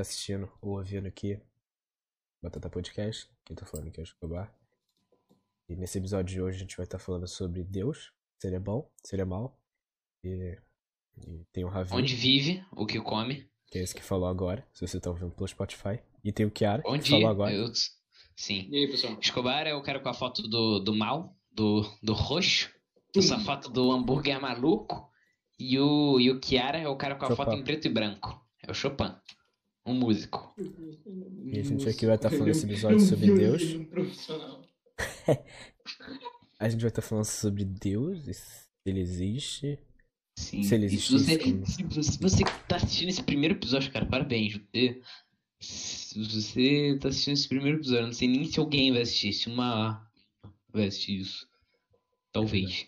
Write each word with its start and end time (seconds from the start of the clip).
É, 0.00 0.02
tá 0.02 0.08
assistindo 0.08 0.50
ou 0.62 0.78
ouvindo 0.78 1.06
aqui, 1.06 1.38
Batata 2.42 2.70
Podcast, 2.70 3.28
quem 3.44 3.54
tá 3.54 3.66
falando 3.66 3.88
aqui 3.88 4.00
é 4.00 4.02
o 4.02 4.04
Escobar. 4.04 4.50
E 5.68 5.76
nesse 5.76 5.98
episódio 5.98 6.34
de 6.34 6.40
hoje 6.40 6.56
a 6.56 6.60
gente 6.60 6.76
vai 6.76 6.84
estar 6.84 6.98
tá 6.98 7.04
falando 7.04 7.28
sobre 7.28 7.62
Deus, 7.62 8.10
seria 8.38 8.58
bom, 8.58 8.90
seria 9.04 9.26
mal. 9.26 9.60
E, 10.24 10.58
e 11.26 11.44
tem 11.52 11.64
o 11.64 11.68
Ravi. 11.68 11.92
Onde 11.92 12.14
vive, 12.14 12.64
o 12.72 12.86
que 12.86 12.98
come. 12.98 13.46
Que 13.66 13.78
é 13.78 13.82
esse 13.82 13.94
que 13.94 14.02
falou 14.02 14.26
agora, 14.26 14.66
se 14.72 14.86
você 14.86 14.98
tá 14.98 15.10
ouvindo 15.10 15.32
pelo 15.32 15.46
Spotify. 15.46 16.00
E 16.24 16.32
tem 16.32 16.46
o 16.46 16.50
Kiara, 16.50 16.82
Onde 16.86 17.04
que 17.04 17.10
falou 17.10 17.28
agora. 17.28 17.52
Eu... 17.52 17.70
Sim. 18.34 18.68
E 18.70 18.78
aí, 18.78 18.90
pessoal? 18.90 19.18
Escobar 19.20 19.66
é 19.66 19.74
o 19.74 19.82
cara 19.82 20.00
com 20.00 20.08
a 20.08 20.14
foto 20.14 20.42
do, 20.42 20.78
do 20.78 20.94
mal, 20.94 21.36
do, 21.52 21.82
do 22.02 22.14
roxo. 22.14 22.70
Essa 23.14 23.38
foto 23.38 23.68
do 23.68 23.92
hambúrguer 23.92 24.40
maluco. 24.40 25.10
E 25.58 25.78
o, 25.78 26.18
e 26.18 26.30
o 26.30 26.40
Kiara 26.40 26.78
é 26.78 26.88
o 26.88 26.96
cara 26.96 27.16
com 27.16 27.26
a 27.26 27.28
Chopin. 27.28 27.44
foto 27.44 27.54
em 27.54 27.62
preto 27.62 27.86
e 27.86 27.90
branco. 27.90 28.40
É 28.62 28.70
o 28.70 28.74
Chopin. 28.74 29.14
Um 29.86 29.94
músico. 29.94 30.54
E 30.58 31.58
a 31.58 31.62
gente 31.62 31.88
aqui 31.88 32.06
vai 32.06 32.16
estar 32.16 32.30
falando 32.30 32.48
esse 32.48 32.64
episódio 32.66 33.00
sobre 33.00 33.34
Deus. 33.34 33.62
A 36.58 36.68
gente 36.68 36.80
vai 36.82 36.90
estar 36.90 37.00
falando 37.02 37.24
sobre 37.24 37.64
Deus, 37.64 38.28
e 38.28 38.34
se 38.34 38.68
ele 38.84 39.00
existe. 39.00 39.78
Sim. 40.38 40.62
Se 40.62 40.74
ele 40.74 40.86
E 40.86 40.98
se 40.98 41.10
você, 41.12 41.38
como- 41.38 41.66
se 41.66 42.18
você, 42.18 42.44
tá 42.68 42.76
assistindo 42.76 43.08
esse 43.08 43.22
primeiro 43.22 43.54
episódio, 43.54 43.90
cara, 43.90 44.04
parabéns. 44.04 44.60
Você, 44.70 45.00
se 45.60 46.18
você 46.22 46.98
tá 47.00 47.08
assistindo 47.08 47.34
esse 47.34 47.48
primeiro 47.48 47.78
episódio, 47.78 48.02
eu 48.02 48.06
não 48.06 48.12
sei 48.12 48.28
nem 48.28 48.44
se 48.44 48.60
alguém 48.60 48.92
vai 48.92 49.02
assistir. 49.02 49.32
Se 49.32 49.48
uma 49.48 50.06
vai 50.70 50.86
assistir 50.86 51.20
isso. 51.20 51.48
Talvez. 52.32 52.86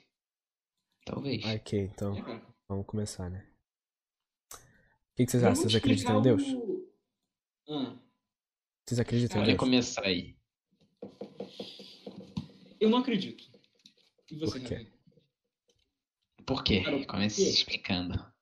Talvez. 1.07 1.43
Ok, 1.45 1.81
então 1.81 2.17
É, 2.17 2.43
vamos 2.69 2.87
começar, 2.87 3.31
né? 3.31 3.47
O 4.53 5.17
que, 5.17 5.25
que 5.25 5.31
vocês 5.31 5.43
acham? 5.45 5.57
Vocês 5.57 5.75
acreditam 5.75 6.19
em 6.19 6.23
Deus? 6.23 6.43
Ah, 7.69 7.97
Vocês 8.87 8.99
acreditam 9.01 9.39
Vai 9.39 9.47
Deus? 9.49 9.59
começar 9.59 10.05
aí. 10.05 10.37
eu 12.81 12.91
não 12.91 12.99
acredito. 12.99 13.45
E 14.31 14.37
você, 14.37 14.59
Por 14.61 14.69
quê? 14.69 14.93
Por 16.47 16.65
quê? 16.65 16.83
Cara, 16.83 17.07
Comece 17.07 17.45
quê? 17.45 17.51
explicando. 17.51 18.33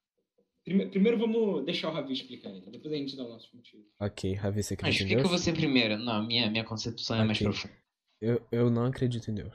Prime- 0.64 0.86
Primeiro 0.88 1.18
vamos 1.18 1.64
deixar 1.64 1.88
o 1.88 1.92
Ravi 1.92 2.12
explicar 2.12 2.50
ele. 2.50 2.70
Depois 2.70 2.92
a 2.92 2.96
gente 2.96 3.16
dá 3.16 3.24
o 3.24 3.28
nosso 3.28 3.54
motivo. 3.54 3.84
Ok, 3.98 4.34
Ravi, 4.34 4.62
você 4.62 4.74
Mas 4.74 4.78
acredita 4.80 5.02
em 5.02 5.06
explica 5.06 5.28
Deus? 5.28 5.40
você 5.42 5.52
primeiro. 5.52 5.98
Não, 5.98 6.24
minha, 6.26 6.50
minha 6.50 6.64
concepção 6.64 7.16
é 7.20 7.24
mais 7.24 7.38
profunda. 7.38 7.74
Eu, 8.20 8.46
eu 8.52 8.70
não 8.70 8.84
acredito 8.86 9.30
em 9.30 9.34
Deus. 9.34 9.54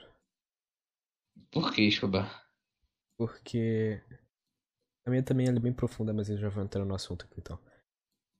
Por 1.52 1.73
que, 1.73 1.81
Escobar? 1.83 2.45
Porque. 3.17 4.02
A 5.05 5.09
minha 5.09 5.23
também 5.23 5.47
é 5.47 5.52
bem 5.52 5.71
profunda, 5.73 6.11
mas 6.13 6.30
eu 6.30 6.38
já 6.38 6.49
vou 6.49 6.63
entrar 6.63 6.83
no 6.83 6.95
assunto 6.95 7.25
aqui 7.25 7.36
então. 7.39 7.59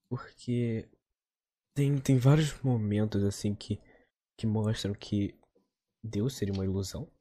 Porque. 0.10 0.88
Tem, 1.76 1.98
tem 2.00 2.18
vários 2.18 2.60
momentos 2.62 3.24
assim 3.24 3.54
que, 3.54 3.80
que 4.38 4.48
mostram 4.48 4.94
que 4.94 5.36
Deus 6.04 6.36
seria 6.36 6.54
uma 6.54 6.64
ilusão. 6.64 7.12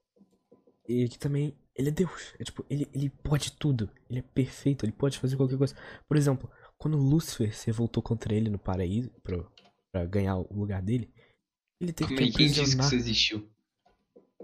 E 0.89 1.09
que 1.09 1.19
também 1.19 1.59
ele 1.75 1.89
é 1.89 1.93
Deus. 1.93 2.35
É 2.39 2.45
tipo, 2.45 2.65
ele, 2.71 2.89
ele 2.95 3.11
pode 3.11 3.53
tudo. 3.53 3.91
Ele 4.09 4.21
é 4.21 4.23
perfeito, 4.23 4.85
ele 4.85 4.93
pode 4.93 5.19
fazer 5.19 5.37
qualquer 5.37 5.59
coisa. 5.59 5.75
Por 6.07 6.17
exemplo, 6.17 6.49
quando 6.79 6.97
Lúcifer 6.97 7.55
se 7.55 7.67
revoltou 7.67 8.03
contra 8.03 8.35
ele 8.35 8.49
no 8.49 8.59
paraíso 8.59 9.11
pra, 9.23 9.45
pra 9.93 10.05
ganhar 10.07 10.37
o 10.37 10.55
lugar 10.55 10.81
dele, 10.83 11.13
ele 11.81 11.93
teve 11.93 12.15
Como 12.15 12.17
que 12.17 12.25
é 12.25 12.27
que 12.29 12.39
disse 12.39 12.77
que 12.77 12.77
aprisionar. 12.77 12.87
isso 12.87 12.95
existiu? 12.95 13.51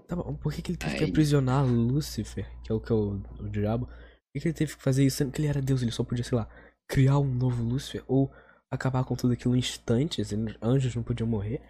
Tá 0.07 0.15
bom, 0.15 0.35
por 0.35 0.51
que, 0.53 0.61
que 0.61 0.71
ele 0.71 0.77
teve 0.77 0.95
que 0.95 1.03
aprisionar 1.03 1.65
Lúcifer, 1.65 2.45
que 2.63 2.71
é 2.71 2.75
o 2.75 2.81
que 2.81 2.91
é 2.91 2.95
o, 2.95 3.21
o 3.39 3.49
diabo? 3.49 3.85
Por 3.85 4.33
que, 4.33 4.39
que 4.41 4.47
ele 4.49 4.53
teve 4.53 4.75
que 4.75 4.83
fazer 4.83 5.05
isso, 5.05 5.17
sendo 5.17 5.31
que 5.31 5.39
ele 5.41 5.47
era 5.47 5.61
Deus? 5.61 5.81
Ele 5.81 5.91
só 5.91 6.03
podia, 6.03 6.23
sei 6.23 6.37
lá, 6.37 6.49
criar 6.87 7.17
um 7.19 7.33
novo 7.33 7.63
Lúcifer, 7.63 8.03
ou 8.07 8.31
acabar 8.71 9.03
com 9.03 9.15
tudo 9.15 9.33
aquilo 9.33 9.55
em 9.55 9.59
instantes, 9.59 10.31
anjos 10.61 10.95
não 10.95 11.03
podiam 11.03 11.27
morrer, 11.27 11.61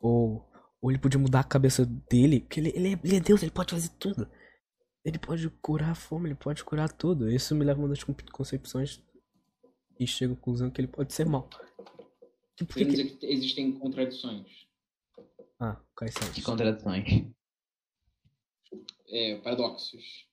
ou, 0.00 0.42
ou 0.80 0.90
ele 0.90 0.98
podia 0.98 1.20
mudar 1.20 1.40
a 1.40 1.44
cabeça 1.44 1.84
dele, 1.84 2.40
porque 2.40 2.58
ele, 2.60 2.72
ele, 2.74 2.88
é, 2.94 3.00
ele 3.04 3.16
é 3.16 3.20
Deus, 3.20 3.42
ele 3.42 3.52
pode 3.52 3.72
fazer 3.72 3.90
tudo. 3.98 4.26
Ele 5.04 5.18
pode 5.18 5.48
curar 5.62 5.90
a 5.90 5.94
fome, 5.94 6.28
ele 6.28 6.34
pode 6.34 6.64
curar 6.64 6.90
tudo. 6.90 7.30
Isso 7.30 7.54
me 7.54 7.64
leva 7.64 7.78
a 7.80 7.82
uma 7.84 7.88
das 7.90 8.02
con- 8.02 8.16
concepções 8.32 9.00
e 10.00 10.06
chego 10.06 10.32
à 10.32 10.36
conclusão 10.36 10.68
que 10.70 10.80
ele 10.80 10.88
pode 10.88 11.12
ser 11.12 11.26
mal. 11.26 11.48
E 12.60 12.64
por 12.64 12.74
que 12.74 12.84
Querendo 12.84 12.96
que... 12.96 13.02
dizer 13.04 13.16
que 13.18 13.26
existem 13.26 13.72
contradições. 13.78 14.66
Ah, 15.60 15.80
quais 15.94 16.12
são? 16.14 16.32
Que 16.32 16.42
contradições. 16.42 17.04
É, 19.08 19.36
paradoxos. 19.36 20.26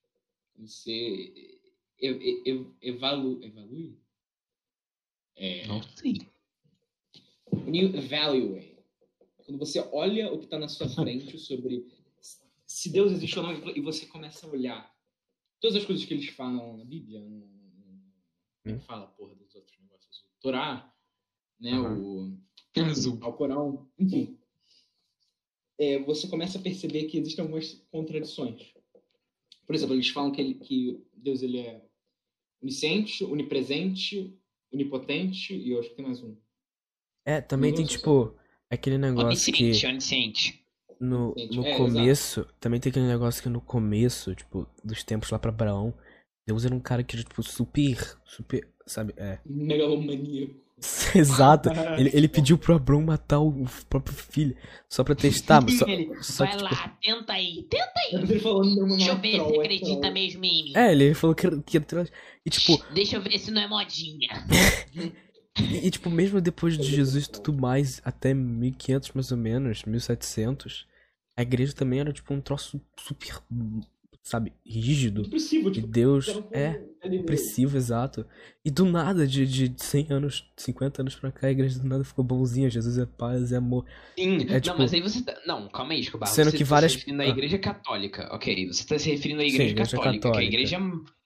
Você 0.58 0.92
e- 0.92 1.60
e- 2.00 2.52
e- 2.52 2.74
evalu, 2.82 3.44
evalui? 3.44 4.00
É, 5.36 5.66
Não 5.68 5.82
sei. 5.84 6.22
When 7.52 7.76
you 7.76 7.96
evaluate. 7.96 8.74
Quando 9.46 9.60
você 9.60 9.80
olha 9.92 10.32
o 10.32 10.38
que 10.40 10.46
está 10.46 10.58
na 10.58 10.68
sua 10.68 10.88
frente 10.90 11.38
sobre 11.38 11.86
se 12.66 12.90
Deus 12.90 13.12
existe 13.12 13.38
ou 13.38 13.46
não, 13.46 13.70
e 13.76 13.82
você 13.82 14.06
começa 14.08 14.48
a 14.48 14.50
olhar 14.50 14.92
todas 15.60 15.78
as 15.78 15.86
coisas 15.86 16.04
que 16.06 16.14
eles 16.14 16.28
falam 16.30 16.78
na 16.78 16.86
Bíblia, 16.86 17.20
é 18.66 18.74
que 18.74 18.80
fala, 18.86 19.08
porra, 19.08 19.36
dos 19.36 19.54
outros 19.54 19.78
negócios? 19.80 20.24
O 20.38 20.42
Torá, 20.42 20.92
né? 21.60 21.80
O 21.80 22.38
ao 23.22 23.34
Corão, 23.34 23.88
enfim. 24.00 24.40
É, 25.78 26.00
você 26.00 26.28
começa 26.28 26.58
a 26.58 26.62
perceber 26.62 27.06
que 27.06 27.18
existem 27.18 27.44
algumas 27.44 27.74
contradições. 27.92 28.74
Por 29.66 29.76
exemplo, 29.76 29.96
eles 29.96 30.10
falam 30.10 30.32
que, 30.32 30.42
ele- 30.42 30.56
que 30.56 31.06
Deus 31.14 31.42
ele 31.44 31.60
é 31.60 31.86
onisciente, 32.62 33.24
onipresente, 33.24 34.36
onipotente 34.74 35.54
e 35.56 35.72
eu 35.72 35.80
acho 35.80 35.90
que 35.90 35.96
tem 35.96 36.06
mais 36.06 36.22
um. 36.22 36.36
É, 37.26 37.42
também 37.42 37.74
tem 37.74 37.86
tipo 37.86 38.36
aquele 38.70 38.98
negócio 38.98 39.52
que 39.52 39.64
Onisciente, 39.64 39.86
onisciente. 39.88 40.66
no, 41.00 41.38
Onisciente. 41.38 41.56
no 41.56 41.66
É, 41.66 41.78
começo, 41.78 42.46
também 42.60 42.80
tem 42.80 42.90
aquele 42.90 43.08
negócio 43.08 43.42
que 43.42 43.50
no 43.50 43.62
começo, 43.62 44.36
tipo, 44.36 44.68
dos 44.84 45.04
tempos 45.04 45.30
lá 45.32 45.40
pra 45.40 45.50
Abraão, 45.52 45.94
Deus 46.48 46.66
era 46.66 46.76
um 46.76 46.80
cara 46.80 47.04
que 47.04 47.16
era 47.16 47.24
tipo 47.24 47.42
super, 47.44 47.98
super, 48.26 48.68
sabe, 48.86 49.14
é, 49.18 49.40
Megalomaníaco. 49.46 50.63
exato. 51.16 51.70
Ele, 51.98 52.10
ele 52.14 52.28
pediu 52.28 52.58
pro 52.58 52.76
Abraão 52.76 53.02
matar 53.02 53.40
o 53.40 53.66
próprio 53.90 54.16
filho 54.16 54.56
só 54.90 55.04
pra 55.04 55.16
testar, 55.16 55.62
mas 55.62 55.78
só, 55.80 55.88
Ele, 55.88 56.24
só 56.24 56.46
vai 56.46 56.54
que, 56.58 56.64
tipo, 56.64 56.74
lá, 56.76 56.98
tenta 57.02 57.34
aí, 57.34 57.64
tenta 57.70 57.92
aí. 57.98 58.16
Ele 58.22 58.40
falando 58.40 58.76
não, 58.76 58.88
não, 58.88 58.98
Deixa 58.98 59.12
eu 59.12 59.18
ver 59.20 59.32
se 59.32 59.38
troll, 59.38 59.54
é 59.54 59.60
acredita 59.66 60.00
troll. 60.02 60.14
mesmo 60.14 60.46
em 60.46 60.64
mim. 60.66 60.74
é, 60.76 60.92
ele 60.92 61.14
falou 61.14 61.36
que, 61.36 61.62
que 61.62 61.78
era- 61.78 62.08
e 62.46 62.50
tipo, 62.50 62.84
Deixa 62.94 63.16
eu 63.16 63.22
ver 63.22 63.38
se 63.40 63.52
não 63.52 63.62
é 63.62 63.68
modinha. 63.68 64.30
E, 65.56 65.86
e, 65.86 65.92
tipo, 65.92 66.10
mesmo 66.10 66.42
depois 66.42 66.76
de 66.76 66.84
Jesus 66.84 67.26
e 67.26 67.30
tudo 67.32 67.54
mais, 67.54 68.02
até 68.04 68.34
1500 68.34 69.12
mais 69.12 69.32
ou 69.32 69.38
menos, 69.38 69.84
1700, 69.84 70.88
a 71.38 71.44
igreja 71.44 71.74
também 71.74 72.00
era 72.00 72.12
tipo 72.12 72.34
um 72.34 72.42
troço 72.42 72.82
super, 73.00 73.40
sabe, 74.24 74.54
rígido. 74.66 75.22
Depressivo, 75.24 75.70
E 75.70 75.72
tipo, 75.74 75.88
Deus 75.88 76.28
um 76.30 76.42
povo 76.42 76.56
é 76.56 76.82
opressivo, 77.20 77.76
exato. 77.78 78.26
E 78.64 78.72
do 78.72 78.86
nada, 78.86 79.28
de, 79.28 79.46
de 79.46 79.74
100 79.78 80.08
anos, 80.12 80.50
50 80.58 81.02
anos 81.02 81.16
pra 81.16 81.32
cá, 81.32 81.48
a 81.48 81.52
igreja 81.52 81.78
do 81.78 81.88
nada 81.88 82.04
ficou 82.06 82.24
bonzinha. 82.24 82.70
Jesus 82.70 82.98
é 82.98 83.06
paz, 83.06 83.52
é 83.52 83.58
amor. 83.58 83.86
Sim, 84.18 84.38
É, 84.50 84.60
tipo- 84.62 84.70
não, 84.78 84.78
mas 84.84 84.94
aí 84.94 85.02
você 85.02 85.22
tá... 85.22 85.38
Não, 85.46 85.68
calma 85.68 85.92
aí, 85.94 86.00
Escobar. 86.00 86.28
Sendo 86.28 86.50
você 86.52 86.58
que 86.58 86.64
tá 86.64 86.70
várias- 86.70 86.94
se 86.94 86.98
referindo 87.00 87.22
à 87.22 87.26
Ah. 87.26 87.30
igreja 87.30 87.58
católica, 87.60 88.30
ok. 88.34 88.68
Você 88.68 88.88
tá 88.88 88.98
se 88.98 89.12
referindo 89.12 89.42
à 89.42 89.44
Sim, 89.44 89.50
igreja, 89.50 89.72
igreja 89.72 89.98
católica, 89.98 90.32
que 90.32 90.38
a 90.38 90.44
igreja... 90.44 90.80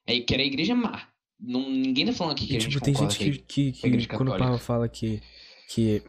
É, 0.08 0.20
que 0.20 0.34
era 0.34 0.42
a 0.42 0.46
igreja 0.46 0.74
má. 0.74 1.08
Não, 1.40 1.70
ninguém 1.70 2.06
tá 2.08 2.14
falando 2.14 2.32
aqui 2.34 2.48
que 2.48 2.54
E 2.54 2.58
a 2.58 2.60
gente 2.60 2.72
tipo, 2.72 2.84
tem 2.86 2.96
gente 2.96 3.18
que, 3.46 3.72
que, 3.72 3.88
igreja 3.88 4.08
que 4.08 4.16
quando 4.18 4.30
o. 4.30 4.38
Papa 4.38 4.58
fala 4.58 4.90
que, 4.90 5.22
que 5.70 6.02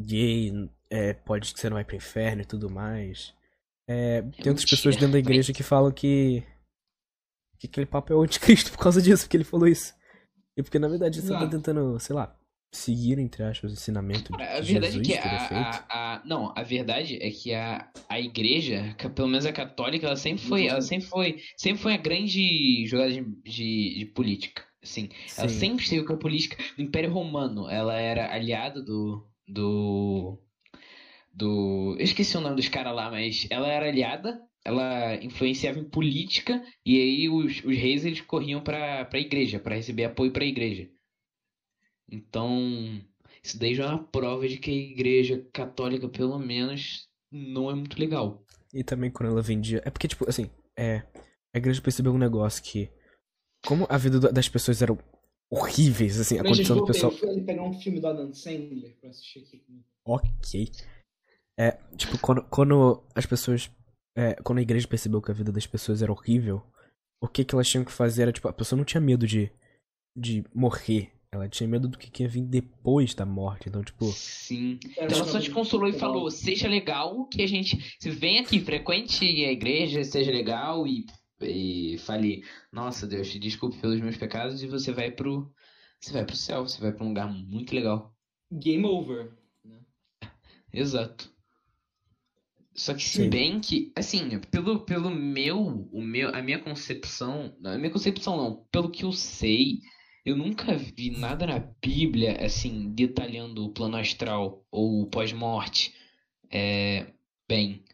gay 0.00 0.50
é, 0.90 1.12
pode 1.12 1.52
que 1.54 1.60
você 1.60 1.68
não 1.68 1.74
vai 1.76 1.84
pro 1.84 1.94
inferno 1.94 2.42
e 2.42 2.44
tudo 2.44 2.68
mais. 2.68 3.32
É, 3.88 4.22
tem 4.22 4.48
outras 4.50 4.68
pessoas 4.68 4.96
dentro 4.96 5.12
da 5.12 5.18
igreja 5.18 5.52
que 5.52 5.62
falam 5.62 5.92
que, 5.92 6.42
que 7.58 7.66
aquele 7.66 7.86
papo 7.86 8.12
é 8.12 8.16
o 8.16 8.22
anticristo 8.22 8.70
por 8.72 8.78
causa 8.78 9.00
disso, 9.02 9.24
porque 9.24 9.36
ele 9.36 9.44
falou 9.44 9.68
isso. 9.68 9.92
E 10.56 10.62
porque 10.62 10.78
na 10.78 10.88
verdade 10.88 11.20
você 11.20 11.28
tá 11.32 11.46
tentando, 11.48 11.98
sei 11.98 12.14
lá, 12.14 12.38
seguir, 12.72 13.18
entre 13.18 13.42
aspas, 13.42 13.70
o 13.70 13.74
ensinamento 13.74 14.32
de 14.32 14.42
A 14.42 14.60
que 14.60 14.72
verdade 14.72 14.86
é 14.86 14.90
Jesus 14.92 15.06
que 15.06 15.12
teria 15.22 15.38
a, 15.50 15.70
a, 15.70 16.14
a- 16.16 16.22
Não, 16.24 16.52
a 16.56 16.62
verdade 16.62 17.18
é 17.20 17.30
que 17.30 17.52
a, 17.52 17.90
a 18.08 18.20
igreja, 18.20 18.94
que 18.98 19.08
pelo 19.08 19.28
menos 19.28 19.46
a 19.46 19.52
católica, 19.52 20.06
ela 20.06 20.16
sempre 20.16 20.44
foi. 20.44 20.66
Ela 20.66 20.80
sempre 20.80 21.08
foi. 21.08 21.40
Sempre 21.56 21.82
foi 21.82 21.94
a 21.94 21.98
grande 21.98 22.86
jogada 22.86 23.12
de, 23.12 23.22
de, 23.44 23.98
de 23.98 24.06
política. 24.14 24.64
Assim. 24.82 25.08
Ela 25.36 25.48
Sim. 25.48 25.58
sempre 25.58 25.84
esteve 25.84 26.04
com 26.04 26.12
a 26.12 26.18
política 26.18 26.56
do 26.76 26.82
Império 26.82 27.12
Romano. 27.12 27.68
Ela 27.70 27.94
era 27.98 28.32
aliada 28.32 28.82
do. 28.82 29.26
do. 29.48 30.38
Do. 31.34 31.96
Eu 31.98 32.04
esqueci 32.04 32.36
o 32.36 32.40
nome 32.40 32.56
dos 32.56 32.68
caras 32.68 32.94
lá, 32.94 33.10
mas 33.10 33.46
ela 33.50 33.68
era 33.68 33.88
aliada. 33.88 34.40
Ela 34.64 35.16
influenciava 35.22 35.78
em 35.78 35.88
política. 35.88 36.64
E 36.86 36.98
aí 36.98 37.28
os, 37.28 37.62
os 37.64 37.76
reis 37.76 38.04
eles 38.04 38.20
corriam 38.20 38.62
pra, 38.62 39.04
pra 39.04 39.18
igreja, 39.18 39.58
pra 39.58 39.74
receber 39.74 40.04
apoio 40.04 40.32
pra 40.32 40.44
igreja. 40.44 40.88
Então. 42.10 43.00
Isso 43.42 43.58
daí 43.58 43.74
já 43.74 43.84
é 43.84 43.88
uma 43.88 44.04
prova 44.04 44.48
de 44.48 44.56
que 44.56 44.70
a 44.70 44.74
igreja 44.74 45.46
católica, 45.52 46.08
pelo 46.08 46.38
menos, 46.38 47.06
não 47.30 47.70
é 47.70 47.74
muito 47.74 48.00
legal. 48.00 48.42
E 48.72 48.82
também 48.82 49.10
quando 49.10 49.32
ela 49.32 49.42
vendia. 49.42 49.82
É 49.84 49.90
porque, 49.90 50.08
tipo, 50.08 50.28
assim, 50.28 50.50
é. 50.78 51.02
A 51.54 51.58
igreja 51.58 51.82
percebeu 51.82 52.12
um 52.12 52.18
negócio 52.18 52.62
que. 52.62 52.88
Como 53.66 53.86
a 53.88 53.98
vida 53.98 54.18
das 54.18 54.48
pessoas 54.48 54.80
era 54.82 54.96
horríveis, 55.50 56.18
assim, 56.18 56.38
a 56.38 56.42
condição 56.42 56.76
do 56.76 56.84
pessoal. 56.84 57.12
Eu 57.12 57.18
fui 57.18 57.40
pegar 57.42 57.62
um 57.62 57.72
filme 57.78 58.00
do 58.00 58.06
Adam 58.06 58.32
Sandler 58.32 58.96
pra 59.00 59.10
assistir 59.10 59.40
aqui. 59.40 59.62
Ok. 60.04 60.70
É, 61.58 61.72
tipo, 61.96 62.18
quando, 62.18 62.42
quando 62.44 63.02
as 63.14 63.26
pessoas. 63.26 63.70
é, 64.16 64.34
quando 64.42 64.58
a 64.58 64.62
igreja 64.62 64.88
percebeu 64.88 65.22
que 65.22 65.30
a 65.30 65.34
vida 65.34 65.52
das 65.52 65.66
pessoas 65.66 66.02
era 66.02 66.12
horrível, 66.12 66.62
o 67.20 67.28
que 67.28 67.44
que 67.44 67.54
elas 67.54 67.68
tinham 67.68 67.84
que 67.84 67.92
fazer 67.92 68.22
era, 68.22 68.32
tipo, 68.32 68.48
a 68.48 68.52
pessoa 68.52 68.76
não 68.76 68.84
tinha 68.84 69.00
medo 69.00 69.26
de, 69.26 69.50
de 70.16 70.44
morrer. 70.54 71.12
Ela 71.32 71.48
tinha 71.48 71.68
medo 71.68 71.88
do 71.88 71.98
que 71.98 72.08
que 72.10 72.22
ia 72.22 72.28
vir 72.28 72.42
depois 72.42 73.12
da 73.12 73.26
morte. 73.26 73.68
Então, 73.68 73.82
tipo, 73.82 74.04
Sim. 74.12 74.78
Então 74.84 75.18
ela 75.18 75.24
só 75.24 75.40
te 75.40 75.50
consolou 75.50 75.88
e 75.88 75.92
falou, 75.92 76.30
seja 76.30 76.68
legal 76.68 77.26
que 77.26 77.42
a 77.42 77.46
gente. 77.46 77.96
Se 77.98 78.08
vem 78.10 78.38
aqui, 78.38 78.60
frequente 78.60 79.24
a 79.24 79.50
igreja, 79.50 80.04
seja 80.04 80.30
legal 80.30 80.86
e, 80.86 81.06
e 81.40 81.98
fale, 81.98 82.44
nossa 82.70 83.04
Deus, 83.04 83.28
te 83.32 83.40
desculpe 83.40 83.78
pelos 83.78 84.00
meus 84.00 84.16
pecados, 84.16 84.62
e 84.62 84.68
você 84.68 84.92
vai 84.92 85.10
pro. 85.10 85.52
Você 86.00 86.12
vai 86.12 86.24
pro 86.24 86.36
céu, 86.36 86.62
você 86.62 86.80
vai 86.80 86.92
pra 86.92 87.04
um 87.04 87.08
lugar 87.08 87.26
muito 87.26 87.74
legal. 87.74 88.14
Game 88.52 88.84
over. 88.84 89.32
né? 89.64 89.80
Exato. 90.72 91.33
Só 92.74 92.92
que 92.92 93.04
se 93.04 93.22
Sim. 93.22 93.30
bem 93.30 93.60
que, 93.60 93.92
assim, 93.94 94.40
pelo, 94.50 94.80
pelo 94.80 95.08
meu, 95.08 95.88
o 95.92 96.02
meu, 96.02 96.34
a 96.34 96.42
minha 96.42 96.58
concepção, 96.58 97.54
não, 97.60 97.70
a 97.70 97.78
minha 97.78 97.90
concepção 97.90 98.36
não, 98.36 98.66
pelo 98.72 98.90
que 98.90 99.04
eu 99.04 99.12
sei, 99.12 99.78
eu 100.24 100.36
nunca 100.36 100.76
vi 100.76 101.10
nada 101.10 101.46
na 101.46 101.58
Bíblia, 101.58 102.44
assim, 102.44 102.92
detalhando 102.92 103.64
o 103.64 103.72
plano 103.72 103.96
astral 103.96 104.64
ou 104.72 105.02
o 105.02 105.06
pós-morte. 105.06 105.94
É, 106.50 107.06
bem, 107.48 107.84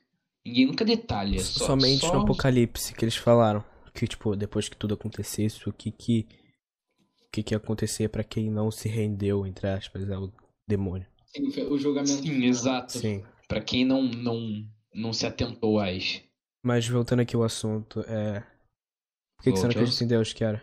ninguém 0.44 0.66
nunca 0.66 0.84
detalha, 0.84 1.40
só, 1.40 1.66
somente 1.66 2.00
só 2.00 2.14
no 2.14 2.22
Apocalipse 2.22 2.94
que 2.94 3.04
eles 3.04 3.16
falaram. 3.16 3.62
Que, 3.92 4.06
tipo, 4.06 4.34
depois 4.34 4.68
que 4.68 4.76
tudo 4.76 4.94
acontecesse, 4.94 5.68
o 5.68 5.72
que 5.72 5.90
que. 5.90 6.26
O 7.26 7.30
que 7.32 7.42
que 7.42 7.54
ia 7.54 7.58
acontecer 7.58 8.08
pra 8.08 8.24
quem 8.24 8.50
não 8.50 8.70
se 8.70 8.88
rendeu, 8.88 9.46
entre 9.46 9.68
aspas, 9.68 10.08
ao 10.10 10.32
demônio. 10.66 11.06
Sim, 11.26 11.50
foi 11.50 11.64
o 11.64 11.78
julgamento. 11.78 12.22
Sim, 12.22 12.44
exato. 12.44 12.98
Sim. 12.98 13.22
Pra 13.50 13.60
quem 13.60 13.84
não, 13.84 14.04
não, 14.04 14.64
não 14.94 15.12
se 15.12 15.26
atentou 15.26 15.80
às. 15.80 16.22
Mas 16.64 16.86
voltando 16.86 17.18
aqui 17.18 17.34
ao 17.34 17.42
assunto, 17.42 17.98
é. 18.02 18.46
Por 19.36 19.42
que, 19.42 19.50
que 19.50 19.58
você 19.58 19.64
não 19.64 19.72
acredita 19.72 20.04
em 20.04 20.06
Deus, 20.06 20.32
Kiara? 20.32 20.62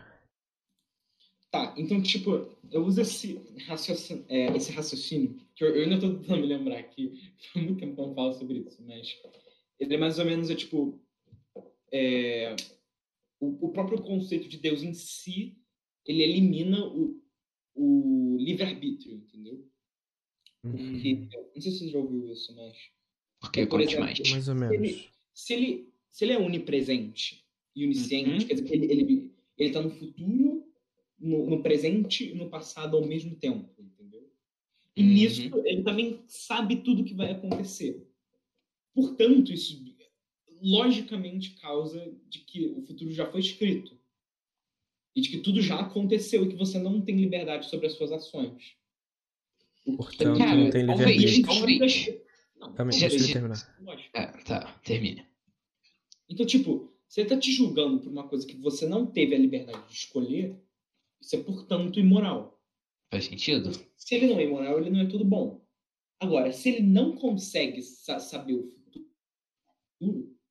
Tá, 1.50 1.74
então, 1.76 2.00
tipo, 2.02 2.48
eu 2.70 2.82
uso 2.86 3.02
esse 3.02 3.42
raciocínio, 3.66 4.24
é, 4.26 4.56
esse 4.56 4.72
raciocínio 4.72 5.38
que 5.54 5.64
eu, 5.64 5.76
eu 5.76 5.82
ainda 5.82 6.00
tô 6.00 6.14
tentando 6.14 6.40
me 6.40 6.46
lembrar 6.46 6.82
que 6.84 7.12
faz 7.52 7.66
muito 7.66 7.78
tempo 7.78 7.94
que 7.94 8.00
eu 8.00 8.06
não 8.06 8.14
falo 8.14 8.32
sobre 8.32 8.60
isso, 8.60 8.82
mas 8.86 9.20
ele 9.78 9.94
é 9.94 9.98
mais 9.98 10.18
ou 10.18 10.24
menos, 10.24 10.48
é 10.48 10.54
tipo, 10.54 10.98
é, 11.92 12.56
o, 13.38 13.66
o 13.66 13.68
próprio 13.70 14.00
conceito 14.00 14.48
de 14.48 14.56
Deus 14.56 14.82
em 14.82 14.94
si, 14.94 15.58
ele 16.06 16.22
elimina 16.22 16.82
o, 16.86 17.22
o 17.74 18.36
livre-arbítrio, 18.40 19.14
entendeu? 19.14 19.62
Porque, 20.70 21.28
não 21.54 21.60
sei 21.62 21.72
se 21.72 21.78
você 21.78 21.88
já 21.88 21.98
ouviu 21.98 22.32
isso, 22.32 22.54
mas 22.54 22.76
Porque 23.40 23.66
Por 23.66 23.78
conte 23.80 23.84
exemplo, 23.94 24.04
mais. 24.04 24.30
Mais 24.30 24.48
ou 24.48 24.54
se 24.54 24.60
menos. 24.60 24.76
ele, 24.76 25.08
se 25.34 25.54
ele, 25.54 25.88
se 26.10 26.24
ele 26.24 26.32
é 26.32 26.38
onipresente 26.38 27.44
e 27.74 27.84
onisciente, 27.84 28.42
Uhum. 28.42 28.48
quer 28.48 28.54
dizer, 28.54 28.72
ele, 28.74 28.92
ele, 28.92 29.32
ele 29.56 29.70
tá 29.72 29.80
no 29.80 29.90
futuro, 29.90 30.66
no, 31.18 31.50
no 31.50 31.62
presente 31.62 32.30
e 32.30 32.34
no 32.34 32.48
passado 32.50 32.96
ao 32.96 33.04
mesmo 33.06 33.36
tempo, 33.36 33.68
entendeu? 33.80 34.28
E 34.96 35.02
Uhum. 35.02 35.08
nisso, 35.08 35.50
ele 35.64 35.82
também 35.82 36.22
sabe 36.26 36.76
tudo 36.82 37.04
que 37.04 37.14
vai 37.14 37.30
acontecer. 37.32 38.06
Portanto, 38.94 39.52
isso 39.52 39.84
logicamente 40.60 41.50
causa 41.60 42.12
de 42.28 42.40
que 42.40 42.66
o 42.66 42.82
futuro 42.82 43.12
já 43.12 43.30
foi 43.30 43.40
escrito. 43.40 43.96
E 45.14 45.20
de 45.20 45.28
que 45.30 45.38
tudo 45.38 45.60
já 45.62 45.78
aconteceu 45.80 46.44
e 46.44 46.48
que 46.48 46.56
você 46.56 46.78
não 46.78 47.00
tem 47.00 47.16
liberdade 47.16 47.68
sobre 47.68 47.86
as 47.86 47.92
suas 47.94 48.10
ações. 48.12 48.76
Portanto, 49.96 50.38
Cara, 50.38 50.56
não 50.56 50.70
tem 50.70 50.82
livre-arbítrio. 50.86 51.44
Calma 52.76 52.92
aí, 52.92 52.98
deixa 52.98 53.08
disse- 53.16 53.32
terminar. 53.32 53.76
lógico. 53.80 54.10
É, 54.16 54.26
tá, 54.44 54.72
termina. 54.84 55.26
Então, 56.28 56.44
tipo, 56.44 56.92
ele 57.16 57.28
tá 57.28 57.38
te 57.38 57.52
julgando 57.52 58.00
por 58.00 58.10
uma 58.10 58.28
coisa 58.28 58.46
que 58.46 58.56
você 58.56 58.86
não 58.86 59.06
teve 59.06 59.34
a 59.34 59.38
liberdade 59.38 59.86
de 59.88 59.94
escolher, 59.94 60.56
isso 61.20 61.36
é, 61.36 61.42
portanto, 61.42 61.98
imoral. 61.98 62.60
Faz 63.10 63.24
sentido? 63.24 63.70
Se 63.96 64.14
ele 64.14 64.26
não 64.28 64.38
é 64.38 64.44
imoral, 64.44 64.78
ele 64.78 64.90
não 64.90 65.00
é 65.00 65.06
tudo 65.06 65.24
bom. 65.24 65.64
Agora, 66.20 66.52
se 66.52 66.68
ele 66.68 66.82
não 66.82 67.16
consegue 67.16 67.80
sa- 67.82 68.18
saber 68.18 68.54
o 68.54 68.64
futuro, 68.68 69.08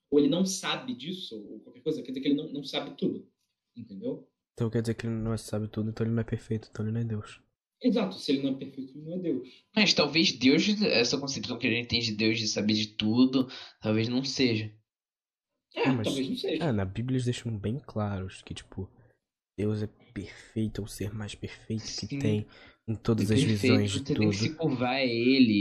ou 0.09 0.19
ele 0.19 0.29
não 0.29 0.45
sabe 0.45 0.93
disso, 0.95 1.35
ou 1.35 1.59
qualquer 1.59 1.81
coisa, 1.81 2.01
quer 2.01 2.11
dizer 2.11 2.21
que 2.21 2.27
ele 2.29 2.35
não, 2.41 2.51
não 2.51 2.63
sabe 2.63 2.95
tudo. 2.97 3.27
Entendeu? 3.75 4.27
Então 4.53 4.69
quer 4.69 4.81
dizer 4.81 4.95
que 4.95 5.05
ele 5.05 5.15
não 5.15 5.37
sabe 5.37 5.67
tudo, 5.67 5.89
então 5.89 6.05
ele 6.05 6.13
não 6.15 6.21
é 6.21 6.25
perfeito, 6.25 6.69
então 6.71 6.83
ele 6.85 6.93
não 6.93 7.01
é 7.01 7.03
Deus. 7.03 7.39
Exato, 7.81 8.15
se 8.15 8.31
ele 8.31 8.41
não 8.43 8.55
é 8.55 8.57
perfeito, 8.59 8.97
ele 8.97 9.05
não 9.05 9.13
é 9.13 9.19
Deus. 9.19 9.63
Mas 9.75 9.93
talvez 9.93 10.31
Deus, 10.31 10.63
essa 10.81 11.17
concepção 11.17 11.57
que 11.59 11.67
a 11.67 11.69
gente 11.71 11.87
tem 11.87 11.99
de 11.99 12.11
Deus 12.13 12.39
de 12.39 12.47
saber 12.47 12.73
de 12.73 12.87
tudo, 12.87 13.47
talvez 13.81 14.07
não 14.09 14.23
seja. 14.23 14.73
É, 15.75 15.91
mas- 15.91 16.07
talvez 16.07 16.27
não 16.29 16.35
seja. 16.35 16.63
Ah, 16.63 16.73
na 16.73 16.85
Bíblia 16.85 17.15
eles 17.15 17.25
deixam 17.25 17.55
bem 17.55 17.79
claros 17.79 18.41
que, 18.41 18.53
tipo, 18.53 18.89
Deus 19.57 19.83
é 19.83 19.87
perfeito, 20.13 20.81
é 20.81 20.83
o 20.83 20.87
ser 20.87 21.13
mais 21.13 21.35
perfeito 21.35 21.83
que 21.83 22.07
Sim. 22.07 22.19
tem 22.19 22.47
em 22.87 22.95
todas 22.95 23.29
as 23.31 23.41
Perfeito, 23.41 23.67
visões 23.67 23.91
de 23.91 23.99
você 23.99 24.15
tem 24.15 24.29
que 24.29 24.35
se 24.35 24.49
tudo. 24.49 24.57
curvar 24.57 24.95
a 24.95 25.05
ele 25.05 25.53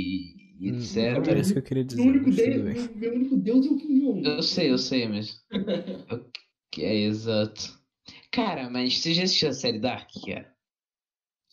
e 0.60 0.70
Hum, 0.70 0.70
etc. 0.70 1.20
Não 1.20 1.30
era 1.30 1.40
isso 1.40 1.52
que 1.52 1.58
eu 1.58 1.62
queria 1.62 1.84
dizer, 1.84 2.02
Meu 2.02 2.14
único, 2.14 2.30
Deus, 2.30 2.44
tudo 2.44 2.62
meu, 2.64 2.94
meu 2.96 3.14
único 3.14 3.36
Deus 3.36 3.66
é 3.66 3.70
o 3.70 3.76
Kim 3.76 4.00
Jong. 4.00 4.26
Eu 4.26 4.42
sei, 4.42 4.70
eu 4.70 4.78
sei, 4.78 5.08
mas. 5.08 5.44
Ok, 6.10 6.84
É, 6.84 6.94
exato. 7.04 7.78
Cara, 8.32 8.70
mas 8.70 8.98
você 8.98 9.14
já 9.14 9.24
assistiu 9.24 9.48
a 9.50 9.52
série 9.52 9.78
Dark, 9.80 10.10
cara? 10.26 10.55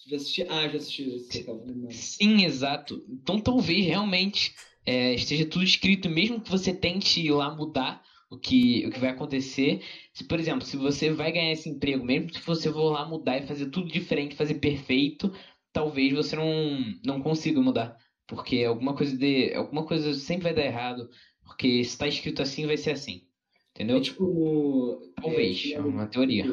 Já 0.08 0.18
assisti? 0.18 0.44
Ah, 0.44 0.68
já 0.68 0.78
assisti. 0.78 1.10
Já 1.10 1.16
assisti. 1.16 1.94
Sim, 1.94 2.46
exato. 2.46 3.04
Então 3.10 3.40
talvez 3.40 3.86
realmente 3.86 4.54
é, 4.86 5.14
esteja 5.14 5.46
tudo 5.46 5.64
escrito, 5.64 6.10
mesmo 6.10 6.42
que 6.42 6.50
você 6.50 6.74
tente 6.74 7.22
ir 7.22 7.32
lá 7.32 7.54
mudar 7.56 8.04
o 8.30 8.38
que, 8.38 8.86
o 8.86 8.92
que 8.92 9.00
vai 9.00 9.12
acontecer. 9.12 9.82
Se, 10.14 10.24
por 10.24 10.40
exemplo, 10.40 10.66
se 10.66 10.76
você 10.76 11.12
vai 11.12 11.32
ganhar 11.32 11.52
esse 11.52 11.70
emprego, 11.70 12.04
mesmo 12.04 12.34
se 12.34 12.42
você 12.42 12.72
for 12.72 12.92
lá 12.92 13.06
mudar 13.06 13.38
e 13.38 13.48
fazer 13.48 13.70
tudo 13.70 13.88
diferente, 13.88 14.36
fazer 14.36 14.56
perfeito, 14.56 15.32
talvez 15.72 16.14
você 16.14 16.36
não, 16.36 16.80
não 17.06 17.22
consiga 17.22 17.62
mudar. 17.62 17.98
Porque 18.28 18.64
alguma 18.64 18.96
coisa 18.96 19.16
de. 19.18 19.54
Alguma 19.54 19.86
coisa 19.86 20.14
sempre 20.14 20.46
vai 20.46 20.54
dar 20.54 20.66
errado. 20.66 21.10
Porque 21.44 21.84
se 21.84 21.98
tá 21.98 22.08
escrito 22.08 22.42
assim, 22.42 22.66
vai 22.66 22.78
ser 22.78 22.92
assim. 22.92 23.24
Entendeu? 23.72 23.98
É 23.98 24.02
tipo. 24.02 25.14
Talvez, 25.22 25.66
é, 25.66 25.74
é 25.74 25.82
uma 25.82 26.08
teoria. 26.08 26.46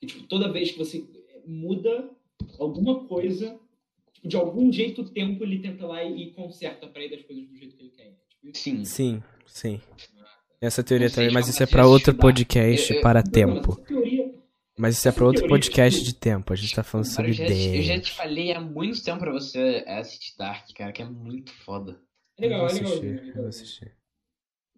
que, 0.00 0.06
tipo, 0.06 0.24
toda 0.24 0.52
vez 0.52 0.72
que 0.72 0.78
você 0.78 1.04
muda 1.46 2.10
alguma 2.58 3.04
coisa, 3.06 3.58
tipo, 4.12 4.28
de 4.28 4.36
algum 4.36 4.72
jeito 4.72 5.02
o 5.02 5.08
tempo 5.08 5.42
ele 5.44 5.60
tenta 5.60 5.86
lá 5.86 6.02
e, 6.02 6.24
e 6.28 6.32
conserta 6.32 6.86
pra 6.86 7.02
ir 7.04 7.10
das 7.10 7.22
coisas 7.22 7.46
do 7.48 7.56
jeito 7.56 7.76
que 7.76 7.82
ele 7.82 7.90
quer. 7.90 8.16
Tipo. 8.28 8.56
Sim. 8.58 8.84
Sim, 8.84 9.22
sim. 9.46 9.80
Essa 10.60 10.82
teoria 10.82 11.10
também, 11.10 11.30
mas 11.32 11.48
isso 11.48 11.62
é 11.62 11.66
comecei 11.66 11.72
pra 11.72 11.82
a 11.82 11.86
outro 11.86 12.10
estudar. 12.12 12.22
podcast 12.22 12.90
Eu- 12.90 12.96
eu- 12.96 13.02
para 13.02 13.22
tempo. 13.22 13.76
teoria, 13.82 14.34
Mas 14.78 14.96
isso 14.98 15.08
é 15.08 15.12
pra 15.12 15.24
outro 15.26 15.46
podcast 15.48 15.98
tipo, 16.00 16.12
de 16.12 16.18
tempo. 16.18 16.52
A 16.52 16.56
gente 16.56 16.74
tá 16.74 16.82
falando 16.82 17.06
sobre 17.06 17.30
eu, 17.30 17.34
já, 17.34 17.44
eu 17.46 17.82
já 17.82 18.00
te 18.00 18.12
falei 18.12 18.52
há 18.52 18.60
muito 18.60 19.02
tempo 19.02 19.18
pra 19.20 19.32
você 19.32 19.84
assistir 19.86 20.34
Dark, 20.38 20.68
cara, 20.74 20.92
que 20.92 21.02
é 21.02 21.04
muito 21.04 21.52
foda. 21.64 22.00
é 22.38 22.42
legal, 22.42 22.60
eu 22.60 22.66
é 22.68 22.72
legal. 22.72 22.88
assistir, 22.88 23.06
é 23.06 23.10
eu 23.10 23.16
vou 23.16 23.24
legal. 23.26 23.46
assistir. 23.46 23.92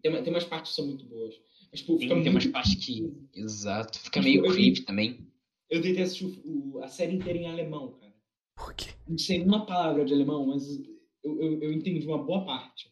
Tem, 0.02 0.12
uma- 0.12 0.22
tem 0.22 0.32
umas 0.32 0.44
partes 0.44 0.70
que 0.70 0.76
são 0.76 0.86
muito 0.86 1.04
boas. 1.06 1.34
Mas, 1.70 1.80
tipo, 1.80 1.96
Tem, 1.98 2.08
fica 2.08 2.20
tem 2.22 2.32
umas 2.32 2.44
muito... 2.44 2.52
partes 2.52 2.74
que. 2.76 3.12
Exato. 3.34 3.98
Fica 3.98 4.20
Tipo, 4.20 4.24
meio 4.32 4.46
eu- 4.46 4.52
creepy 4.52 4.80
também. 4.82 5.27
Eu 5.70 5.82
tentei 5.82 6.02
assistir 6.02 6.24
o- 6.24 6.76
o- 6.78 6.82
a 6.82 6.88
série 6.88 7.14
inteira 7.16 7.38
em 7.38 7.46
alemão, 7.48 7.92
cara. 7.98 8.12
Por 8.56 8.74
quê? 8.74 8.90
Não 9.06 9.18
sei 9.18 9.42
uma 9.42 9.64
palavra 9.66 10.04
de 10.04 10.12
alemão, 10.14 10.46
mas 10.46 10.64
eu, 11.24 11.40
eu, 11.42 11.62
eu 11.62 11.72
entendi 11.72 12.06
uma 12.06 12.22
boa 12.24 12.44
parte. 12.44 12.90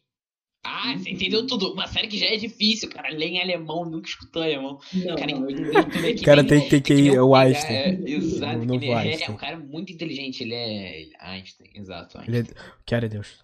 Ah, 0.63 0.97
você 0.97 1.11
entendeu 1.11 1.47
tudo. 1.47 1.71
Uma 1.71 1.87
série 1.87 2.07
que 2.07 2.17
já 2.17 2.25
é 2.25 2.35
difícil, 2.35 2.89
cara. 2.89 3.09
Ler 3.09 3.27
em 3.27 3.41
alemão, 3.41 3.85
nunca 3.89 4.09
escutou 4.09 4.41
alemão. 4.43 4.77
Não, 4.93 5.15
Cara, 5.15 5.31
não. 5.31 5.47
O 6.21 6.23
cara 6.25 6.43
nem- 6.43 6.59
tem, 6.59 6.69
tem 6.69 6.81
que 6.81 6.93
ir 6.93 7.17
ao 7.17 7.33
Einstein. 7.33 7.75
é, 7.75 7.89
exato. 8.09 8.57
Novo 8.65 8.79
nem- 8.79 8.89
é, 8.89 8.93
é 8.93 8.97
Einstein. 8.97 9.33
um 9.33 9.37
cara 9.37 9.57
muito 9.57 9.93
inteligente. 9.93 10.41
Ele 10.43 10.53
é 10.53 11.01
ele- 11.01 11.13
Einstein, 11.19 11.69
exato. 11.73 12.17
Ele 12.27 12.37
Einstein. 12.37 12.57
é... 12.57 12.71
Que 12.85 12.95
era 12.95 13.07
Deus. 13.09 13.43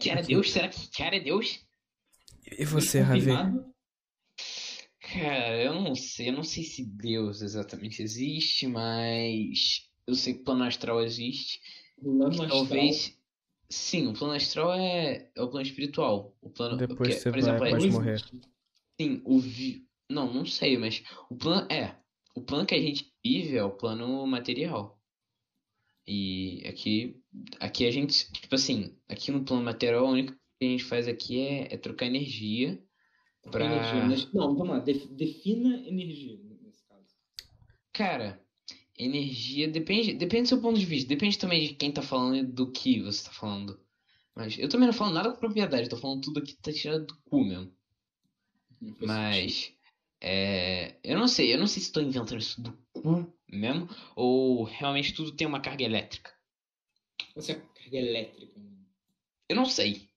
Que 0.00 0.10
era 0.10 0.22
Deus? 0.22 0.50
Será 0.50 0.68
que 0.68 0.88
que 0.90 1.02
era 1.02 1.20
Deus? 1.20 1.60
E 2.58 2.64
você, 2.64 3.00
Ravi? 3.00 3.26
Cara, 5.12 5.62
eu 5.62 5.74
não 5.74 5.94
sei. 5.94 6.28
Eu 6.28 6.32
não 6.32 6.42
sei 6.42 6.64
se 6.64 6.84
Deus 6.84 7.42
exatamente 7.42 8.02
existe, 8.02 8.66
mas. 8.66 9.88
Eu 10.06 10.14
sei 10.14 10.34
que 10.34 10.40
o 10.40 10.44
plano 10.44 10.64
astral 10.64 11.02
existe. 11.02 11.60
Plano 12.00 12.28
astral. 12.28 12.48
Talvez. 12.48 13.18
Sim, 13.68 14.08
o 14.08 14.12
plano 14.12 14.34
astral 14.34 14.72
é, 14.74 15.30
é 15.34 15.42
o 15.42 15.48
plano 15.48 15.66
espiritual. 15.66 16.36
O 16.40 16.50
plano. 16.50 16.76
Depois 16.76 16.96
porque, 16.98 17.12
você 17.12 17.30
por 17.30 17.38
exemplo, 17.38 17.58
vai- 17.60 17.68
é- 17.68 17.72
pode 17.72 17.86
Não 17.86 17.92
morrer. 17.92 18.20
Sim, 19.00 19.22
o 19.24 19.38
vi... 19.38 19.86
Não, 20.10 20.32
não 20.32 20.44
sei, 20.44 20.76
mas 20.76 21.02
o 21.30 21.36
plano 21.36 21.66
é. 21.72 21.96
O 22.34 22.42
plano 22.42 22.66
que 22.66 22.74
a 22.74 22.80
gente 22.80 23.12
vive 23.24 23.56
é 23.56 23.64
o 23.64 23.70
plano 23.70 24.26
material. 24.26 25.00
E 26.06 26.62
aqui, 26.66 27.22
aqui 27.60 27.86
a 27.86 27.90
gente, 27.90 28.30
tipo 28.32 28.54
assim, 28.54 28.96
aqui 29.08 29.30
no 29.30 29.44
plano 29.44 29.62
material, 29.62 30.06
única 30.06 30.32
coisa 30.32 30.42
que 30.58 30.66
a 30.66 30.68
gente 30.68 30.84
faz 30.84 31.08
aqui 31.08 31.40
é, 31.40 31.74
é 31.74 31.76
trocar 31.76 32.06
energia 32.06 32.82
pra. 33.50 33.64
Energia, 33.66 34.28
Não, 34.32 34.54
vamos 34.54 34.68
lá. 34.68 34.78
def- 34.78 35.06
defina 35.08 35.76
energia 35.86 36.38
nesse 36.62 36.82
caso. 36.86 37.06
Cara, 37.92 38.40
Energia 38.98 39.66
depende, 39.68 40.12
depende 40.12 40.42
do 40.44 40.48
seu 40.48 40.60
ponto 40.60 40.78
de 40.78 40.84
vista. 40.86 41.08
Depende 41.08 41.38
também 41.38 41.66
de 41.66 41.74
quem 41.74 41.90
tá 41.90 42.02
falando 42.02 42.36
e 42.36 42.42
do 42.42 42.70
que 42.70 43.00
você 43.00 43.24
tá 43.24 43.32
falando. 43.32 43.80
Mas 44.34 44.56
eu 44.58 44.68
também 44.68 44.86
não 44.86 44.92
falo 44.92 45.10
nada 45.12 45.30
com 45.32 45.38
propriedade, 45.38 45.88
tô 45.88 45.96
falando 45.96 46.20
tudo 46.20 46.40
aqui 46.40 46.54
tá 46.54 46.72
tirado 46.72 47.06
do 47.06 47.16
cu 47.24 47.42
mesmo. 47.42 47.72
Mas 49.00 49.72
é, 50.20 50.96
eu 51.02 51.16
não 51.18 51.28
sei, 51.28 51.52
eu 51.54 51.58
não 51.58 51.66
sei 51.66 51.80
se 51.82 51.88
estou 51.88 52.02
inventando 52.02 52.38
isso 52.40 52.60
do 52.60 52.72
cu 52.92 53.32
mesmo 53.50 53.88
ou 54.16 54.64
realmente 54.64 55.12
tudo 55.12 55.32
tem 55.32 55.46
uma 55.46 55.60
carga 55.60 55.84
elétrica. 55.84 56.32
Você 57.34 57.52
é 57.52 57.54
carga 57.56 57.96
elétrica. 57.96 58.58
mano. 58.58 58.86
Eu 59.48 59.56
não 59.56 59.66
sei. 59.66 60.08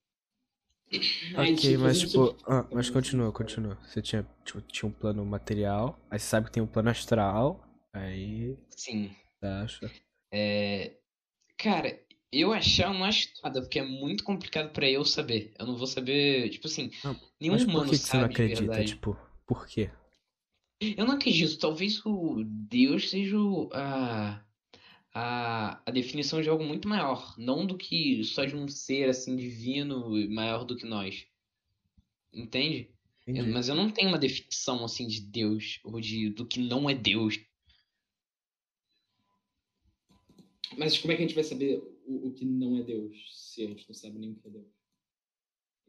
Mas, 0.91 1.59
ok, 1.59 1.77
mas 1.77 2.01
fazendo 2.01 2.29
tipo. 2.31 2.51
Ah, 2.51 2.65
mas 2.71 2.89
continua, 2.89 3.31
continua. 3.31 3.75
Você 3.83 4.01
tinha, 4.01 4.25
tipo, 4.43 4.61
tinha 4.61 4.87
um 4.87 4.93
plano 4.93 5.25
material, 5.25 5.99
aí 6.09 6.19
você 6.19 6.25
sabe 6.27 6.45
que 6.47 6.51
tem 6.53 6.63
um 6.63 6.67
plano 6.67 6.89
astral, 6.89 7.67
aí. 7.91 8.57
Sim. 8.69 9.11
Você 9.39 9.45
acha. 9.45 9.91
É, 10.31 10.97
cara, 11.57 11.99
eu 12.31 12.53
achar 12.53 12.87
eu 12.87 12.93
não 12.93 13.03
acho 13.03 13.29
nada, 13.43 13.61
porque 13.61 13.79
é 13.79 13.83
muito 13.85 14.23
complicado 14.23 14.71
pra 14.71 14.89
eu 14.89 15.03
saber. 15.03 15.53
Eu 15.57 15.65
não 15.65 15.75
vou 15.77 15.87
saber, 15.87 16.49
tipo 16.49 16.67
assim, 16.67 16.91
Não, 17.03 17.19
nenhum 17.39 17.53
Mas 17.55 17.63
por 17.63 17.69
humano 17.71 17.89
que, 17.89 17.97
que 17.97 18.03
você 18.03 18.17
não 18.17 18.25
acredita? 18.25 18.83
Tipo, 18.85 19.17
por 19.47 19.67
quê? 19.67 19.89
Eu 20.81 21.05
não 21.05 21.15
acredito. 21.15 21.57
Talvez 21.57 22.05
o 22.05 22.43
Deus 22.45 23.09
seja 23.09 23.37
o- 23.39 23.69
a, 23.73 24.44
a, 25.17 25.81
a 25.85 25.91
definição 25.91 26.41
de 26.41 26.49
algo 26.49 26.65
muito 26.65 26.89
maior. 26.89 27.33
Não 27.37 27.65
do 27.65 27.77
que 27.77 28.21
só 28.25 28.43
de 28.43 28.53
um 28.53 28.67
ser 28.67 29.09
assim 29.09 29.37
divino 29.37 30.19
e 30.19 30.27
maior 30.27 30.65
do 30.65 30.75
que 30.75 30.85
nós. 30.85 31.25
Entende? 32.33 32.93
Eu- 33.25 33.47
mas 33.47 33.69
eu 33.69 33.75
não 33.75 33.89
tenho 33.89 34.09
uma 34.09 34.19
definição 34.19 34.83
assim 34.83 35.07
de 35.07 35.21
Deus 35.21 35.79
ou 35.85 36.01
de 36.01 36.29
do 36.29 36.45
que 36.45 36.59
não 36.59 36.89
é 36.89 36.93
Deus. 36.93 37.39
Mas 40.77 40.97
como 40.97 41.13
é 41.13 41.15
que 41.15 41.23
a 41.23 41.25
gente 41.27 41.35
vai 41.35 41.45
saber 41.45 41.81
o, 42.05 42.27
o 42.27 42.33
que 42.33 42.43
não 42.43 42.77
é 42.77 42.83
Deus, 42.83 43.15
se 43.31 43.63
a 43.63 43.67
gente 43.67 43.87
não 43.87 43.95
sabe 43.95 44.19
nem 44.19 44.31
o 44.31 44.35
que 44.35 44.47
é 44.47 44.51
Deus? 44.51 44.67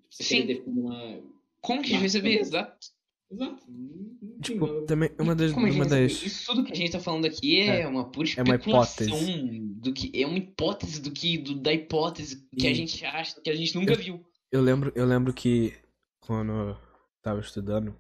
Você 0.09 0.23
Sim. 0.23 0.62
uma... 0.66 1.21
Como 1.61 1.83
que 1.83 1.88
a 1.88 1.90
gente 1.90 2.00
vai 2.00 2.09
saber? 2.09 2.38
Exato. 2.38 2.96
Exato. 3.30 3.64
Não- 3.68 4.18
não 4.23 4.30
tem 4.30 4.40
Tipo, 4.40 4.83
também 4.87 5.11
uma 5.18 5.35
das. 5.35 5.52
Como 5.52 5.66
a 5.66 5.68
gente 5.71 5.78
Uma 5.80 5.88
saber? 5.88 6.02
das. 6.09 6.23
Isso 6.23 6.47
tudo 6.47 6.64
que 6.64 6.73
a 6.73 6.76
gente 6.76 6.92
tá 6.92 7.00
falando 7.00 7.25
aqui 7.26 7.61
é, 7.61 7.80
É. 7.83 7.87
uma 7.88 8.11
pura 8.11 8.28
É 8.37 8.42
uma 8.42 8.54
especulação 8.54 9.06
hipótese. 9.06 9.61
do 9.80 9.92
que 9.92 10.23
é 10.23 10.26
uma 10.26 10.38
hipótese 10.38 11.00
do 11.02 11.11
que 11.11 11.38
do, 11.38 11.54
da 11.61 11.73
hipótese 11.73 12.47
que 12.56 12.66
a 12.66 12.71
E- 12.71 12.75
gente 12.75 13.04
acha, 13.04 13.40
que 13.40 13.50
a 13.50 13.54
gente 13.54 13.75
nunca 13.75 13.92
Eu- 13.92 13.99
viu. 13.99 14.26
Eu 14.52 14.61
lembro, 14.62 14.92
eu 14.95 15.04
lembro 15.04 15.33
que 15.35 15.75
quando 16.21 16.52
eu 16.52 16.76
tava 17.23 17.40
estudando 17.40 17.97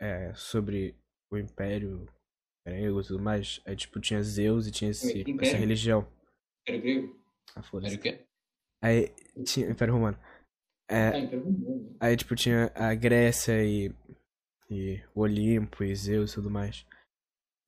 é, 0.00 0.32
sobre 0.34 0.94
o 1.30 1.36
Império 1.38 2.06
grego 2.66 3.00
e 3.00 3.04
tudo 3.04 3.18
mais, 3.22 3.60
aí 3.64 3.74
tipo, 3.74 3.98
tinha 4.00 4.22
Zeus 4.22 4.66
e 4.66 4.70
tinha 4.70 4.90
esse, 4.90 5.24
essa 5.40 5.56
religião. 5.56 6.06
Império 6.62 6.82
grego? 6.82 7.20
Ah, 7.48 7.52
Era 7.56 7.62
foda-se. 7.62 7.96
o 7.96 7.98
quê? 8.00 8.24
Aí 8.82 9.08
tinha 9.44 9.70
Império 9.70 9.94
Romano. 9.94 10.18
É, 10.88 11.08
Ah, 11.08 11.18
Império 11.20 11.44
Romano. 11.44 11.96
Aí, 12.00 12.16
tipo, 12.16 12.34
tinha 12.34 12.72
a 12.74 12.94
Grécia 12.94 13.62
e, 13.64 13.92
e 14.70 15.02
o 15.14 15.20
Olimpo 15.20 15.84
e 15.84 15.94
Zeus 15.94 16.32
e 16.32 16.34
tudo 16.36 16.50
mais. 16.50 16.86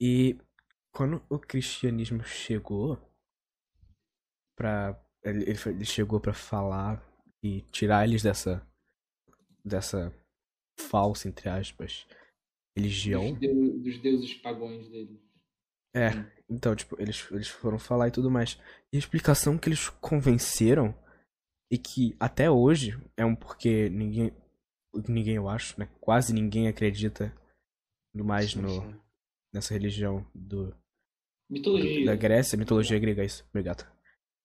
E 0.01 0.39
quando 0.93 1.23
o 1.29 1.39
cristianismo 1.39 2.25
chegou 2.25 2.99
pra. 4.57 4.99
Ele, 5.23 5.45
ele 5.67 5.85
chegou 5.85 6.19
pra 6.21 6.33
falar 6.33 7.03
e 7.43 7.63
tirar 7.71 8.05
eles 8.07 8.23
dessa. 8.23 8.67
dessa 9.65 10.13
falsa, 10.79 11.29
entre 11.29 11.49
aspas, 11.49 12.07
religião. 12.77 13.33
Dos, 13.33 13.41
deu- 13.41 13.79
dos 13.81 13.99
deuses 13.99 14.35
pagões 14.35 14.89
dele. 14.89 15.21
É, 15.95 16.11
então, 16.49 16.75
tipo, 16.77 16.97
eles, 17.03 17.29
eles 17.33 17.49
foram 17.49 17.79
falar 17.79 18.09
e 18.09 18.13
tudo 18.13 18.31
mais. 18.31 18.59
E 18.93 18.97
a 18.97 18.99
explicação 18.99 19.59
que 19.59 19.69
eles 19.69 19.89
convenceram, 19.89 20.95
e 21.71 21.79
que 21.79 22.15
até 22.19 22.51
hoje 22.51 22.99
é 23.17 23.25
um 23.25 23.35
porque 23.35 23.89
ninguém. 23.91 24.33
Ninguém, 25.09 25.37
eu 25.37 25.49
acho, 25.49 25.79
né? 25.79 25.89
Quase 26.01 26.33
ninguém 26.35 26.67
acredita 26.67 27.33
no 28.13 28.25
mais 28.25 28.51
Sim, 28.53 28.63
no, 28.63 28.69
sim. 28.71 28.95
nessa 29.55 29.73
religião 29.73 30.27
do, 30.35 30.75
Mitologia. 31.49 32.05
da 32.07 32.17
Grécia, 32.17 32.59
mitologia 32.59 32.99
grega, 32.99 33.25
isso, 33.25 33.45
obrigado. 33.51 33.87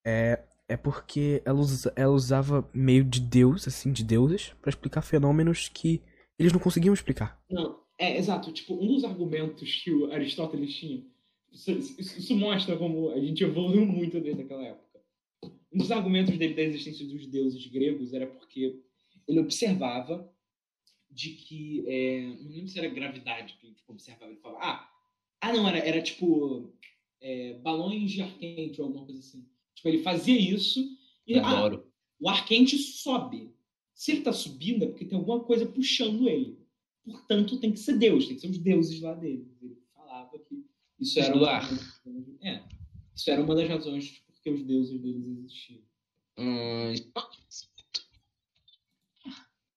É, 0.06 0.44
é 0.68 0.78
porque 0.78 1.42
ela, 1.44 1.60
usa- 1.60 1.92
ela 1.96 2.14
usava 2.14 2.70
meio 2.72 3.04
de 3.04 3.20
deus, 3.20 3.68
assim, 3.68 3.92
de 3.92 4.04
deuses, 4.04 4.54
pra 4.62 4.70
explicar 4.70 5.02
fenômenos 5.02 5.68
que 5.68 6.00
eles 6.38 6.54
não 6.54 6.60
conseguiam 6.60 6.94
explicar. 6.94 7.42
Não, 7.50 7.80
é, 7.98 8.16
exato. 8.18 8.52
Tipo, 8.54 8.76
um 8.76 8.88
dos 8.94 9.04
argumentos 9.04 9.82
que 9.84 9.92
o 9.92 10.12
Aristóteles 10.12 10.76
tinha. 10.76 11.04
Isso- 11.52 11.72
isso 12.00 12.36
mostra 12.36 12.78
como 12.78 13.10
a 13.12 13.20
gente 13.20 13.44
evoluiu 13.44 13.84
muito 13.86 14.22
desde 14.22 14.44
aquela 14.44 14.64
época. 14.64 14.95
Um 15.76 15.80
dos 15.80 15.92
argumentos 15.92 16.38
dele 16.38 16.54
da 16.54 16.62
existência 16.62 17.06
dos 17.06 17.28
deuses 17.28 17.68
gregos 17.68 18.14
era 18.14 18.26
porque 18.26 18.82
ele 19.28 19.40
observava 19.40 20.34
de 21.12 21.32
que. 21.32 21.84
é, 21.86 22.22
não 22.42 22.50
lembro 22.50 22.70
se 22.70 22.80
era 22.80 22.88
gravidade 22.88 23.58
que 23.60 23.68
ele 23.68 23.76
observava. 23.86 24.32
Ele 24.32 24.40
falava, 24.40 24.64
ah, 24.64 24.90
ah 25.42 25.54
não, 25.54 25.68
era, 25.68 25.80
era 25.80 26.02
tipo. 26.02 26.74
é, 27.20 27.56
balões 27.56 28.10
de 28.10 28.22
ar 28.22 28.38
quente 28.38 28.80
ou 28.80 28.88
alguma 28.88 29.06
coisa 29.06 29.20
assim. 29.20 29.46
Tipo, 29.74 29.90
ele 29.90 30.02
fazia 30.02 30.40
isso 30.40 30.98
e. 31.28 31.38
Ah, 31.40 31.70
o 32.22 32.30
ar 32.30 32.46
quente 32.46 32.78
sobe. 32.78 33.54
Se 33.94 34.12
ele 34.12 34.20
está 34.20 34.32
subindo 34.32 34.86
é 34.86 34.88
porque 34.88 35.04
tem 35.04 35.18
alguma 35.18 35.42
coisa 35.42 35.66
puxando 35.66 36.30
ele. 36.30 36.58
Portanto, 37.04 37.60
tem 37.60 37.74
que 37.74 37.80
ser 37.80 37.98
Deus, 37.98 38.28
tem 38.28 38.36
que 38.36 38.42
ser 38.42 38.50
os 38.50 38.58
deuses 38.58 39.02
lá 39.02 39.14
dele. 39.14 39.46
Ele 39.62 39.78
falava 39.94 40.40
que 40.40 40.66
isso 41.00 41.20
era 41.20 41.34
do 41.34 41.40
uma, 41.40 41.50
ar. 41.50 41.70
é, 42.42 42.64
isso 43.14 43.30
era 43.30 43.44
uma 43.44 43.54
das 43.56 43.68
razões 43.68 44.25
porque 44.46 44.52
os 44.52 44.64
deuses 44.64 45.02
deles 45.02 45.28
existiam. 45.28 45.82
Hum, 46.38 46.94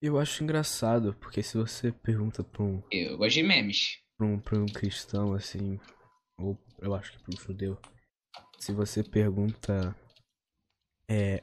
Eu 0.03 0.19
acho 0.19 0.45
engraçado, 0.45 1.15
porque 1.15 1.43
se 1.43 1.57
você 1.57 1.91
pergunta 1.91 2.45
pra 2.45 2.63
um, 2.63 2.83
eu 2.91 3.17
gosto 3.17 3.35
de 3.37 3.43
memes. 3.43 3.99
pra 4.17 4.27
um, 4.27 4.39
pra 4.39 4.59
um 4.59 4.67
cristão, 4.67 5.33
assim, 5.33 5.81
ou 6.39 6.59
eu 6.81 6.95
acho 6.95 7.13
que 7.13 7.19
pra 7.23 7.35
um 7.35 7.41
judeu, 7.41 7.79
se 8.59 8.73
você 8.73 9.03
pergunta 9.03 9.97
é, 11.11 11.43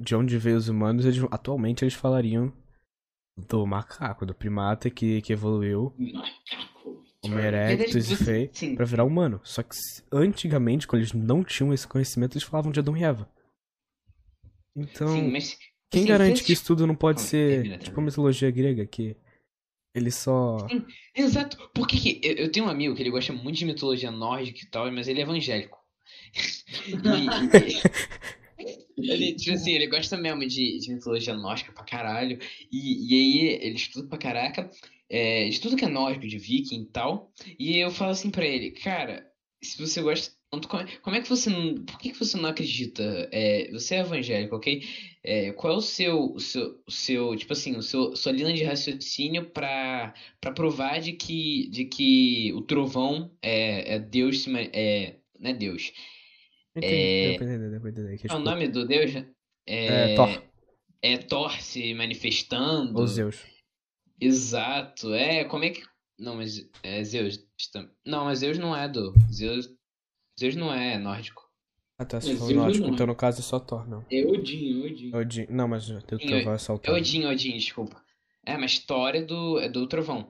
de 0.00 0.14
onde 0.16 0.38
veio 0.38 0.56
os 0.56 0.68
humanos, 0.68 1.04
eles, 1.04 1.22
atualmente 1.30 1.84
eles 1.84 1.94
falariam 1.94 2.52
do 3.36 3.66
macaco, 3.66 4.24
do 4.24 4.34
primata 4.34 4.88
que, 4.90 5.20
que 5.20 5.32
evoluiu, 5.32 5.94
Macaco. 5.98 6.75
Homo 7.26 7.36
Verdade, 7.36 7.72
erectus 7.72 8.10
e 8.10 8.16
fei, 8.16 8.50
sim. 8.52 8.74
pra 8.74 8.84
virar 8.84 9.04
humano. 9.04 9.40
Só 9.44 9.62
que 9.62 9.76
antigamente, 10.12 10.86
quando 10.86 11.00
eles 11.02 11.12
não 11.12 11.44
tinham 11.44 11.72
esse 11.72 11.86
conhecimento, 11.86 12.34
eles 12.34 12.46
falavam 12.46 12.72
de 12.72 12.80
Adão 12.80 12.96
e 12.96 13.04
Eva. 13.04 13.28
Então, 14.76 15.08
Sim, 15.08 15.30
mas 15.30 15.56
quem 15.90 16.02
assim, 16.02 16.08
garante 16.08 16.44
que 16.44 16.52
isso 16.52 16.66
tudo 16.66 16.86
não 16.86 16.94
pode 16.94 17.22
ser 17.22 17.78
tipo 17.78 17.98
a 17.98 18.02
mitologia 18.04 18.50
grega, 18.50 18.84
que 18.86 19.16
ele 19.94 20.10
só... 20.10 20.58
Exato. 21.14 21.56
Por 21.74 21.86
que 21.86 22.20
eu, 22.22 22.34
eu 22.34 22.52
tenho 22.52 22.66
um 22.66 22.68
amigo 22.68 22.94
que 22.94 23.02
ele 23.02 23.10
gosta 23.10 23.32
muito 23.32 23.58
de 23.58 23.64
mitologia 23.64 24.10
nórdica 24.10 24.60
e 24.62 24.70
tal, 24.70 24.90
mas 24.92 25.08
ele 25.08 25.20
é 25.20 25.22
evangélico. 25.22 25.78
E- 28.58 28.86
ele, 28.96 29.34
tipo 29.34 29.54
assim, 29.54 29.72
ele 29.72 29.86
gosta 29.86 30.16
mesmo 30.16 30.40
de, 30.46 30.78
de 30.78 30.94
mitologia 30.94 31.34
nórdica 31.34 31.72
pra 31.72 31.84
caralho. 31.84 32.38
E, 32.72 33.10
e 33.10 33.14
aí 33.14 33.48
ele 33.60 33.74
estuda 33.76 34.08
pra 34.08 34.18
caraca, 34.18 34.70
é, 35.08 35.48
de 35.48 35.60
tudo 35.60 35.76
que 35.76 35.84
é 35.84 35.88
nórdico, 35.88 36.26
de 36.26 36.38
viking 36.38 36.82
e 36.82 36.86
tal. 36.86 37.32
E 37.58 37.78
eu 37.78 37.90
falo 37.90 38.10
assim 38.12 38.30
pra 38.30 38.44
ele, 38.44 38.70
cara, 38.72 39.26
se 39.62 39.78
você 39.78 40.02
gosta 40.02 40.34
tanto, 40.50 40.68
como, 40.68 40.82
é- 40.82 40.96
como 41.02 41.16
é 41.16 41.20
que 41.20 41.28
você 41.28 41.50
não. 41.50 41.74
Por 41.84 41.98
que, 41.98 42.10
que 42.12 42.18
você 42.18 42.36
não 42.36 42.48
acredita? 42.48 43.28
É, 43.32 43.70
você 43.72 43.96
é 43.96 44.00
evangélico, 44.00 44.54
ok? 44.56 44.82
É, 45.24 45.50
qual 45.52 45.74
é 45.74 45.76
o 45.76 45.80
seu, 45.80 46.32
o 46.32 46.38
seu, 46.40 46.80
o 46.86 46.90
seu, 46.90 47.36
tipo 47.36 47.52
assim, 47.52 47.76
o 47.76 47.82
seu, 47.82 48.14
sua 48.14 48.30
linha 48.32 48.52
de 48.52 48.62
raciocínio 48.62 49.50
pra, 49.50 50.14
pra 50.40 50.52
provar 50.52 51.00
de 51.00 51.12
que, 51.14 51.68
de 51.70 51.84
que 51.86 52.52
o 52.54 52.62
trovão 52.62 53.32
é, 53.42 53.94
é 53.94 53.98
Deus, 53.98 54.46
é, 54.72 55.16
não 55.38 55.50
é 55.50 55.54
Deus. 55.54 55.92
Entendi, 56.76 56.94
É- 56.94 57.38
É 58.28 58.34
o 58.34 58.38
nome 58.38 58.68
do 58.68 58.86
Deus? 58.86 59.10
É, 59.66 60.14
Thor. 60.14 60.42
É 61.02 61.16
Thor 61.18 61.60
se 61.60 61.92
manifestando. 61.94 62.98
Ou 63.00 63.06
Zeus. 63.06 63.55
Exato. 64.20 65.12
É, 65.14 65.44
como 65.44 65.64
é 65.64 65.70
que. 65.70 65.82
Não, 66.18 66.36
mas 66.36 66.68
é 66.82 67.02
Zeus. 67.04 67.38
Não, 68.04 68.24
mas 68.24 68.38
Zeus 68.40 68.58
não 68.58 68.74
é 68.74 68.88
do. 68.88 69.14
Zeus. 69.32 69.68
Zeus 70.38 70.56
não 70.56 70.72
é 70.72 70.98
nórdico. 70.98 71.46
Ah, 71.98 72.04
tá, 72.04 72.20
se 72.20 72.36
for 72.36 72.52
nórdico, 72.52 72.86
é. 72.86 72.90
então 72.90 73.06
no 73.06 73.14
caso 73.14 73.40
é 73.40 73.42
só 73.42 73.58
Thor, 73.58 73.88
não. 73.88 74.04
É 74.10 74.22
Odin, 74.22 74.82
é 74.82 74.86
Odin. 74.86 75.16
Odin. 75.16 75.46
Não, 75.48 75.66
mas 75.66 75.88
o 75.88 76.00
trovão 76.02 76.52
é 76.52 76.58
só 76.58 76.74
o 76.74 76.76
É 76.76 76.78
Thor. 76.80 76.94
Odin, 76.94 77.24
Odin, 77.24 77.56
desculpa. 77.56 78.02
É, 78.44 78.56
mas 78.58 78.78
Thor 78.78 79.14
é 79.14 79.22
do, 79.22 79.58
é 79.58 79.68
do 79.68 79.86
trovão. 79.86 80.28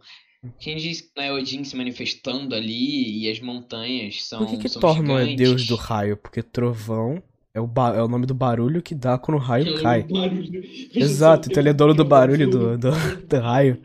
Quem 0.60 0.76
diz 0.76 1.00
que 1.00 1.10
não 1.16 1.24
é 1.24 1.32
Odin 1.32 1.64
se 1.64 1.76
manifestando 1.76 2.54
ali 2.54 3.24
e 3.24 3.30
as 3.30 3.40
montanhas 3.40 4.24
são. 4.24 4.46
Por 4.46 4.50
que, 4.50 4.58
que 4.58 4.68
são 4.68 4.80
Thor 4.80 5.02
não 5.02 5.18
é 5.18 5.34
deus 5.34 5.66
do 5.66 5.74
raio? 5.74 6.16
Porque 6.16 6.40
trovão 6.40 7.20
é 7.56 7.60
o, 7.60 7.66
ba- 7.66 7.96
é 7.96 8.02
o 8.02 8.08
nome 8.08 8.26
do 8.26 8.34
barulho 8.34 8.82
que 8.82 8.94
dá 8.94 9.18
quando 9.18 9.38
o 9.38 9.40
raio 9.40 9.66
é 9.66 9.82
cai. 9.82 10.00
o 10.02 10.08
barulho. 10.08 10.60
Veja 10.92 11.00
Exato, 11.00 11.48
então 11.48 11.60
ele 11.62 11.70
é 11.70 11.72
dono 11.72 11.94
do 11.94 12.04
barulho 12.04 12.48
do, 12.48 12.76
do, 12.78 12.90
do 13.26 13.40
raio. 13.40 13.82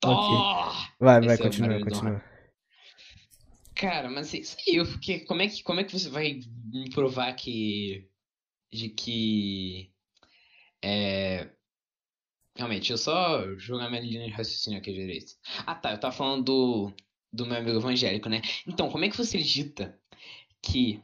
Thor! 0.00 0.72
Vai, 1.00 1.20
vai, 1.20 1.34
Esse 1.34 1.42
é 1.42 1.46
o 1.46 1.50
continua, 1.50 1.78
do 1.78 1.80
continua. 1.80 2.22
Cara, 3.74 4.08
mas 4.08 4.32
isso 4.32 4.56
aí, 4.68 4.76
eu 4.76 4.86
fiquei. 4.86 5.20
Como 5.24 5.42
é 5.42 5.48
que, 5.48 5.62
como 5.62 5.80
é 5.80 5.84
que 5.84 5.92
você 5.92 6.08
vai 6.08 6.40
me 6.72 6.90
provar 6.90 7.32
que. 7.34 8.08
De 8.72 8.88
que. 8.90 9.90
É. 10.82 11.50
Realmente, 12.56 12.80
deixa 12.80 12.92
eu 12.94 12.98
só 12.98 13.54
jogar 13.58 13.88
minha 13.90 14.00
linha 14.02 14.26
de 14.26 14.30
raciocínio 14.32 14.78
aqui 14.78 14.92
direito. 14.92 15.32
Ah 15.66 15.74
tá, 15.74 15.90
eu 15.92 15.98
tava 15.98 16.14
falando 16.14 16.44
do, 16.44 16.92
do 17.32 17.46
meu 17.46 17.56
amigo 17.56 17.78
evangélico, 17.78 18.28
né? 18.28 18.40
Então, 18.66 18.88
como 18.90 19.04
é 19.04 19.08
que 19.10 19.16
você 19.16 19.38
dita 19.38 19.98
que. 20.64 21.00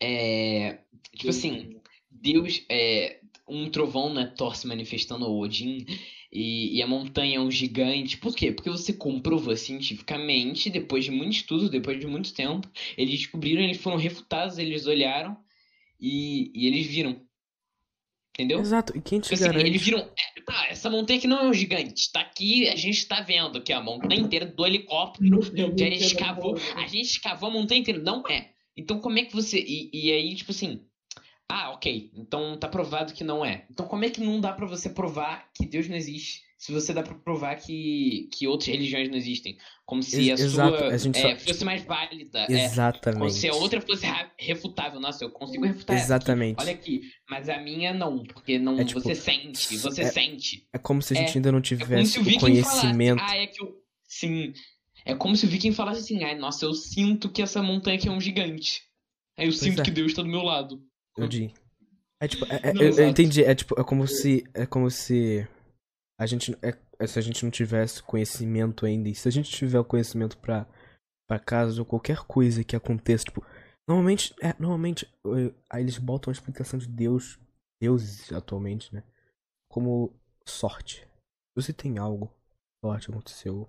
É. 0.00 0.78
Tipo 1.16 1.30
assim, 1.30 1.80
Deus 2.10 2.64
é. 2.68 3.20
Um 3.46 3.70
trovão, 3.70 4.12
né? 4.12 4.32
Thor 4.36 4.56
se 4.56 4.66
manifestando 4.66 5.26
o 5.26 5.38
Odin. 5.38 5.84
E, 6.32 6.76
e 6.76 6.82
a 6.82 6.86
montanha 6.86 7.36
é 7.36 7.40
um 7.40 7.50
gigante. 7.50 8.16
Por 8.16 8.34
quê? 8.34 8.50
Porque 8.50 8.70
você 8.70 8.92
comprovou 8.92 9.56
cientificamente, 9.56 10.70
depois 10.70 11.04
de 11.04 11.10
muito 11.10 11.34
estudo, 11.36 11.68
depois 11.68 12.00
de 12.00 12.06
muito 12.06 12.34
tempo, 12.34 12.68
eles 12.96 13.20
descobriram, 13.20 13.62
eles 13.62 13.76
foram 13.76 13.96
refutados, 13.96 14.58
eles 14.58 14.86
olharam 14.86 15.36
e, 16.00 16.50
e 16.54 16.66
eles 16.66 16.86
viram. 16.86 17.20
Entendeu? 18.34 18.58
Exato, 18.60 18.96
e 18.96 19.00
quem 19.00 19.20
te 19.20 19.24
Tipo 19.30 19.34
assim, 19.34 19.44
eles 19.44 19.62
garante? 19.62 19.78
viram. 19.78 19.98
é, 20.00 20.40
tá, 20.44 20.66
essa 20.68 20.90
montanha 20.90 21.18
aqui 21.18 21.28
não 21.28 21.38
é 21.38 21.42
um 21.44 21.54
gigante. 21.54 22.10
Tá 22.10 22.20
aqui, 22.20 22.68
a 22.68 22.74
gente 22.74 23.06
tá 23.06 23.20
vendo 23.20 23.58
aqui 23.58 23.72
a 23.72 23.80
montanha 23.80 24.20
inteira 24.20 24.44
do 24.44 24.66
helicóptero 24.66 25.40
que 25.40 25.84
a 25.84 25.90
gente 25.90 26.02
escavou. 26.04 26.56
A 26.74 26.80
gente 26.88 27.02
escavou 27.06 27.48
a 27.48 27.52
montanha 27.52 27.80
inteira. 27.80 28.00
Não 28.00 28.24
é. 28.28 28.50
Então 28.76 28.98
como 29.00 29.18
é 29.20 29.24
que 29.24 29.32
você. 29.32 29.60
E, 29.60 29.88
e 29.92 30.10
aí, 30.12 30.34
tipo 30.34 30.50
assim. 30.50 30.80
Ah, 31.50 31.70
ok. 31.70 32.10
Então 32.14 32.56
tá 32.58 32.68
provado 32.68 33.12
que 33.12 33.22
não 33.24 33.44
é. 33.44 33.66
Então 33.70 33.86
como 33.86 34.04
é 34.04 34.10
que 34.10 34.20
não 34.20 34.40
dá 34.40 34.52
pra 34.52 34.66
você 34.66 34.88
provar 34.88 35.48
que 35.54 35.66
Deus 35.66 35.88
não 35.88 35.96
existe? 35.96 36.42
Se 36.56 36.72
você 36.72 36.94
dá 36.94 37.02
pra 37.02 37.14
provar 37.14 37.56
que, 37.56 38.26
que 38.32 38.46
outras 38.46 38.68
religiões 38.68 39.10
não 39.10 39.18
existem. 39.18 39.58
Como 39.84 40.02
se 40.02 40.30
a 40.30 40.34
exato, 40.34 40.78
sua 40.78 40.88
a 40.90 40.94
é, 40.94 40.98
só- 40.98 41.36
fosse 41.46 41.62
mais 41.62 41.84
válida. 41.84 42.38
É, 42.40 42.46
como 42.46 42.58
Exatamente. 42.58 43.34
se 43.34 43.48
a 43.48 43.54
outra 43.54 43.80
fosse 43.82 44.06
refutável. 44.38 44.98
Nossa, 44.98 45.24
eu 45.24 45.30
consigo 45.30 45.66
refutar 45.66 45.94
essa 45.96 46.14
aqui. 46.16 46.24
Exatamente. 46.24 46.56
Olha 46.62 46.72
aqui, 46.72 47.02
mas 47.28 47.50
a 47.50 47.58
minha 47.60 47.92
não, 47.92 48.24
porque 48.24 48.58
não 48.58 48.80
É 48.80 48.84
tipo, 48.84 48.98
você 49.00 49.14
sente, 49.14 49.76
você 49.76 50.02
é- 50.02 50.10
sente. 50.10 50.66
É 50.72 50.78
como 50.78 51.02
se 51.02 51.12
a 51.12 51.20
É- 51.20 51.26
gente 51.26 51.36
ainda 51.36 51.52
não 51.52 51.58
É 51.58 51.62
como 51.62 51.78
tivesse 51.78 52.12
se 52.12 52.18
o 52.18 52.40
conhecimento. 52.40 53.18
falasse, 53.18 53.36
ah, 53.36 53.42
é 53.42 53.46
que 53.46 53.62
eu. 53.62 53.76
Sim. 54.08 54.52
É 55.04 55.14
como 55.14 55.36
se 55.36 55.44
o 55.44 55.48
Viking 55.50 55.72
falasse 55.72 56.00
assim, 56.00 56.24
ai, 56.24 56.34
nossa, 56.34 56.64
eu 56.64 56.72
sinto 56.72 57.28
que 57.28 57.42
essa 57.42 57.62
montanha 57.62 57.98
aqui 57.98 58.08
é 58.08 58.10
um 58.10 58.20
gigante. 58.20 58.80
Aí 59.36 59.44
eu 59.46 59.52
sinto 59.52 59.82
é. 59.82 59.84
que 59.84 59.90
Deus 59.90 60.14
tá 60.14 60.22
do 60.22 60.28
meu 60.28 60.42
lado. 60.42 60.80
Eu 61.16 61.28
digo. 61.28 61.52
É 62.20 62.28
tipo, 62.28 62.44
é- 62.46 62.60
é- 62.70 62.72
Não, 62.72 62.82
eu, 62.82 62.96
eu 62.98 63.08
entendi. 63.08 63.44
É 63.44 63.54
tipo, 63.54 63.78
é 63.78 63.84
como 63.84 64.06
se. 64.06 64.44
É 64.54 64.66
como 64.66 64.90
se. 64.90 65.46
A 66.18 66.26
gente. 66.26 66.52
É, 66.62 66.76
é 66.98 67.06
se 67.06 67.18
a 67.18 67.22
gente 67.22 67.42
não 67.44 67.50
tivesse 67.50 68.02
conhecimento 68.02 68.86
ainda. 68.86 69.08
E 69.08 69.14
se 69.14 69.28
a 69.28 69.30
gente 69.30 69.50
tiver 69.50 69.78
o 69.78 69.84
conhecimento 69.84 70.38
pra, 70.38 70.66
pra 71.28 71.38
caso 71.38 71.84
qualquer 71.84 72.18
coisa 72.24 72.64
que 72.64 72.76
aconteça, 72.76 73.24
tipo. 73.24 73.44
Normalmente. 73.88 74.34
É, 74.42 74.54
normalmente. 74.58 75.06
eh, 75.26 75.52
Aí 75.70 75.82
eles 75.82 75.98
botam 75.98 76.30
a 76.30 76.32
explicação 76.34 76.78
de 76.78 76.86
Deus. 76.88 77.38
Deuses 77.80 78.32
atualmente, 78.32 78.94
né? 78.94 79.02
Como 79.68 80.12
sorte. 80.46 81.06
Você 81.56 81.72
tem 81.72 81.98
algo. 81.98 82.32
Sorte 82.84 83.10
aconteceu. 83.10 83.68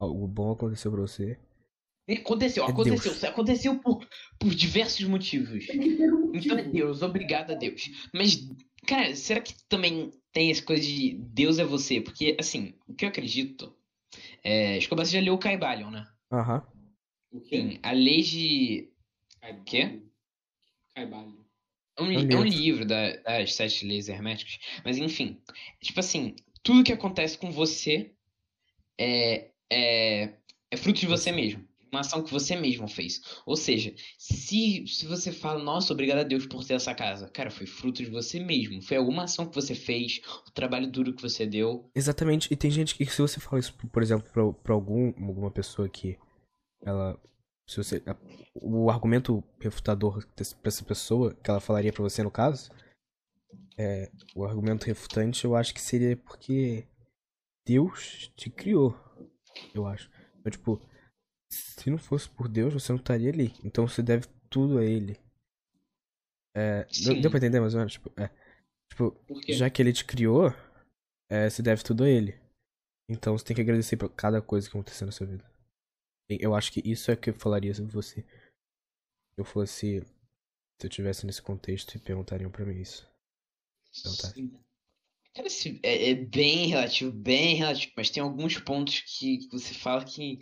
Algo 0.00 0.26
bom 0.28 0.52
aconteceu 0.52 0.92
pra 0.92 1.00
você. 1.00 1.38
Aconteceu, 2.16 2.64
É 2.64 2.70
aconteceu. 2.70 3.12
Deus. 3.12 3.24
Aconteceu 3.24 3.78
por, 3.80 4.06
por 4.38 4.54
diversos 4.54 5.06
motivos. 5.06 5.66
Então 6.32 6.56
é 6.58 6.62
Deus, 6.62 7.02
obrigado 7.02 7.50
a 7.50 7.54
Deus. 7.54 7.90
Mas, 8.14 8.48
cara, 8.86 9.14
será 9.14 9.40
que 9.40 9.54
também 9.68 10.10
tem 10.32 10.50
essa 10.50 10.62
coisa 10.62 10.82
de 10.82 11.14
Deus 11.18 11.58
é 11.58 11.64
você? 11.64 12.00
Porque, 12.00 12.36
assim, 12.40 12.74
o 12.86 12.94
que 12.94 13.04
eu 13.04 13.08
acredito. 13.10 13.74
É, 14.42 14.78
acho 14.78 14.88
que 14.88 14.94
você 14.94 15.12
já 15.12 15.20
leu 15.20 15.34
o 15.34 15.38
Caibalion, 15.38 15.90
né? 15.90 16.06
Aham. 16.32 16.66
O 17.30 17.40
quê? 17.40 17.56
Sim, 17.60 17.78
a 17.82 17.92
lei 17.92 18.22
de. 18.22 18.90
Caibalho. 19.40 19.64
Quê? 19.64 20.02
Caibalho. 20.94 21.44
É 21.98 22.02
um, 22.02 22.06
É 22.06 22.16
um 22.16 22.20
é 22.20 22.22
livro. 22.22 22.42
livro 22.44 22.84
da- 22.86 23.16
das 23.16 23.54
sete 23.54 23.84
leis 23.84 24.08
herméticas. 24.08 24.58
Mas 24.84 24.96
enfim, 24.96 25.42
tipo 25.82 26.00
assim, 26.00 26.36
tudo 26.62 26.84
que 26.84 26.92
acontece 26.92 27.36
com 27.36 27.50
você 27.50 28.14
é, 28.96 29.50
é, 29.70 30.34
é 30.70 30.76
fruto 30.76 31.00
de 31.00 31.06
você 31.06 31.30
mesmo. 31.32 31.67
Uma 31.90 32.00
ação 32.00 32.22
que 32.22 32.30
você 32.30 32.56
mesmo 32.56 32.86
fez. 32.88 33.20
Ou 33.46 33.56
seja, 33.56 33.94
se, 34.18 34.84
se 34.86 35.06
você 35.06 35.32
fala, 35.32 35.62
nossa, 35.62 35.92
obrigado 35.92 36.18
a 36.18 36.22
Deus 36.22 36.46
por 36.46 36.64
ter 36.64 36.74
essa 36.74 36.94
casa. 36.94 37.28
Cara, 37.28 37.50
foi 37.50 37.66
fruto 37.66 38.02
de 38.02 38.10
você 38.10 38.38
mesmo. 38.38 38.82
Foi 38.82 38.96
alguma 38.96 39.24
ação 39.24 39.46
que 39.46 39.54
você 39.54 39.74
fez, 39.74 40.20
o 40.46 40.50
trabalho 40.52 40.90
duro 40.90 41.14
que 41.14 41.22
você 41.22 41.46
deu. 41.46 41.90
Exatamente, 41.94 42.52
e 42.52 42.56
tem 42.56 42.70
gente 42.70 42.94
que 42.94 43.06
se 43.06 43.22
você 43.22 43.40
fala 43.40 43.60
isso, 43.60 43.74
por 43.74 44.02
exemplo, 44.02 44.30
pra, 44.32 44.52
pra 44.52 44.74
algum, 44.74 45.08
alguma 45.26 45.50
pessoa 45.50 45.88
que 45.88 46.18
ela. 46.82 47.18
Se 47.66 47.76
você. 47.76 48.02
o 48.54 48.90
argumento 48.90 49.44
refutador 49.60 50.26
pra 50.34 50.44
essa 50.64 50.84
pessoa, 50.84 51.34
que 51.34 51.50
ela 51.50 51.60
falaria 51.60 51.92
pra 51.92 52.02
você 52.02 52.22
no 52.22 52.30
caso, 52.30 52.70
é. 53.78 54.10
O 54.34 54.44
argumento 54.44 54.86
refutante 54.86 55.44
eu 55.44 55.54
acho 55.54 55.72
que 55.72 55.80
seria 55.80 56.16
porque 56.16 56.86
Deus 57.66 58.32
te 58.36 58.50
criou. 58.50 58.98
Eu 59.74 59.86
acho. 59.86 60.10
Então, 60.40 60.50
tipo, 60.50 60.80
se 61.50 61.90
não 61.90 61.98
fosse 61.98 62.28
por 62.28 62.48
Deus, 62.48 62.74
você 62.74 62.92
não 62.92 62.98
estaria 62.98 63.30
ali. 63.30 63.54
Então 63.64 63.86
você 63.86 64.02
deve 64.02 64.26
tudo 64.50 64.78
a 64.78 64.84
ele. 64.84 65.18
É. 66.54 66.84
Deu, 67.04 67.20
deu 67.20 67.30
pra 67.30 67.38
entender 67.38 67.60
mais 67.60 67.74
ou 67.74 67.78
menos? 67.78 67.92
Tipo, 67.94 68.12
é. 68.20 68.30
Tipo, 68.90 69.16
já 69.48 69.70
que 69.70 69.80
ele 69.80 69.92
te 69.92 70.04
criou, 70.04 70.52
é, 71.30 71.48
você 71.48 71.62
deve 71.62 71.82
tudo 71.82 72.04
a 72.04 72.08
ele. 72.08 72.38
Então 73.08 73.36
você 73.36 73.44
tem 73.44 73.54
que 73.54 73.62
agradecer 73.62 73.96
por 73.96 74.10
cada 74.10 74.42
coisa 74.42 74.68
que 74.68 74.76
aconteceu 74.76 75.06
na 75.06 75.12
sua 75.12 75.26
vida. 75.26 75.50
Eu 76.28 76.54
acho 76.54 76.72
que 76.72 76.82
isso 76.84 77.10
é 77.10 77.14
o 77.14 77.16
que 77.16 77.30
eu 77.30 77.34
falaria 77.34 77.72
sobre 77.74 77.92
você. 77.92 78.22
Se 78.22 79.38
eu 79.38 79.44
fosse. 79.44 80.02
Se 80.80 80.86
eu 80.86 80.90
tivesse 80.90 81.24
nesse 81.26 81.40
contexto 81.40 81.94
e 81.94 81.98
perguntariam 81.98 82.50
pra 82.50 82.66
mim 82.66 82.80
isso. 82.80 83.08
Então 83.98 84.14
tá. 84.16 84.32
Cara, 85.34 85.48
é, 85.82 86.10
é 86.10 86.14
bem 86.14 86.66
relativo, 86.66 87.12
bem 87.12 87.56
relativo, 87.56 87.92
mas 87.96 88.10
tem 88.10 88.22
alguns 88.22 88.58
pontos 88.58 89.00
que, 89.00 89.38
que 89.38 89.48
você 89.50 89.72
fala 89.72 90.04
que 90.04 90.38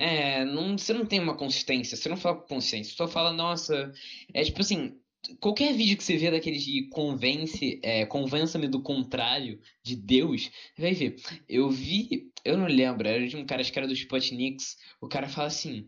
é, 0.00 0.46
não, 0.46 0.78
você 0.78 0.94
não 0.94 1.04
tem 1.04 1.20
uma 1.20 1.36
consistência, 1.36 1.94
você 1.94 2.08
não 2.08 2.16
fala 2.16 2.36
com 2.36 2.54
consciência, 2.54 2.90
você 2.90 2.96
só 2.96 3.06
fala, 3.06 3.34
nossa, 3.34 3.92
é 4.32 4.42
tipo 4.42 4.62
assim, 4.62 4.98
qualquer 5.38 5.74
vídeo 5.74 5.94
que 5.94 6.02
você 6.02 6.16
vê 6.16 6.30
daqueles 6.30 6.64
de 6.64 6.88
convence, 6.88 7.78
é, 7.82 8.06
convença-me 8.06 8.66
do 8.66 8.82
contrário 8.82 9.60
de 9.82 9.94
Deus, 9.94 10.50
vai 10.78 10.94
ver. 10.94 11.16
Eu 11.46 11.68
vi, 11.68 12.32
eu 12.46 12.56
não 12.56 12.66
lembro, 12.66 13.06
era 13.06 13.28
de 13.28 13.36
um 13.36 13.44
cara, 13.44 13.60
acho 13.60 13.70
que 13.70 13.78
era 13.78 13.86
do 13.86 13.94
Sputniks, 13.94 14.78
o 15.02 15.06
cara 15.06 15.28
fala 15.28 15.48
assim, 15.48 15.86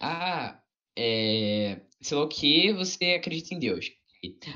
ah, 0.00 0.58
é, 0.96 1.82
sei 2.00 2.16
lá 2.16 2.24
o 2.24 2.28
que, 2.28 2.72
você 2.72 3.12
acredita 3.12 3.54
em 3.54 3.58
Deus. 3.58 3.92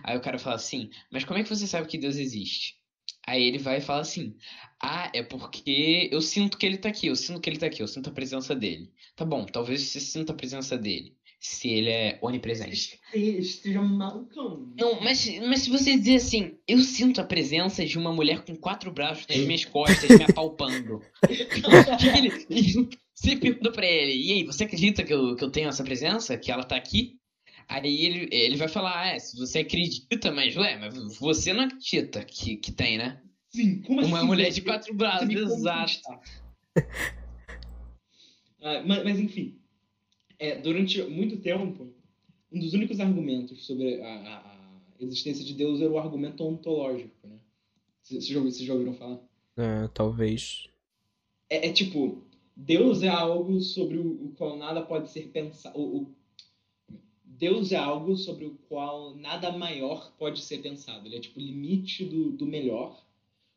Aí 0.03 0.17
o 0.17 0.21
cara 0.23 0.39
fala 0.39 0.57
assim, 0.57 0.89
mas 1.13 1.25
como 1.25 1.39
é 1.39 1.43
que 1.43 1.49
você 1.51 1.67
sabe 1.67 1.89
que 1.89 1.99
Deus 1.99 2.17
existe? 2.17 2.79
Aí 3.27 3.43
ele 3.43 3.59
vai 3.59 3.79
e 3.79 3.81
fala 3.81 4.01
assim: 4.03 4.35
Ah, 4.83 5.11
é 5.15 5.23
porque 5.23 6.09
eu 6.13 6.21
sinto 6.21 6.59
que 6.59 6.67
ele 6.67 6.79
tá 6.79 6.89
aqui, 6.89 7.07
eu 7.07 7.17
sinto 7.17 7.41
que 7.41 7.49
ele 7.51 7.59
tá 7.59 7.67
aqui, 7.67 7.83
eu 7.83 7.89
sinto 7.89 8.11
a 8.11 8.13
presença 8.13 8.55
dele. 8.55 8.91
Tá 9.17 9.25
bom, 9.25 9.45
talvez 9.47 9.83
você 9.83 10.01
sinta 10.01 10.33
a 10.33 10.37
presença 10.37 10.77
dele, 10.77 11.15
se 11.41 11.69
ele 11.69 11.91
é 11.91 12.19
onipresente. 12.23 12.99
Esteja 13.15 13.81
malucão. 13.81 14.73
Não, 14.77 15.01
mas, 15.01 15.27
mas 15.41 15.61
se 15.61 15.71
você 15.71 15.97
dizer 15.97 16.17
assim, 16.17 16.59
eu 16.67 16.81
sinto 16.81 17.21
a 17.21 17.25
presença 17.25 17.85
de 17.85 17.97
uma 17.97 18.13
mulher 18.13 18.45
com 18.45 18.57
quatro 18.57 18.91
braços 18.93 19.27
nas 19.29 19.39
minhas 19.47 19.65
costas, 19.65 20.11
me 20.11 20.25
apalpando. 20.25 21.01
Ele- 22.17 22.89
Você 23.15 23.37
pergunta 23.37 23.71
pra 23.71 23.87
ele, 23.87 24.13
e 24.13 24.33
aí, 24.33 24.45
você 24.45 24.65
acredita 24.65 25.05
que 25.05 25.15
eu, 25.15 25.37
que 25.37 25.45
eu 25.45 25.51
tenho 25.51 25.69
essa 25.69 25.85
presença? 25.85 26.37
Que 26.37 26.51
ela 26.51 26.65
tá 26.65 26.75
aqui? 26.75 27.17
Aí 27.69 28.05
ele, 28.07 28.29
ele 28.35 28.57
vai 28.57 28.69
falar, 28.69 29.01
ah, 29.03 29.07
é, 29.09 29.19
se 29.19 29.37
você 29.39 29.61
acredita, 29.61 30.31
mas 30.33 30.57
ué, 30.57 30.79
mas 30.79 31.19
você 31.19 31.53
não 31.53 31.65
acredita 31.65 32.25
que, 32.25 32.57
que 32.57 32.73
tem, 32.73 32.99
né? 32.99 33.23
Sim, 33.51 33.81
como 33.83 34.01
Uma 34.01 34.19
assim? 34.19 34.27
mulher 34.27 34.51
de 34.51 34.61
quatro 34.63 34.93
braços, 34.95 35.29
exato. 35.29 36.01
Ah, 38.61 38.83
mas, 38.87 39.05
mas, 39.05 39.19
enfim, 39.21 39.59
é, 40.39 40.57
durante 40.57 41.03
muito 41.03 41.37
tempo, 41.39 41.93
um 42.51 42.59
dos 42.59 42.73
únicos 42.73 42.99
argumentos 43.01 43.67
sobre 43.67 44.01
a, 44.03 44.07
a- 44.15 44.55
a 45.01 45.03
existência 45.05 45.45
de 45.45 45.55
Deus 45.55 45.81
era 45.81 45.91
o 45.91 45.99
argumento 45.99 46.45
ontológico, 46.45 47.27
né? 47.27 47.37
Vocês 48.03 48.27
já, 48.27 48.41
vocês 48.41 48.67
já 48.67 48.73
ouviram 48.73 48.95
falar? 48.95 49.21
É, 49.57 49.89
talvez. 49.89 50.69
É, 51.51 51.69
é 51.69 51.73
tipo, 51.73 52.23
Deus 52.57 53.03
é 53.03 53.09
algo 53.09 53.61
sobre 53.61 53.99
o, 53.99 54.27
o 54.27 54.35
qual 54.37 54.57
nada 54.57 54.83
pode 54.83 55.11
ser 55.11 55.29
pensado. 55.29 55.79
O, 55.79 56.03
o- 56.03 56.15
Deus 57.39 57.73
é 57.73 57.77
algo 57.77 58.17
sobre 58.17 58.45
o 58.45 58.55
qual 58.69 59.15
nada 59.17 59.51
maior 59.53 60.13
pode 60.19 60.41
ser 60.43 60.59
pensado. 60.59 61.07
Ele 61.07 61.17
é 61.17 61.21
tipo 61.21 61.41
o 61.41 61.43
limite 61.43 62.05
do, 62.05 62.31
do 62.31 62.47
melhor. 62.47 63.03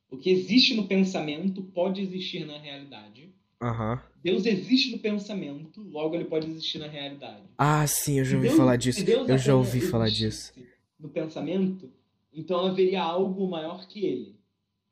O 0.10 0.18
que 0.18 0.30
existe 0.30 0.74
no 0.74 0.88
pensamento 0.88 1.62
pode 1.62 2.02
existir 2.02 2.46
na 2.46 2.58
realidade. 2.58 3.30
Aham. 3.62 4.02
Deus 4.24 4.46
existe 4.46 4.92
no 4.92 5.00
pensamento, 5.00 5.82
logo 5.82 6.16
ele 6.16 6.26
pode 6.26 6.50
existir 6.50 6.80
na 6.80 6.88
realidade. 6.88 7.44
Ah, 7.58 7.86
sim, 7.88 8.20
eu 8.20 8.26
já 8.26 8.36
ouvi 8.36 8.48
Deus- 8.48 8.58
falar 8.58 8.76
disso. 8.78 9.00
Eu 9.02 9.06
já 9.06 9.22
apenas 9.24 9.48
ouvi 9.48 9.82
falar 9.82 10.10
disso. 10.10 10.54
No 11.00 11.10
pensamento, 11.10 11.90
então 12.34 12.66
haveria 12.66 13.04
algo 13.04 13.48
maior 13.48 13.88
que 13.88 14.04
ele. 14.06 14.36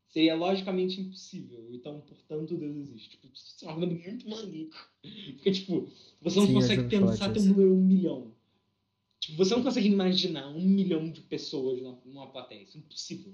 seria 0.07 0.35
logicamente 0.35 1.01
impossível. 1.01 1.67
Então, 1.73 1.99
portanto, 2.01 2.55
Deus 2.55 2.77
existe. 2.77 3.09
Tipo, 3.09 3.27
isso 3.33 3.65
é 3.65 3.67
um 3.67 3.71
argumento 3.71 4.25
muito 4.25 4.29
maluco. 4.29 4.89
Porque, 5.33 5.51
tipo, 5.51 5.89
você 6.21 6.39
não 6.39 6.45
Sim, 6.45 6.53
já 6.53 6.59
consegue 6.61 6.83
pensar 6.89 7.29
número 7.33 7.73
um 7.73 7.81
milhão. 7.83 8.31
Tipo, 9.25 9.37
você 9.37 9.55
não 9.55 9.63
consegue 9.63 9.87
imaginar 9.87 10.47
um 10.49 10.61
milhão 10.61 11.09
de 11.09 11.21
pessoas 11.21 11.81
numa, 11.81 11.99
numa 12.05 12.27
plateia. 12.27 12.61
Isso 12.63 12.77
é 12.77 12.79
impossível. 12.79 13.33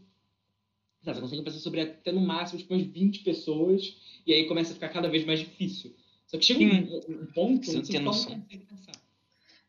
Tá, 1.04 1.14
Você 1.14 1.20
consegue 1.22 1.42
pensar 1.44 1.60
sobre 1.60 1.82
até 1.82 2.12
no 2.12 2.22
máximo 2.22 2.60
tipo, 2.60 2.74
umas 2.74 2.86
20 2.86 3.24
pessoas, 3.24 3.98
e 4.26 4.34
aí 4.34 4.46
começa 4.48 4.72
a 4.72 4.74
ficar 4.76 4.90
cada 4.90 5.10
vez 5.10 5.26
mais 5.26 5.40
difícil. 5.40 5.96
Só 6.28 6.38
que 6.38 6.46
chega 6.46 6.64
um, 6.64 6.98
um- 7.24 7.26
ponto 7.34 7.66
Você 7.66 7.78
não 7.78 7.84
tem 7.84 8.00
noção. 8.00 8.32
não 8.36 8.42
consegue 8.42 8.66
pensar. 8.66 8.92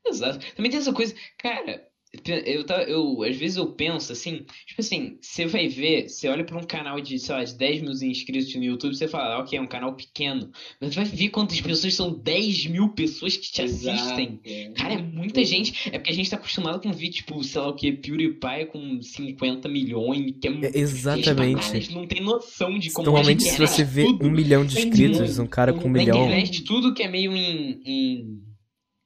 Exato. 0.07 0.55
Também 0.55 0.71
tem 0.71 0.79
essa 0.81 0.93
coisa, 0.93 1.15
cara, 1.39 1.89
eu, 2.27 2.65
eu 2.87 3.23
às 3.23 3.37
vezes 3.37 3.57
eu 3.57 3.67
penso 3.73 4.13
assim, 4.13 4.45
tipo 4.67 4.81
assim, 4.81 5.19
você 5.21 5.47
vai 5.47 5.69
ver, 5.69 6.09
você 6.09 6.29
olha 6.29 6.45
pra 6.45 6.59
um 6.59 6.65
canal 6.65 7.01
de, 7.01 7.19
sei 7.19 7.35
lá, 7.35 7.45
de 7.45 7.55
10 7.55 7.83
mil 7.83 7.93
inscritos 7.93 8.55
no 8.55 8.65
YouTube, 8.65 8.95
você 8.95 9.09
fala, 9.09 9.41
ok, 9.41 9.59
é 9.59 9.63
um 9.63 9.67
canal 9.67 9.95
pequeno, 9.95 10.51
mas 10.81 10.95
vai 10.95 11.05
ver 11.05 11.29
quantas 11.31 11.61
pessoas 11.61 11.95
são 11.95 12.13
10 12.13 12.67
mil 12.67 12.89
pessoas 12.91 13.37
que 13.37 13.51
te 13.51 13.63
assistem. 13.63 14.41
Exato, 14.45 14.71
é. 14.71 14.71
Cara, 14.71 14.95
é 14.95 15.03
muita 15.03 15.45
gente. 15.45 15.91
É 15.91 15.99
porque 15.99 16.11
a 16.11 16.15
gente 16.15 16.31
tá 16.31 16.37
acostumado 16.37 16.81
com 16.81 16.93
vídeo, 16.93 17.17
tipo, 17.17 17.43
sei 17.43 17.61
lá 17.61 17.69
o 17.69 17.75
que, 17.75 17.93
PewDiePie 17.93 18.67
com 18.71 19.01
50 19.01 19.69
milhões, 19.69 20.35
que 20.41 20.47
é 20.47 20.51
muito. 20.51 20.65
É, 20.65 20.79
exatamente. 20.79 21.93
não 21.93 22.07
tem 22.07 22.21
noção 22.21 22.79
de 22.79 22.91
como 22.91 23.07
Normalmente, 23.07 23.45
na 23.45 23.51
se 23.51 23.59
você 23.59 23.85
vê 23.85 24.05
tudo, 24.05 24.27
um 24.27 24.31
milhão 24.31 24.65
de 24.65 24.79
inscritos, 24.79 25.39
um 25.39 25.47
cara 25.47 25.73
com 25.73 25.89
um 25.89 25.91
milhão. 25.91 26.25
internet, 26.25 26.63
tudo 26.65 26.95
que 26.95 27.03
é 27.03 27.09
meio 27.09 27.35
em. 27.35 27.81
em, 27.85 28.43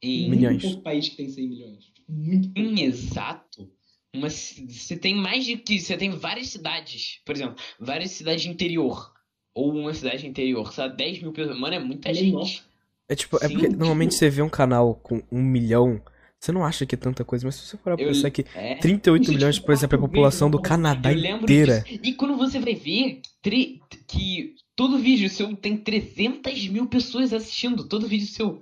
em 0.02 0.30
Milhões. 0.30 0.62
Pouco 0.62 0.82
país 0.82 1.08
que 1.08 1.16
tem 1.16 1.28
100 1.28 1.48
milhões. 1.48 1.95
Tipo, 2.06 2.60
Muito 2.60 2.80
exato. 2.82 3.70
Uma, 4.14 4.30
você 4.30 4.96
tem 4.96 5.14
mais 5.14 5.44
de 5.44 5.56
que. 5.56 5.78
Você 5.78 5.96
tem 5.96 6.10
várias 6.10 6.48
cidades. 6.48 7.20
Por 7.24 7.34
exemplo, 7.34 7.56
várias 7.78 8.12
cidades 8.12 8.42
de 8.42 8.48
interior. 8.48 9.12
Ou 9.54 9.74
uma 9.74 9.92
cidade 9.92 10.26
interior. 10.26 10.72
Sabe? 10.72 10.96
10 10.96 11.20
mil 11.22 11.32
pessoas. 11.32 11.58
Mano, 11.58 11.74
é 11.74 11.78
muita 11.78 12.12
Menor. 12.12 12.44
gente. 12.44 12.62
É 13.08 13.14
tipo, 13.14 13.36
é 13.36 13.46
Sim, 13.48 13.54
porque 13.54 13.66
tipo- 13.68 13.78
normalmente 13.78 14.14
você 14.14 14.28
vê 14.30 14.42
um 14.42 14.48
canal 14.48 14.94
com 14.96 15.22
um 15.30 15.40
milhão, 15.42 16.02
você 16.40 16.50
não 16.50 16.64
acha 16.64 16.84
que 16.84 16.94
é 16.96 16.98
tanta 16.98 17.24
coisa, 17.24 17.46
mas 17.46 17.54
se 17.54 17.66
você 17.66 17.76
for 17.76 17.90
Eu- 17.92 18.08
pensar 18.08 18.30
que 18.30 18.44
É. 18.54 18.74
38 18.76 19.22
Isso, 19.22 19.32
milhões, 19.32 19.54
tipo, 19.56 19.66
por 19.66 19.72
exemplo, 19.72 19.94
é 19.96 19.98
a 19.98 20.00
população 20.02 20.50
do 20.50 20.60
Canadá 20.60 21.12
inteira. 21.12 21.80
disso. 21.86 22.00
E 22.02 22.14
quando 22.14 22.36
você 22.36 22.58
vai 22.58 22.74
ver 22.74 23.20
tre- 23.40 23.78
que 24.08 24.54
todo 24.74 24.98
vídeo 24.98 25.28
seu 25.30 25.54
tem 25.56 25.76
300 25.76 26.66
mil 26.68 26.86
pessoas 26.88 27.32
assistindo. 27.32 27.86
Todo 27.88 28.08
vídeo 28.08 28.26
seu. 28.26 28.60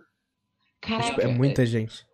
É, 0.83 0.87
Caraca. 0.89 1.09
tipo, 1.11 1.21
é 1.23 1.27
muita 1.29 1.65
gente. 1.65 2.05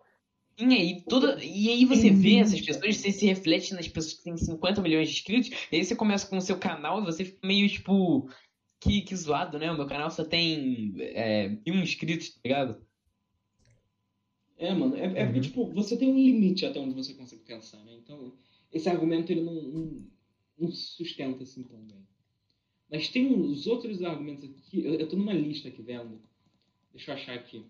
E 0.61 0.73
aí, 0.75 1.05
toda, 1.07 1.43
e 1.43 1.69
aí 1.69 1.85
você 1.85 2.09
É 2.09 2.11
vê 2.11 2.35
essas 2.37 2.61
pessoas, 2.61 2.97
você 2.97 3.11
se 3.11 3.25
reflete 3.25 3.73
nas 3.73 3.87
pessoas 3.87 4.13
que 4.13 4.23
têm 4.23 4.37
50 4.37 4.81
milhões 4.81 5.07
de 5.09 5.15
inscritos, 5.15 5.49
e 5.71 5.77
aí 5.77 5.83
você 5.83 5.95
começa 5.95 6.27
com 6.27 6.37
o 6.37 6.41
seu 6.41 6.59
canal 6.59 7.01
e 7.01 7.05
você 7.05 7.25
fica 7.25 7.47
meio 7.47 7.67
tipo. 7.69 8.29
Que, 8.81 9.01
que 9.03 9.15
zoado, 9.15 9.59
né? 9.59 9.71
O 9.71 9.77
meu 9.77 9.87
canal 9.87 10.11
só 10.11 10.25
tem 10.25 10.93
é, 10.99 11.49
mil 11.65 11.75
inscritos, 11.83 12.31
tá 12.35 12.41
ligado? 12.45 12.85
É, 14.57 14.73
mano. 14.73 14.95
É, 14.95 15.05
é 15.21 15.25
porque, 15.25 15.39
Uhum. 15.39 15.41
tipo, 15.41 15.71
você 15.73 15.97
tem 15.97 16.09
um 16.09 16.17
limite 16.17 16.65
até 16.65 16.79
onde 16.79 16.93
você 16.93 17.13
consegue 17.13 17.43
pensar, 17.43 17.83
né? 17.83 17.93
Então, 17.95 18.37
esse 18.71 18.89
argumento, 18.89 19.31
ele 19.31 19.41
não, 19.41 19.53
não, 19.61 20.07
não 20.57 20.71
se 20.71 20.95
sustenta 20.95 21.43
assim 21.43 21.63
tão 21.63 21.79
bem. 21.85 22.07
Mas 22.89 23.09
tem 23.09 23.27
uns 23.33 23.67
outros 23.67 24.03
argumentos 24.03 24.45
aqui. 24.45 24.85
Eu, 24.85 24.95
eu 24.95 25.09
tô 25.09 25.17
numa 25.17 25.33
lista 25.33 25.69
aqui 25.69 25.81
vendo. 25.83 26.21
Deixa 26.93 27.11
eu 27.11 27.15
achar 27.15 27.35
aqui. 27.35 27.65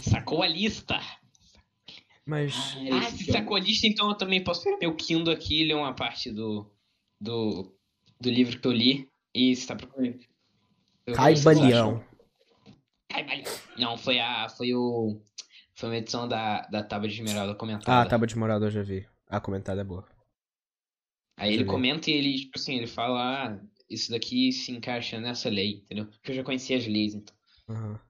Sacou 0.00 0.42
a 0.42 0.48
lista. 0.48 0.98
Mas. 2.26 2.54
Ah, 2.92 2.98
esse 3.08 3.24
se 3.24 3.32
sacou 3.32 3.56
a 3.56 3.60
lista, 3.60 3.86
então 3.86 4.08
eu 4.08 4.14
também 4.14 4.42
posso 4.42 4.62
pegar 4.64 4.78
meu 4.78 4.94
Kindle 4.94 5.32
aqui 5.32 5.62
e 5.62 5.64
ler 5.66 5.74
uma 5.74 5.94
parte 5.94 6.30
do, 6.30 6.70
do, 7.20 7.74
do 8.20 8.30
livro 8.30 8.58
que 8.60 8.66
eu 8.66 8.72
li. 8.72 9.08
E 9.34 9.54
você 9.54 9.66
tá 9.66 9.76
procurando. 9.76 10.18
Eu 11.06 11.14
vou 11.14 11.24
ver 11.24 11.36
se 11.36 11.44
Caiba 11.44 11.54
vocês 11.54 11.58
Leão. 11.58 11.96
acham. 11.96 12.04
Caiba 13.08 13.34
Leão. 13.34 13.58
Não, 13.78 13.98
foi 13.98 14.18
a. 14.20 14.48
Foi 14.48 14.74
o. 14.74 15.20
Foi 15.74 15.88
uma 15.90 15.96
edição 15.96 16.26
da, 16.26 16.62
da 16.62 16.82
Tábua 16.82 17.08
de 17.08 17.14
Esmeralda 17.14 17.52
Ah, 17.52 17.54
comentada. 17.54 18.02
a 18.02 18.06
tábua 18.06 18.26
de 18.26 18.36
morada 18.36 18.66
eu 18.66 18.70
já 18.70 18.82
vi. 18.82 19.06
A 19.28 19.40
comentada 19.40 19.80
é 19.80 19.84
boa. 19.84 20.08
Aí 21.36 21.50
ele 21.50 21.58
Deixa 21.58 21.70
comenta 21.70 22.10
e 22.10 22.14
ele, 22.14 22.36
tipo 22.36 22.58
assim, 22.58 22.74
ele 22.74 22.88
fala, 22.88 23.46
ah, 23.46 23.60
isso 23.88 24.10
daqui 24.10 24.50
se 24.50 24.72
encaixa 24.72 25.20
nessa 25.20 25.48
lei, 25.48 25.82
entendeu? 25.84 26.06
Porque 26.06 26.32
eu 26.32 26.34
já 26.34 26.42
conhecia 26.42 26.76
as 26.76 26.84
leis, 26.84 27.14
então. 27.14 27.32
Aham. 27.68 28.00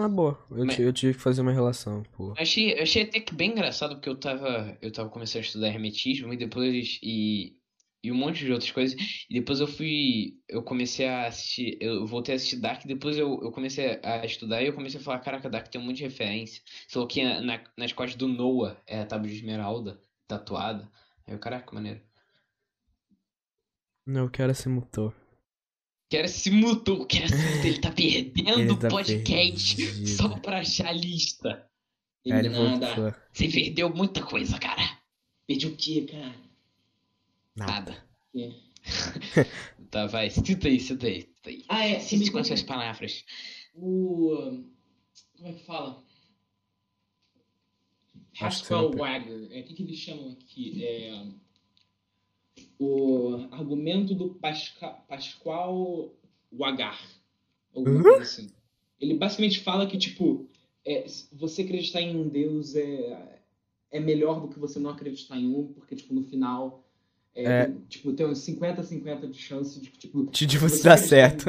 Ah, 0.00 0.08
boa. 0.08 0.38
Eu, 0.50 0.64
Mas- 0.64 0.78
eu 0.78 0.92
tive 0.92 1.14
que 1.14 1.20
fazer 1.20 1.40
uma 1.42 1.52
relação, 1.52 2.02
pô. 2.16 2.36
Eu 2.36 2.42
achei, 2.42 2.78
achei 2.80 3.02
até 3.02 3.20
que 3.20 3.34
bem 3.34 3.50
engraçado, 3.50 3.96
porque 3.96 4.08
eu 4.08 4.18
tava, 4.18 4.78
eu 4.80 4.92
tava 4.92 5.08
começando 5.10 5.42
a 5.42 5.46
estudar 5.46 5.68
hermetismo 5.68 6.32
e 6.32 6.36
depois, 6.36 6.98
e, 7.02 7.56
e 8.02 8.12
um 8.12 8.14
monte 8.14 8.44
de 8.44 8.52
outras 8.52 8.70
coisas, 8.70 9.00
e 9.28 9.34
depois 9.34 9.58
eu 9.60 9.66
fui, 9.66 10.38
eu 10.48 10.62
comecei 10.62 11.06
a 11.08 11.26
assistir, 11.26 11.76
eu 11.80 12.06
voltei 12.06 12.34
a 12.34 12.36
assistir 12.36 12.56
Dark, 12.60 12.84
depois 12.86 13.18
eu, 13.18 13.40
eu 13.42 13.50
comecei 13.50 13.98
a 14.04 14.24
estudar 14.24 14.62
e 14.62 14.66
eu 14.68 14.72
comecei 14.74 15.00
a 15.00 15.02
falar, 15.02 15.18
caraca, 15.20 15.50
Dark 15.50 15.68
tem 15.68 15.80
um 15.80 15.84
monte 15.84 15.96
de 15.98 16.04
referência, 16.04 16.62
só 16.88 17.04
que 17.06 17.22
na, 17.24 17.60
nas 17.76 17.92
costas 17.92 18.16
do 18.16 18.28
Noah 18.28 18.80
é 18.86 19.00
a 19.00 19.06
tábua 19.06 19.28
de 19.28 19.34
esmeralda, 19.34 20.00
tatuada, 20.28 20.88
aí 21.26 21.34
eu, 21.34 21.38
caraca, 21.40 21.74
maneiro. 21.74 22.00
Não, 24.06 24.26
o 24.26 24.30
cara 24.30 24.54
se 24.54 24.68
mutou. 24.68 25.12
Quero 26.08 26.26
se 26.28 26.50
mutou, 26.50 27.04
quero 27.06 27.28
se 27.28 27.36
mutou, 27.36 27.64
ele 27.66 27.80
tá 27.80 27.90
perdendo 27.90 28.60
Ele 28.60 28.70
o 28.70 28.78
tá 28.78 28.88
podcast 28.88 29.76
perdido. 29.76 30.08
só 30.08 30.38
pra 30.38 30.60
achar 30.60 30.88
a 30.88 30.92
lista. 30.92 31.68
Aí 32.26 32.32
ele 32.32 32.48
Nada. 32.48 32.94
voltou. 32.94 33.14
Você 33.32 33.48
perdeu 33.48 33.94
muita 33.94 34.22
coisa, 34.24 34.58
cara. 34.58 34.98
Perdi 35.46 35.66
o 35.66 35.76
quê, 35.76 36.06
cara? 36.10 36.34
Nada. 37.56 37.72
Nada. 37.92 38.08
É. 38.36 39.44
Tá, 39.90 40.06
vai, 40.06 40.30
cita 40.30 40.68
aí, 40.68 40.80
cita 40.80 41.06
aí, 41.06 41.22
cita 41.22 41.50
aí. 41.50 41.64
Ah, 41.68 41.86
é. 41.86 41.98
Cite 42.00 42.30
com 42.30 42.38
as 42.38 42.46
suas 42.46 42.62
palavras. 42.62 43.24
O. 43.74 44.64
Como 45.36 45.48
é 45.48 45.52
que 45.52 45.64
fala? 45.64 46.02
Acho 48.40 48.58
que 48.66 48.72
Haskell 48.72 48.90
Wagner. 48.92 49.48
É, 49.50 49.60
o 49.60 49.64
que, 49.64 49.74
que 49.74 49.82
eles 49.82 49.98
chamam 49.98 50.30
aqui? 50.32 50.84
É, 50.84 51.24
o 52.78 53.46
argumento 53.50 54.14
do 54.14 54.30
Pasca, 54.34 54.88
Pascoal 55.08 56.12
Wagar. 56.52 57.00
Coisa 57.72 58.22
assim. 58.22 58.50
Ele 59.00 59.14
basicamente 59.14 59.60
fala 59.60 59.86
que, 59.86 59.96
tipo, 59.98 60.48
é, 60.84 61.06
você 61.32 61.62
acreditar 61.62 62.00
em 62.00 62.16
um 62.16 62.28
Deus 62.28 62.74
é, 62.74 63.40
é 63.90 64.00
melhor 64.00 64.40
do 64.40 64.48
que 64.48 64.58
você 64.58 64.78
não 64.78 64.90
acreditar 64.90 65.36
em 65.38 65.54
um, 65.54 65.68
porque, 65.72 65.94
tipo, 65.96 66.14
no 66.14 66.22
final. 66.24 66.84
É, 67.34 67.44
É. 67.44 67.64
Tem, 67.66 67.80
tipo, 67.88 68.12
tem 68.14 68.26
uns 68.26 68.38
50-50 68.40 69.28
de 69.30 69.38
chance 69.38 69.80
de 69.80 69.90
que, 69.90 69.98
tipo, 69.98 70.24
De 70.30 70.46
de 70.46 70.58
você 70.58 70.76
você 70.78 70.82
dar 70.84 70.96
certo. 70.96 71.46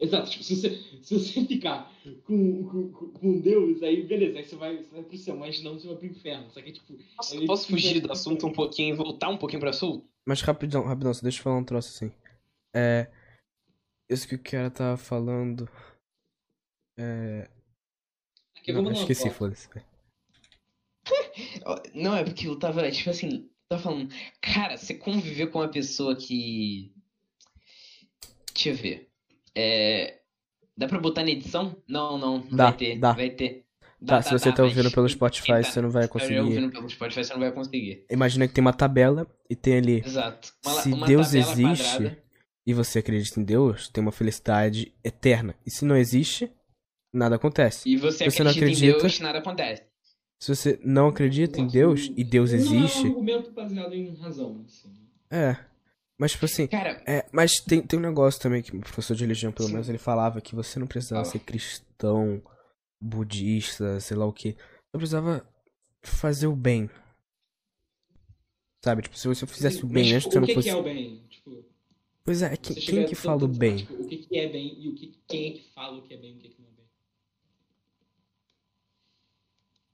Exato, 0.00 0.30
tipo, 0.30 0.42
se 0.42 0.56
você, 0.56 0.70
se 1.02 1.14
você 1.18 1.44
ficar 1.46 1.92
com, 2.24 2.64
com, 2.64 2.88
com- 3.12 3.40
Deus, 3.40 3.82
aí 3.82 4.02
beleza, 4.02 4.38
aí 4.38 4.44
você 4.44 4.56
vai, 4.56 4.76
você 4.78 4.90
vai 4.90 5.02
pro 5.02 5.16
céu, 5.18 5.36
mas 5.36 5.62
não 5.62 5.78
você 5.78 5.86
vai 5.86 5.96
pro 5.96 6.06
inferno. 6.06 6.50
Só 6.50 6.60
que, 6.60 6.72
tipo, 6.72 6.94
Posso, 7.46 7.66
fugir 7.68 8.00
do 8.00 8.10
assunto 8.10 8.46
um 8.46 8.52
pouquinho 8.52 8.94
e 8.94 8.96
voltar 8.96 9.28
um 9.28 9.36
pouquinho 9.36 9.60
pro 9.60 9.68
assunto? 9.70 10.04
Mas 10.26 10.40
rapidão, 10.40 10.84
rapidão, 10.84 11.12
deixa 11.22 11.38
eu 11.38 11.42
falar 11.42 11.56
um 11.56 11.64
troço 11.64 11.88
assim. 11.88 12.14
É. 12.74 13.10
Isso 14.08 14.28
que 14.28 14.34
o 14.34 14.42
cara 14.42 14.70
tava 14.70 14.96
falando. 14.96 15.68
É. 16.98 17.48
Aqui, 18.56 18.72
Não, 18.72 18.92
esqueci, 18.92 19.30
foda-se. 19.30 19.68
Não, 21.94 22.14
é 22.16 22.24
porque 22.24 22.46
eu 22.46 22.58
tava, 22.58 22.88
tipo 22.90 23.10
assim, 23.10 23.50
tava 23.68 23.82
falando, 23.82 24.08
cara, 24.40 24.76
você 24.76 24.94
conviver 24.94 25.48
com 25.48 25.58
uma 25.58 25.70
pessoa 25.70 26.14
que. 26.14 26.94
Deixa 28.54 28.68
eu 28.68 28.76
ver. 28.76 29.10
É. 29.54 30.20
Dá 30.76 30.86
pra 30.86 31.00
botar 31.00 31.22
na 31.22 31.30
edição? 31.30 31.76
Não, 31.88 32.16
não, 32.16 32.38
não 32.38 32.56
Dá, 32.56 32.64
vai 32.70 32.76
ter. 32.76 32.98
dá. 32.98 33.12
Vai 33.12 33.30
ter. 33.30 33.61
Tá, 34.06 34.20
se 34.22 34.32
você 34.32 34.50
tá 34.52 34.64
ouvindo 34.64 34.90
pelo 34.90 35.08
Spotify, 35.08 35.46
tá- 35.46 35.62
você 35.62 35.80
não 35.80 35.90
vai 35.90 36.02
tá 36.02 36.08
conseguir. 36.08 36.40
ouvindo 36.40 36.70
pelo 36.72 36.88
Spotify, 36.90 37.24
você 37.24 37.32
não 37.32 37.40
vai 37.40 37.52
conseguir. 37.52 38.04
Imagina 38.10 38.48
que 38.48 38.54
tem 38.54 38.62
uma 38.62 38.72
tabela 38.72 39.26
e 39.48 39.54
tem 39.54 39.76
ali. 39.76 40.02
Exato. 40.04 40.52
Uma, 40.64 40.80
Se 40.82 40.88
uma 40.92 41.06
Deus 41.06 41.34
existe, 41.34 41.62
quadrada. 41.96 42.18
e 42.66 42.74
você 42.74 42.98
acredita 42.98 43.38
em 43.40 43.44
Deus, 43.44 43.88
tem 43.88 44.02
uma 44.02 44.10
felicidade 44.12 44.92
eterna. 45.04 45.54
E 45.64 45.70
se 45.70 45.84
não 45.84 45.96
existe, 45.96 46.50
nada 47.12 47.36
acontece. 47.36 47.88
E 47.88 47.96
você 47.96 48.24
Se 48.24 48.30
você 48.36 48.42
não 48.42 48.50
acredita 48.50 48.70
em 48.70 48.88
acredita- 48.88 48.98
Deus, 49.02 49.20
nada 49.20 49.38
acontece. 49.38 49.82
Se 50.40 50.54
você 50.56 50.80
não 50.84 51.06
acredita 51.06 51.60
em 51.60 51.68
Deus 51.68 52.10
e 52.16 52.24
Deus 52.24 52.50
Não 52.52 52.58
é 52.58 52.62
um 52.62 52.64
existe, 52.64 53.06
argumento 53.06 53.52
baseado 53.52 53.94
em 53.94 54.12
razão, 54.16 54.64
assim. 54.66 54.90
é. 55.30 55.56
Mas 56.18 56.32
tipo 56.32 56.44
assim, 56.44 56.66
Cara, 56.68 57.02
é, 57.06 57.24
mas 57.32 57.52
tem, 57.60 57.80
tem 57.82 57.98
um 57.98 58.02
negócio 58.02 58.40
também 58.40 58.62
que 58.62 58.76
o 58.76 58.80
professor 58.80 59.14
de 59.16 59.24
religião, 59.24 59.50
pelo 59.50 59.66
Sim. 59.68 59.74
menos, 59.74 59.88
ele 59.88 59.98
falava 59.98 60.40
que 60.40 60.54
você 60.54 60.78
não 60.78 60.86
precisava 60.86 61.24
Fala. 61.24 61.32
ser 61.32 61.38
cristão, 61.40 62.40
budista, 63.02 64.00
sei 64.00 64.16
lá 64.16 64.26
o 64.26 64.32
que. 64.32 64.52
Você 64.92 64.98
precisava 64.98 65.46
fazer 66.02 66.46
o 66.46 66.56
bem. 66.56 66.88
Sabe? 68.84 69.02
Tipo, 69.02 69.16
se 69.16 69.28
você 69.28 69.46
fizesse 69.46 69.84
o 69.84 69.88
bem 69.88 70.04
Mas, 70.04 70.12
antes 70.12 70.24
tipo, 70.24 70.30
que 70.30 70.38
o 70.38 70.40
não 70.40 70.46
que, 70.46 70.54
fosse. 70.54 70.68
que 70.68 70.70
é 70.70 70.76
o 70.76 70.82
bem? 70.82 71.26
Tipo, 71.28 71.64
Pois 72.24 72.42
é, 72.42 72.56
você 72.56 72.74
quem, 72.74 73.04
que 73.06 73.14
fala 73.14 73.44
o 73.44 73.48
bem? 73.48 73.76
tipo, 73.78 73.94
o 73.94 74.06
que, 74.08 74.16
que 74.18 74.38
é 74.38 74.48
bem 74.48 74.80
e 74.80 74.88
o 74.88 74.94
que, 74.94 75.12
quem 75.28 75.48
é 75.48 75.52
que 75.52 75.62
fala 75.72 75.98
o 75.98 76.02
que 76.02 76.14
é 76.14 76.16
bem 76.16 76.32
e 76.32 76.36
o 76.36 76.38
que, 76.38 76.46
é 76.46 76.50
que 76.50 76.60
não 76.62 76.68
é 76.68 76.72
bem. 76.72 76.86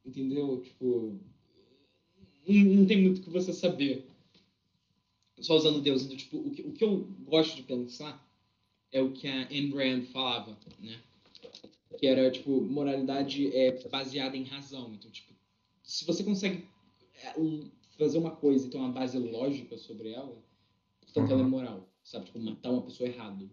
Entendeu? 0.05 0.62
Tipo. 0.62 1.18
Não, 2.47 2.55
não 2.77 2.87
tem 2.87 3.03
muito 3.03 3.18
o 3.21 3.23
que 3.25 3.31
você 3.31 3.53
saber. 3.53 4.07
só 5.40 5.57
usando 5.57 5.81
Deus. 5.83 6.03
Então, 6.03 6.16
tipo, 6.16 6.38
o 6.38 6.51
que, 6.51 6.62
o 6.62 6.73
que 6.73 6.85
eu 6.85 7.01
gosto 7.27 7.57
de 7.57 7.62
pensar 7.62 8.27
é 8.90 9.01
o 9.03 9.12
que 9.12 9.29
a 9.29 9.49
Ayn 9.49 9.71
Rand 9.71 10.05
falava, 10.07 10.59
né? 10.81 11.03
Que 11.96 12.07
era, 12.07 12.31
tipo, 12.31 12.61
moralidade 12.61 13.55
é 13.57 13.72
baseada 13.88 14.37
em 14.37 14.44
razão. 14.44 14.92
Então, 14.94 15.11
tipo, 15.11 15.33
se 15.83 16.05
você 16.05 16.22
consegue 16.22 16.66
é, 17.24 17.35
fazer 17.96 18.18
uma 18.18 18.31
coisa 18.33 18.66
e 18.66 18.70
ter 18.70 18.77
uma 18.77 18.90
base 18.90 19.18
lógica 19.18 19.77
sobre 19.79 20.11
ela, 20.12 20.37
portanto 21.01 21.31
ela 21.33 21.40
é 21.40 21.44
Uhum. 21.44 21.51
moral, 21.51 21.88
sabe? 22.05 22.27
Tipo, 22.27 22.38
matar 22.40 22.70
uma 22.70 22.83
pessoa 22.83 23.09
errado. 23.09 23.51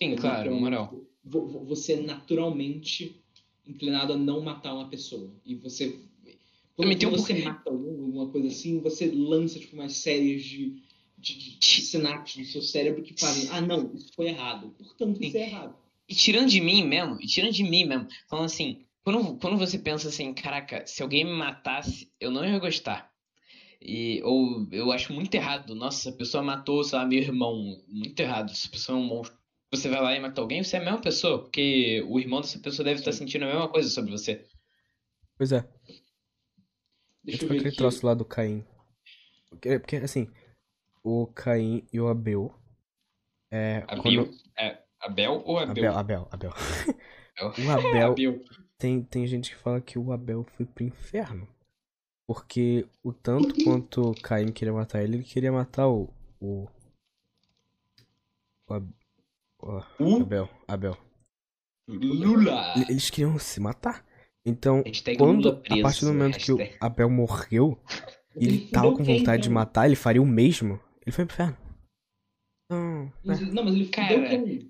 Sim, 0.00 0.14
claro, 0.16 0.54
moral. 0.54 0.94
vo- 1.24 1.46
vo- 1.46 1.64
Você 1.64 1.94
é 1.94 2.00
naturalmente 2.02 3.20
inclinado 3.66 4.12
a 4.12 4.16
não 4.16 4.40
matar 4.42 4.74
uma 4.74 4.88
pessoa. 4.88 5.32
E 5.44 5.54
você. 5.54 5.98
Quando, 6.76 6.98
tem 6.98 7.08
um 7.08 7.12
você 7.12 7.34
mata 7.42 7.70
algum, 7.70 8.04
alguma 8.06 8.28
coisa 8.30 8.48
assim, 8.48 8.80
você 8.80 9.06
lança 9.10 9.58
tipo, 9.58 9.74
umas 9.76 9.92
séries 9.94 10.42
de, 10.44 10.82
de, 11.18 11.58
de 11.58 11.82
sinapses 11.82 12.36
no 12.38 12.44
seu 12.44 12.62
cérebro 12.62 13.02
que 13.02 13.14
fazem, 13.18 13.48
ah, 13.50 13.60
não, 13.60 13.94
isso 13.94 14.12
foi 14.14 14.28
errado. 14.28 14.74
Portanto, 14.78 15.22
isso 15.22 15.36
é 15.36 15.42
errado. 15.48 15.76
E 16.12 16.14
tirando 16.14 16.50
de 16.50 16.60
mim 16.60 16.86
mesmo, 16.86 17.18
e 17.22 17.26
tirando 17.26 17.54
de 17.54 17.64
mim 17.64 17.86
mesmo, 17.86 18.06
falando 18.28 18.44
assim, 18.44 18.84
quando, 19.02 19.38
quando 19.38 19.56
você 19.56 19.78
pensa 19.78 20.08
assim, 20.08 20.34
caraca, 20.34 20.86
se 20.86 21.02
alguém 21.02 21.24
me 21.24 21.32
matasse, 21.32 22.12
eu 22.20 22.30
não 22.30 22.44
ia 22.44 22.58
gostar. 22.58 23.10
E, 23.80 24.22
ou 24.22 24.68
eu 24.70 24.92
acho 24.92 25.10
muito 25.14 25.34
errado, 25.34 25.74
nossa, 25.74 26.10
a 26.10 26.12
pessoa 26.12 26.42
matou, 26.42 26.84
sei 26.84 26.98
lá, 26.98 27.06
meu 27.06 27.18
irmão, 27.18 27.82
muito 27.88 28.20
errado, 28.20 28.50
essa 28.52 28.68
pessoa 28.68 28.98
é 28.98 29.00
um 29.00 29.06
monstro. 29.06 29.38
Você 29.70 29.88
vai 29.88 30.02
lá 30.02 30.14
e 30.14 30.20
mata 30.20 30.38
alguém, 30.38 30.62
você 30.62 30.76
é 30.76 30.80
a 30.80 30.84
mesma 30.84 31.00
pessoa, 31.00 31.40
porque 31.40 32.04
o 32.06 32.20
irmão 32.20 32.42
dessa 32.42 32.58
pessoa 32.58 32.84
deve 32.84 33.00
estar 33.00 33.12
sentindo 33.12 33.46
a 33.46 33.48
mesma 33.48 33.68
coisa 33.70 33.88
sobre 33.88 34.10
você. 34.10 34.46
Pois 35.38 35.50
é. 35.50 35.60
É 35.60 35.94
Deixa 37.24 37.38
tipo 37.38 37.44
eu 37.44 37.48
ver 37.48 37.54
aquele 37.54 37.68
aqui. 37.68 37.78
troço 37.78 38.04
lá 38.04 38.12
do 38.12 38.26
Caim. 38.26 38.62
Porque, 39.48 39.78
porque, 39.78 39.96
assim, 39.96 40.28
o 41.02 41.26
Caim 41.28 41.86
e 41.90 41.98
o 41.98 42.08
Abel. 42.08 42.54
É. 43.50 43.82
Abel? 43.88 44.02
Quando... 44.02 44.30
É, 44.58 44.81
Abel 45.02 45.42
ou 45.44 45.58
Abel? 45.58 45.92
Abel, 45.96 45.98
Abel, 45.98 46.28
Abel. 46.30 46.52
Abel. 47.38 47.66
O 47.66 47.70
Abel. 47.70 48.06
Abel. 48.12 48.44
Tem, 48.78 49.02
tem 49.02 49.26
gente 49.26 49.50
que 49.50 49.56
fala 49.56 49.80
que 49.80 49.98
o 49.98 50.12
Abel 50.12 50.44
foi 50.56 50.66
pro 50.66 50.84
inferno. 50.84 51.46
Porque 52.26 52.86
o 53.02 53.12
tanto 53.12 53.52
quanto 53.64 54.10
o 54.10 54.14
Caim 54.22 54.52
queria 54.52 54.72
matar 54.72 55.02
ele, 55.02 55.16
ele 55.18 55.24
queria 55.24 55.52
matar 55.52 55.88
o. 55.88 56.08
O. 56.40 56.68
O, 58.68 58.74
Ab- 58.74 58.94
o 59.60 59.80
O 59.98 60.22
Abel. 60.22 60.48
Abel. 60.66 60.96
Lula. 61.88 62.74
Eles 62.88 63.10
queriam 63.10 63.38
se 63.38 63.60
matar. 63.60 64.04
Então, 64.44 64.82
Hashtag 64.84 65.18
quando 65.18 65.44
Lula 65.48 65.58
a 65.58 65.60
preso, 65.60 65.82
partir 65.82 66.04
do 66.04 66.12
momento 66.12 66.38
que 66.38 66.52
o. 66.52 66.58
Abel 66.80 67.10
morreu, 67.10 67.78
ele 68.34 68.66
tava 68.70 68.92
com 68.96 69.02
vontade 69.04 69.42
de 69.42 69.50
matar, 69.50 69.86
ele 69.86 69.96
faria 69.96 70.22
o 70.22 70.26
mesmo. 70.26 70.80
Ele 71.04 71.12
foi 71.14 71.26
pro 71.26 71.34
inferno. 71.34 71.56
Não, 72.72 73.12
Mas, 73.24 73.40
né? 73.40 73.50
não, 73.52 73.64
mas 73.64 73.74
ele 73.74 73.86
Cara? 73.88 74.16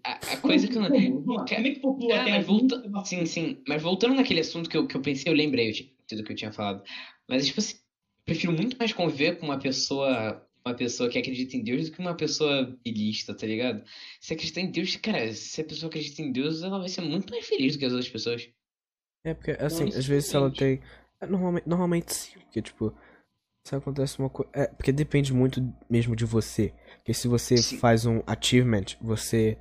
A, 0.04 0.12
a 0.12 0.36
coisa 0.38 0.66
que 0.68 0.76
eu 0.76 0.82
não. 0.82 0.90
Como? 0.90 1.44
É 1.48 1.62
que 1.62 1.80
populou 1.80 2.12
Ah, 2.12 2.20
a 2.20 2.24
Terra? 2.24 2.36
mas 2.38 2.46
volta... 2.46 3.04
Sim, 3.04 3.26
sim. 3.26 3.62
Mas 3.68 3.82
voltando 3.82 4.14
naquele 4.14 4.40
assunto 4.40 4.68
que 4.68 4.76
eu, 4.76 4.86
que 4.86 4.96
eu 4.96 5.00
pensei, 5.02 5.30
eu 5.32 5.36
lembrei 5.36 5.70
de 5.72 5.94
tudo 6.08 6.24
que 6.24 6.32
eu 6.32 6.36
tinha 6.36 6.52
falado. 6.52 6.82
Mas, 7.28 7.46
tipo 7.46 7.60
assim, 7.60 7.74
eu 7.76 7.80
prefiro 8.24 8.52
muito 8.52 8.76
mais 8.78 8.92
conviver 8.92 9.38
com 9.38 9.46
uma 9.46 9.58
pessoa. 9.58 10.46
Uma 10.64 10.74
pessoa 10.76 11.08
que 11.10 11.18
acredita 11.18 11.56
em 11.56 11.64
Deus 11.64 11.86
do 11.90 11.92
que 11.96 11.98
uma 12.00 12.14
pessoa 12.14 12.78
ilista, 12.84 13.34
tá 13.34 13.44
ligado? 13.48 13.82
Se 14.20 14.32
acreditar 14.32 14.60
em 14.60 14.70
Deus, 14.70 14.94
cara, 14.94 15.32
se 15.34 15.60
a 15.60 15.64
pessoa 15.64 15.88
acredita 15.88 16.22
em 16.22 16.30
Deus, 16.30 16.62
ela 16.62 16.78
vai 16.78 16.88
ser 16.88 17.00
muito 17.00 17.32
mais 17.32 17.44
feliz 17.44 17.72
do 17.74 17.80
que 17.80 17.84
as 17.84 17.92
outras 17.92 18.08
pessoas. 18.08 18.48
É 19.24 19.34
porque, 19.34 19.50
assim, 19.58 19.86
Não 19.86 19.98
às 19.98 20.06
vezes 20.06 20.32
ela 20.32 20.50
tem. 20.52 20.80
é, 21.20 21.26
Normalmente, 21.26 21.68
normalmente 21.68 22.14
sim, 22.14 22.38
porque, 22.38 22.62
tipo, 22.62 22.94
se 23.64 23.75
acontece 23.75 24.18
uma 24.18 24.29
coisa. 24.31 24.51
É, 24.55 24.66
porque 24.66 24.92
depende 24.92 25.33
muito 25.33 25.61
mesmo 25.88 26.16
de 26.16 26.25
você. 26.25 26.75
Porque 26.96 27.14
se 27.14 27.29
você 27.29 27.57
Sim. 27.57 27.79
faz 27.79 28.05
um 28.07 28.22
achievement, 28.27 28.85
você. 29.01 29.59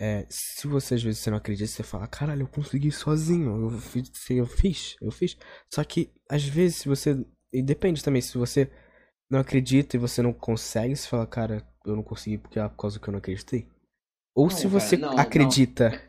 É, 0.00 0.26
se 0.30 0.66
você 0.68 0.94
às 0.94 1.02
vezes 1.02 1.20
você 1.20 1.30
não 1.30 1.38
acredita, 1.38 1.66
você 1.70 1.82
fala, 1.82 2.06
caralho, 2.06 2.42
eu 2.42 2.46
consegui 2.48 2.92
sozinho. 2.92 3.62
Eu 3.72 3.78
fiz, 3.80 4.10
eu 4.30 4.46
fiz, 4.46 4.96
eu 5.00 5.10
fiz. 5.10 5.36
Só 5.72 5.82
que, 5.82 6.10
às 6.30 6.44
vezes, 6.44 6.76
se 6.78 6.88
você. 6.88 7.24
E 7.52 7.62
depende 7.62 8.04
também, 8.04 8.20
se 8.22 8.36
você 8.38 8.70
não 9.30 9.40
acredita 9.40 9.96
e 9.96 9.98
você 10.00 10.22
não 10.22 10.32
consegue, 10.32 10.94
você 10.94 11.08
fala, 11.08 11.26
cara, 11.26 11.66
eu 11.84 11.96
não 11.96 12.02
consegui 12.02 12.38
porque 12.38 12.58
é 12.58 12.68
por 12.68 12.76
causa 12.76 13.00
que 13.00 13.08
eu 13.08 13.12
não 13.12 13.18
acreditei. 13.18 13.66
Ou 14.36 14.44
Não, 14.48 14.50
se 14.56 14.62
cara, 14.68 14.68
você 14.80 14.96
não, 14.96 15.10
não. 15.10 15.18
acredita 15.18 16.00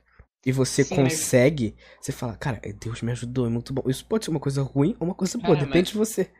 e 0.45 0.51
você 0.51 0.83
Sim, 0.83 0.95
mas- 1.01 1.13
consegue, 1.13 1.75
você 1.99 2.11
fala, 2.11 2.35
cara, 2.37 2.61
Deus 2.79 3.01
me 3.01 3.11
ajudou, 3.11 3.45
é 3.47 3.49
muito 3.49 3.73
bom. 3.73 3.83
Isso 3.89 4.05
pode 4.05 4.25
ser 4.25 4.31
uma 4.31 4.39
coisa 4.39 4.61
ruim 4.61 4.95
ou 4.99 5.07
uma 5.07 5.15
coisa 5.15 5.37
boa, 5.37 5.55
Cara, 5.55 5.65
depende 5.65 5.79
mas- 5.79 5.87
de 5.89 5.97
você. 5.97 6.31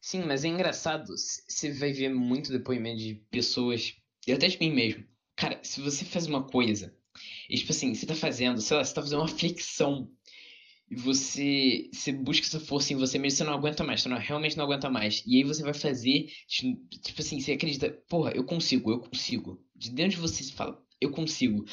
Sim, 0.00 0.22
mas 0.24 0.44
é 0.44 0.48
engraçado. 0.48 1.14
Você 1.16 1.72
vai 1.72 1.92
ver 1.92 2.08
muito 2.10 2.50
depoimento 2.52 2.98
de 3.00 3.14
pessoas, 3.30 3.94
e 4.26 4.32
até 4.32 4.48
de 4.48 4.58
mim 4.58 4.72
mesmo. 4.72 5.04
Cara, 5.36 5.60
se 5.62 5.80
você 5.80 6.04
faz 6.04 6.26
uma 6.26 6.42
coisa, 6.44 6.94
e 7.48 7.56
tipo 7.56 7.72
assim, 7.72 7.94
você 7.94 8.06
tá 8.06 8.14
fazendo, 8.14 8.60
sei 8.60 8.76
lá, 8.76 8.84
você 8.84 8.94
tá 8.94 9.02
fazendo 9.02 9.20
uma 9.20 9.28
flexão, 9.28 10.10
e 10.90 10.96
você, 10.96 11.90
você 11.92 12.12
busca 12.12 12.46
essa 12.46 12.60
força 12.60 12.92
em 12.94 12.96
você 12.96 13.18
mesmo, 13.18 13.38
você 13.38 13.44
não 13.44 13.54
aguenta 13.54 13.84
mais, 13.84 14.02
você 14.02 14.08
não, 14.08 14.18
realmente 14.18 14.56
não 14.56 14.64
aguenta 14.64 14.90
mais. 14.90 15.22
E 15.26 15.36
aí 15.36 15.44
você 15.44 15.62
vai 15.62 15.74
fazer, 15.74 16.28
ti- 16.48 16.76
tipo 17.02 17.20
assim, 17.22 17.40
você 17.40 17.52
acredita, 17.52 17.90
porra, 18.08 18.32
eu 18.34 18.44
consigo, 18.44 18.90
eu 18.92 19.00
consigo. 19.00 19.62
De 19.76 19.90
dentro 19.90 20.16
de 20.16 20.22
você 20.22 20.44
você 20.44 20.52
fala, 20.52 20.82
eu 21.00 21.10
consigo. 21.12 21.64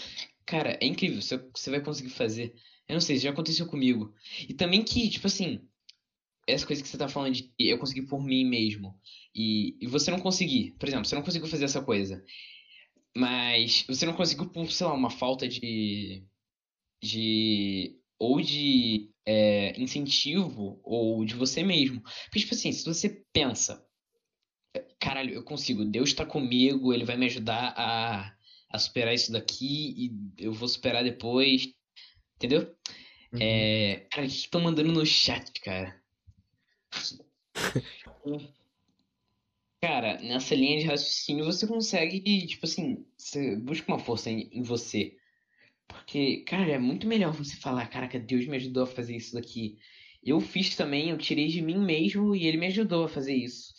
Cara, 0.45 0.77
é 0.81 0.85
incrível, 0.87 1.21
você, 1.21 1.37
você 1.55 1.69
vai 1.71 1.81
conseguir 1.81 2.09
fazer. 2.09 2.53
Eu 2.87 2.93
não 2.95 3.01
sei, 3.01 3.17
já 3.17 3.31
aconteceu 3.31 3.65
comigo. 3.67 4.13
E 4.47 4.53
também 4.53 4.83
que, 4.83 5.09
tipo 5.09 5.27
assim, 5.27 5.61
essa 6.47 6.65
coisa 6.65 6.81
que 6.81 6.87
você 6.87 6.97
tá 6.97 7.07
falando 7.07 7.33
de 7.33 7.51
eu 7.59 7.77
conseguir 7.77 8.03
por 8.03 8.23
mim 8.23 8.45
mesmo 8.45 8.99
e, 9.33 9.77
e 9.81 9.87
você 9.87 10.11
não 10.11 10.19
conseguir, 10.19 10.75
por 10.79 10.87
exemplo, 10.87 11.05
você 11.05 11.15
não 11.15 11.23
conseguiu 11.23 11.47
fazer 11.47 11.65
essa 11.65 11.81
coisa, 11.81 12.23
mas 13.15 13.83
você 13.87 14.05
não 14.05 14.13
conseguiu 14.13 14.49
por, 14.49 14.71
sei 14.71 14.85
lá, 14.85 14.93
uma 14.93 15.09
falta 15.09 15.47
de 15.47 16.23
de 17.03 17.99
ou 18.17 18.41
de 18.41 19.11
é, 19.25 19.79
incentivo 19.79 20.79
ou 20.83 21.25
de 21.25 21.35
você 21.35 21.63
mesmo. 21.63 22.01
Porque, 22.01 22.39
tipo 22.39 22.55
assim, 22.55 22.71
se 22.71 22.85
você 22.85 23.23
pensa, 23.33 23.85
caralho, 24.99 25.33
eu 25.33 25.43
consigo, 25.43 25.85
Deus 25.85 26.13
tá 26.13 26.25
comigo, 26.25 26.93
ele 26.93 27.05
vai 27.05 27.17
me 27.17 27.25
ajudar 27.25 27.73
a, 27.77 28.33
a 28.69 28.79
superar 28.79 29.13
isso 29.13 29.31
daqui 29.31 29.93
e 29.97 30.43
eu 30.43 30.53
vou 30.53 30.67
superar 30.67 31.03
depois, 31.03 31.67
entendeu? 32.35 32.75
Uhum. 33.33 33.39
É, 33.41 34.07
cara, 34.11 34.25
o 34.25 34.29
que 34.29 34.35
estão 34.35 34.61
mandando 34.61 34.91
no 34.91 35.05
chat, 35.05 35.59
cara? 35.61 36.01
Cara, 39.81 40.19
nessa 40.21 40.55
linha 40.55 40.79
de 40.79 40.85
raciocínio 40.85 41.45
você 41.45 41.67
consegue, 41.67 42.47
tipo 42.47 42.65
assim, 42.65 43.05
você 43.17 43.55
busca 43.55 43.91
uma 43.91 43.99
força 43.99 44.29
em, 44.29 44.49
em 44.51 44.63
você. 44.63 45.15
Porque, 45.87 46.43
cara, 46.47 46.71
é 46.71 46.79
muito 46.79 47.07
melhor 47.07 47.31
você 47.31 47.55
falar, 47.57 47.87
caraca, 47.87 48.19
Deus 48.19 48.47
me 48.47 48.57
ajudou 48.57 48.83
a 48.83 48.87
fazer 48.87 49.15
isso 49.15 49.33
daqui. 49.35 49.77
Eu 50.23 50.41
fiz 50.41 50.75
também, 50.75 51.11
eu 51.11 51.17
tirei 51.17 51.47
de 51.47 51.61
mim 51.61 51.77
mesmo 51.77 52.35
e 52.35 52.47
ele 52.47 52.57
me 52.57 52.67
ajudou 52.67 53.05
a 53.05 53.09
fazer 53.09 53.35
isso. 53.35 53.73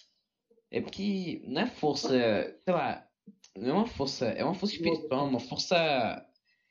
É 0.70 0.80
porque 0.80 1.42
não 1.44 1.62
é 1.62 1.66
força, 1.66 2.10
sei 2.64 2.74
lá, 2.74 3.06
não 3.56 3.68
é 3.68 3.72
uma 3.72 3.86
força, 3.86 4.26
é 4.26 4.44
uma 4.44 4.54
força 4.54 4.74
espiritual, 4.76 5.26
uma 5.26 5.40
força, 5.40 6.24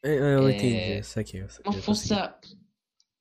Eu, 0.03 0.13
eu 0.13 0.47
é, 0.47 0.55
entendi, 0.55 0.99
isso 0.99 1.19
aqui. 1.19 1.37
Eu, 1.37 1.47
uma 1.65 1.75
eu 1.75 1.81
consegui. 1.81 1.81
força 1.81 2.39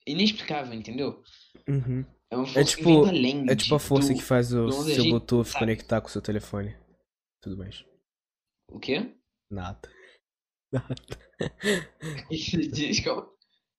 inexplicável, 0.07 0.75
entendeu? 0.75 1.23
Uhum. 1.69 2.05
É 2.35 2.37
uma 2.37 2.47
força 2.47 2.65
que 2.65 2.77
tipo- 2.77 3.05
além 3.07 3.51
É 3.51 3.57
tipo 3.57 3.75
a 3.75 3.79
força 3.81 4.09
do- 4.13 4.15
que 4.17 4.23
faz 4.23 4.53
o 4.53 4.71
seu 4.71 4.95
gente 4.95 5.09
Bluetooth 5.11 5.49
sabe. 5.49 5.59
conectar 5.65 6.01
com 6.01 6.09
o 6.09 6.11
seu 6.11 6.21
telefone. 6.23 6.77
Tudo 7.43 7.57
mais. 7.57 7.85
O 8.71 8.79
quê? 8.79 9.15
Nada. 9.51 9.89
Desculpa. 12.31 13.33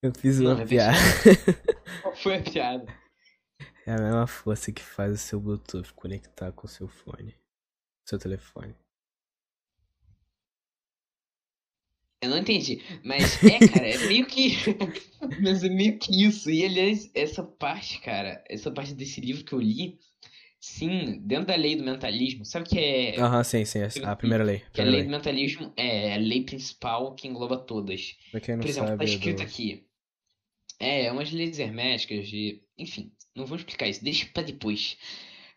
Eu 0.04 0.14
fiz 0.14 0.40
Não, 0.40 0.52
uma 0.52 0.56
repete. 0.60 0.70
piada. 0.76 2.02
Qual 2.02 2.16
foi 2.16 2.36
a 2.38 2.44
piada? 2.44 2.86
É 3.88 3.92
a 3.94 3.98
mesma 4.02 4.28
força 4.28 4.72
que 4.72 4.82
faz 4.82 5.14
o 5.14 5.18
seu 5.18 5.40
Bluetooth 5.40 5.94
conectar 5.94 6.52
com 6.52 6.66
o 6.68 6.70
seu 6.70 6.88
fone. 6.88 7.36
Seu 8.08 8.20
telefone. 8.20 8.76
Eu 12.26 12.32
não 12.32 12.38
entendi. 12.40 12.82
Mas 13.04 13.42
é, 13.44 13.60
cara, 13.68 13.88
é 13.88 13.98
meio 14.08 14.26
que. 14.26 14.56
Mas 15.42 15.64
é 15.64 15.70
meio 15.70 15.98
que 16.00 16.24
isso. 16.26 16.50
E 16.50 16.66
aliás, 16.66 17.10
essa 17.14 17.44
parte, 17.44 18.00
cara, 18.02 18.44
essa 18.50 18.72
parte 18.72 18.94
desse 18.94 19.22
livro 19.22 19.44
que 19.44 19.54
eu 19.54 19.60
li, 19.60 19.98
sim, 20.60 21.20
dentro 21.24 21.48
da 21.48 21.56
lei 21.56 21.76
do 21.76 21.84
mentalismo, 21.84 22.44
sabe 22.46 22.68
que 22.70 22.80
é. 22.80 23.20
Aham, 23.20 23.44
sim, 23.44 23.64
sim. 23.66 23.80
é 23.80 23.90
A 24.04 24.16
primeira 24.16 24.44
lei. 24.44 24.60
Que 24.74 24.82
a 24.82 24.84
Primeira 24.84 24.92
lei 24.92 25.04
do 25.04 25.10
lei. 25.10 25.18
mentalismo 25.18 25.74
é 25.78 26.14
a 26.16 26.18
lei 26.18 26.44
principal 26.44 27.14
que 27.16 27.28
engloba 27.28 27.58
todas. 27.58 28.16
Pra 28.32 28.40
quem 28.40 28.56
não 28.56 28.62
Por 28.64 28.70
exemplo, 28.70 28.90
tá 28.98 28.98
sabe, 28.98 29.06
é 29.06 29.08
escrito 29.08 29.38
do... 29.38 29.44
aqui. 29.44 29.86
É, 30.80 31.12
umas 31.12 31.32
leis 31.32 31.60
herméticas 31.60 32.28
de. 32.28 32.62
Enfim, 32.78 33.12
não 33.36 33.46
vou 33.46 33.58
explicar 33.58 33.88
isso, 33.88 34.04
deixa 34.04 34.26
pra 34.34 34.44
depois. 34.44 34.98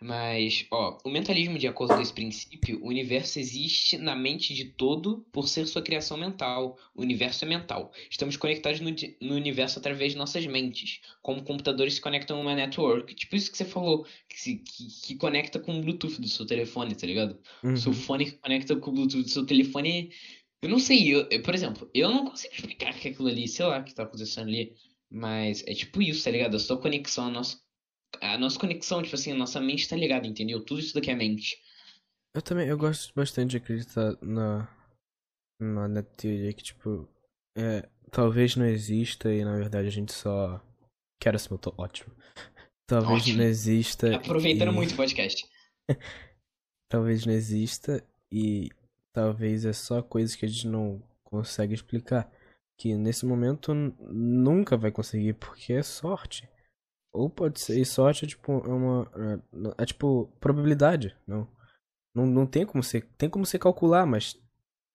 Mas, 0.00 0.64
ó, 0.70 0.96
o 1.04 1.10
mentalismo, 1.10 1.58
de 1.58 1.66
acordo 1.66 1.92
com 1.94 2.00
esse 2.00 2.12
princípio, 2.12 2.80
o 2.82 2.86
universo 2.88 3.38
existe 3.40 3.98
na 3.98 4.14
mente 4.14 4.54
de 4.54 4.66
todo 4.66 5.26
por 5.32 5.48
ser 5.48 5.66
sua 5.66 5.82
criação 5.82 6.16
mental. 6.16 6.78
O 6.94 7.02
universo 7.02 7.44
é 7.44 7.48
mental. 7.48 7.92
Estamos 8.08 8.36
conectados 8.36 8.80
no, 8.80 8.90
no 9.20 9.34
universo 9.34 9.78
através 9.80 10.12
de 10.12 10.18
nossas 10.18 10.46
mentes, 10.46 11.00
como 11.20 11.42
computadores 11.42 11.94
se 11.94 12.00
conectam 12.00 12.38
a 12.38 12.40
uma 12.40 12.54
network. 12.54 13.12
Tipo 13.14 13.34
isso 13.34 13.50
que 13.50 13.58
você 13.58 13.64
falou, 13.64 14.04
que, 14.28 14.40
se- 14.40 14.58
que, 14.58 14.86
que 15.02 15.14
conecta 15.16 15.58
com 15.58 15.76
o 15.76 15.82
Bluetooth 15.82 16.20
do 16.20 16.28
seu 16.28 16.46
telefone, 16.46 16.94
tá 16.94 17.06
ligado? 17.06 17.40
O 17.72 17.76
seu 17.76 17.90
Uhum. 17.92 17.98
fone 17.98 18.24
que 18.26 18.32
conecta 18.38 18.76
com 18.76 18.90
o 18.90 18.94
Bluetooth 18.94 19.22
do 19.24 19.28
seu 19.30 19.44
telefone. 19.44 20.12
Eu 20.62 20.68
não 20.68 20.78
sei, 20.78 21.12
eu, 21.14 21.26
eu- 21.30 21.42
por 21.42 21.54
exemplo, 21.54 21.90
eu 21.92 22.08
não 22.10 22.24
consigo 22.26 22.54
explicar 22.54 22.94
que 22.98 23.08
aquilo 23.08 23.28
ali, 23.28 23.48
sei 23.48 23.64
lá, 23.66 23.78
o 23.80 23.84
que 23.84 23.94
tá 23.94 24.04
acontecendo 24.04 24.48
ali. 24.48 24.74
Mas 25.10 25.64
é 25.66 25.74
tipo 25.74 26.00
isso, 26.02 26.22
tá 26.24 26.30
ligado? 26.30 26.56
A 26.56 26.58
sua 26.60 26.76
conexão, 26.80 27.26
a 27.26 27.30
nossa, 27.30 27.58
a 28.20 28.38
nossa 28.38 28.58
conexão, 28.58 29.02
tipo 29.02 29.14
assim, 29.14 29.32
a 29.32 29.36
nossa 29.36 29.60
mente 29.60 29.88
tá 29.88 29.96
ligada, 29.96 30.26
entendeu? 30.26 30.64
Tudo 30.64 30.80
isso 30.80 30.94
daqui 30.94 31.10
é 31.10 31.14
mente. 31.14 31.60
Eu 32.34 32.42
também, 32.42 32.68
eu 32.68 32.78
gosto 32.78 33.12
bastante 33.14 33.50
de 33.52 33.56
acreditar 33.56 34.16
na, 34.22 34.68
na, 35.60 35.88
na 35.88 36.02
teoria 36.02 36.52
que, 36.52 36.62
tipo, 36.62 37.08
é, 37.56 37.88
talvez 38.10 38.56
não 38.56 38.66
exista 38.66 39.32
e 39.32 39.44
na 39.44 39.56
verdade 39.56 39.88
a 39.88 39.90
gente 39.90 40.12
só. 40.12 40.62
Quero 41.20 41.36
esse 41.36 41.50
meu 41.50 41.58
tô 41.58 41.74
ótimo. 41.76 42.14
Talvez 42.86 43.22
Ótimo. 43.22 43.38
não 43.38 43.44
exista. 43.44 44.16
Aproveitando 44.16 44.70
e- 44.70 44.74
muito 44.74 44.92
o 44.92 44.96
podcast. 44.96 45.46
Talvez 46.88 47.26
não 47.26 47.34
exista 47.34 48.02
e 48.32 48.70
talvez 49.12 49.64
é 49.66 49.74
só 49.74 50.00
coisas 50.00 50.34
que 50.34 50.46
a 50.46 50.48
gente 50.48 50.66
não 50.66 51.02
consegue 51.22 51.74
explicar. 51.74 52.32
Que 52.78 52.94
nesse 52.94 53.26
momento 53.26 53.74
nunca 53.74 54.76
vai 54.76 54.90
conseguir, 54.90 55.34
porque 55.34 55.72
é 55.74 55.82
sorte. 55.82 56.48
Ou 57.12 57.30
pode 57.30 57.60
ser, 57.60 57.80
e 57.80 57.84
sorte 57.84 58.24
é 58.24 58.28
tipo 58.28 58.52
é 58.52 58.68
uma. 58.68 59.10
É, 59.78 59.82
é 59.82 59.86
tipo 59.86 60.30
probabilidade, 60.40 61.16
não. 61.26 61.48
Não, 62.14 62.26
não 62.26 62.46
tem 62.46 62.66
como 62.66 62.82
você. 62.82 63.00
Tem 63.16 63.28
como 63.28 63.46
você 63.46 63.58
calcular, 63.58 64.06
mas 64.06 64.36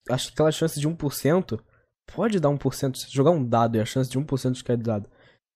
acho 0.09 0.27
que 0.27 0.33
aquela 0.33 0.51
chance 0.51 0.79
de 0.79 0.87
1% 0.87 1.59
pode 2.13 2.39
dar 2.39 2.49
1%. 2.49 2.95
Se 2.95 3.11
jogar 3.11 3.31
um 3.31 3.43
dado 3.43 3.77
e 3.77 3.79
a 3.79 3.85
chance 3.85 4.09
de 4.09 4.19
1% 4.19 4.51
de 4.51 4.63
cair 4.63 4.77
do 4.77 4.83
dado. 4.83 5.09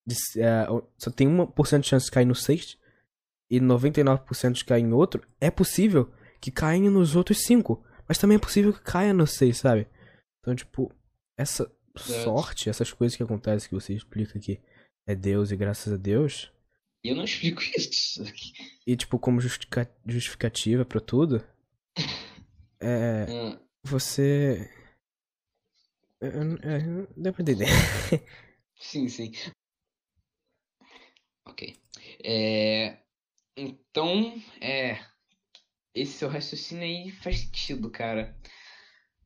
de 0.06 0.16
é, 0.40 0.66
só 0.96 1.10
tem 1.10 1.28
1% 1.28 1.80
de 1.80 1.88
chance 1.88 2.06
de 2.06 2.12
cair 2.12 2.24
no 2.24 2.34
6 2.34 2.78
e 3.50 3.60
99% 3.60 4.52
de 4.52 4.64
cair 4.64 4.82
em 4.82 4.92
outro. 4.92 5.26
É 5.40 5.50
possível 5.50 6.12
que 6.40 6.50
caia 6.50 6.90
nos 6.90 7.16
outros 7.16 7.42
5. 7.44 7.84
Mas 8.06 8.18
também 8.18 8.36
é 8.36 8.40
possível 8.40 8.72
que 8.72 8.80
caia 8.80 9.12
no 9.12 9.26
6, 9.26 9.56
sabe? 9.58 9.86
Então, 10.40 10.54
tipo, 10.54 10.90
essa 11.36 11.70
sorte, 11.96 12.70
essas 12.70 12.92
coisas 12.92 13.16
que 13.16 13.22
acontecem 13.22 13.68
que 13.68 13.74
você 13.74 13.92
explica 13.92 14.38
que 14.38 14.60
é 15.08 15.14
Deus 15.14 15.50
e 15.50 15.56
graças 15.56 15.90
a 15.90 15.96
Deus. 15.96 16.52
Eu 17.02 17.16
não 17.16 17.24
explico 17.24 17.62
isso. 17.76 18.22
E, 18.86 18.94
tipo, 18.94 19.18
como 19.18 19.40
justificativa 19.40 20.84
pra 20.84 21.00
tudo. 21.00 21.44
É. 22.78 23.26
Hum, 23.28 23.58
Você. 23.84 24.70
É, 26.20 26.26
é, 26.26 27.06
deu 27.16 27.32
pra 27.32 27.42
entender. 27.42 27.66
sim, 28.78 29.08
sim. 29.08 29.32
Ok. 31.46 31.74
É, 32.22 32.98
então, 33.56 34.40
é. 34.60 35.00
Esse 35.94 36.12
seu 36.18 36.28
raciocínio 36.28 36.84
aí 36.84 37.10
faz 37.10 37.40
sentido, 37.40 37.90
cara. 37.90 38.36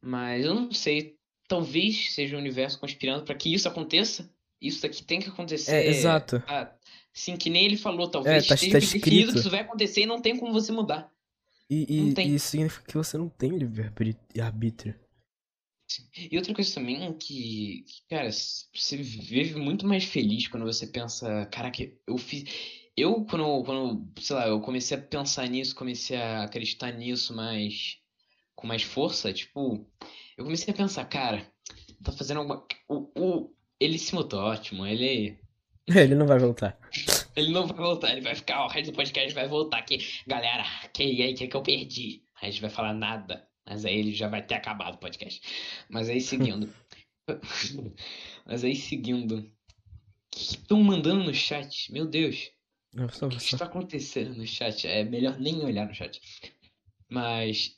Mas 0.00 0.44
eu 0.44 0.54
não 0.54 0.70
sei. 0.72 1.18
Talvez 1.48 2.14
seja 2.14 2.36
o 2.36 2.38
universo 2.38 2.78
conspirando 2.78 3.24
pra 3.24 3.34
que 3.34 3.52
isso 3.52 3.68
aconteça. 3.68 4.32
Isso 4.62 4.80
daqui 4.82 5.02
tem 5.02 5.20
que 5.20 5.28
acontecer. 5.28 5.72
É, 5.74 5.88
exato. 5.88 6.42
Ah, 6.46 6.72
sim, 7.12 7.36
que 7.36 7.50
nem 7.50 7.64
ele 7.64 7.76
falou. 7.76 8.08
Talvez 8.08 8.44
É, 8.44 8.48
tá- 8.48 8.54
esteja 8.54 8.72
tá 8.72 8.78
escrito. 8.78 9.32
que 9.32 9.38
isso 9.40 9.50
vai 9.50 9.60
acontecer 9.60 10.02
e 10.02 10.06
não 10.06 10.20
tem 10.22 10.38
como 10.38 10.52
você 10.52 10.70
mudar. 10.70 11.10
E, 11.68 11.86
Não 12.00 12.08
e, 12.10 12.14
tem. 12.14 12.28
e 12.28 12.34
isso 12.34 12.48
significa 12.48 12.84
que 12.86 12.96
você 12.96 13.18
não 13.18 13.28
tem 13.28 13.50
livre-arbítrio. 13.50 14.94
E 16.30 16.36
outra 16.36 16.54
coisa 16.54 16.72
também 16.74 17.12
que, 17.18 17.84
que, 17.86 18.02
cara, 18.08 18.30
você 18.30 18.96
vive 18.96 19.58
muito 19.58 19.86
mais 19.86 20.04
feliz 20.04 20.48
quando 20.48 20.64
você 20.64 20.86
pensa, 20.86 21.46
caraca, 21.46 21.82
eu 22.06 22.16
fiz. 22.16 22.44
Eu, 22.96 23.24
quando, 23.24 23.64
quando, 23.64 24.12
sei 24.20 24.36
lá, 24.36 24.48
eu 24.48 24.60
comecei 24.60 24.96
a 24.96 25.00
pensar 25.00 25.46
nisso, 25.48 25.74
comecei 25.74 26.16
a 26.16 26.44
acreditar 26.44 26.92
nisso 26.92 27.34
mais, 27.34 27.98
com 28.54 28.66
mais 28.66 28.82
força, 28.82 29.32
tipo, 29.32 29.86
eu 30.36 30.44
comecei 30.44 30.72
a 30.72 30.76
pensar, 30.76 31.04
cara, 31.06 31.46
tá 32.02 32.12
fazendo 32.12 32.38
alguma. 32.40 32.66
O, 32.88 33.10
o, 33.18 33.54
ele 33.82 33.98
se 33.98 34.14
mudou, 34.14 34.40
ótimo, 34.40 34.86
ele. 34.86 35.38
Ele 35.88 36.14
não 36.14 36.26
vai 36.26 36.38
voltar. 36.38 36.78
Ele 37.34 37.50
não 37.50 37.66
vai 37.66 37.76
voltar, 37.76 38.12
ele 38.12 38.20
vai 38.20 38.34
ficar, 38.34 38.62
ó, 38.62 38.66
o 38.66 38.68
resto 38.68 38.92
do 38.92 38.96
podcast 38.96 39.32
vai 39.32 39.48
voltar 39.48 39.78
aqui. 39.78 39.98
Galera, 40.26 40.62
que 40.92 41.02
aí, 41.02 41.34
que 41.34 41.48
que 41.48 41.56
eu 41.56 41.62
perdi? 41.62 42.22
A 42.40 42.44
gente 42.44 42.60
vai 42.60 42.68
falar 42.68 42.92
nada. 42.92 43.48
Mas 43.66 43.84
aí 43.84 43.96
ele 43.96 44.12
já 44.12 44.28
vai 44.28 44.44
ter 44.44 44.54
acabado 44.54 44.96
o 44.96 44.98
podcast. 44.98 45.40
Mas 45.88 46.08
aí 46.08 46.20
seguindo. 46.20 46.72
Mas 48.44 48.64
aí 48.64 48.76
seguindo. 48.76 49.38
O 49.38 49.50
que 50.30 50.42
estão 50.42 50.82
mandando 50.82 51.24
no 51.24 51.34
chat? 51.34 51.92
Meu 51.92 52.06
Deus. 52.06 52.50
Só, 53.12 53.26
O 53.26 53.30
que 53.30 53.36
está 53.36 53.64
acontecendo 53.64 54.36
no 54.36 54.46
chat? 54.46 54.86
É 54.86 55.04
melhor 55.04 55.38
nem 55.38 55.64
olhar 55.64 55.86
no 55.86 55.94
chat. 55.94 56.20
Mas. 57.08 57.76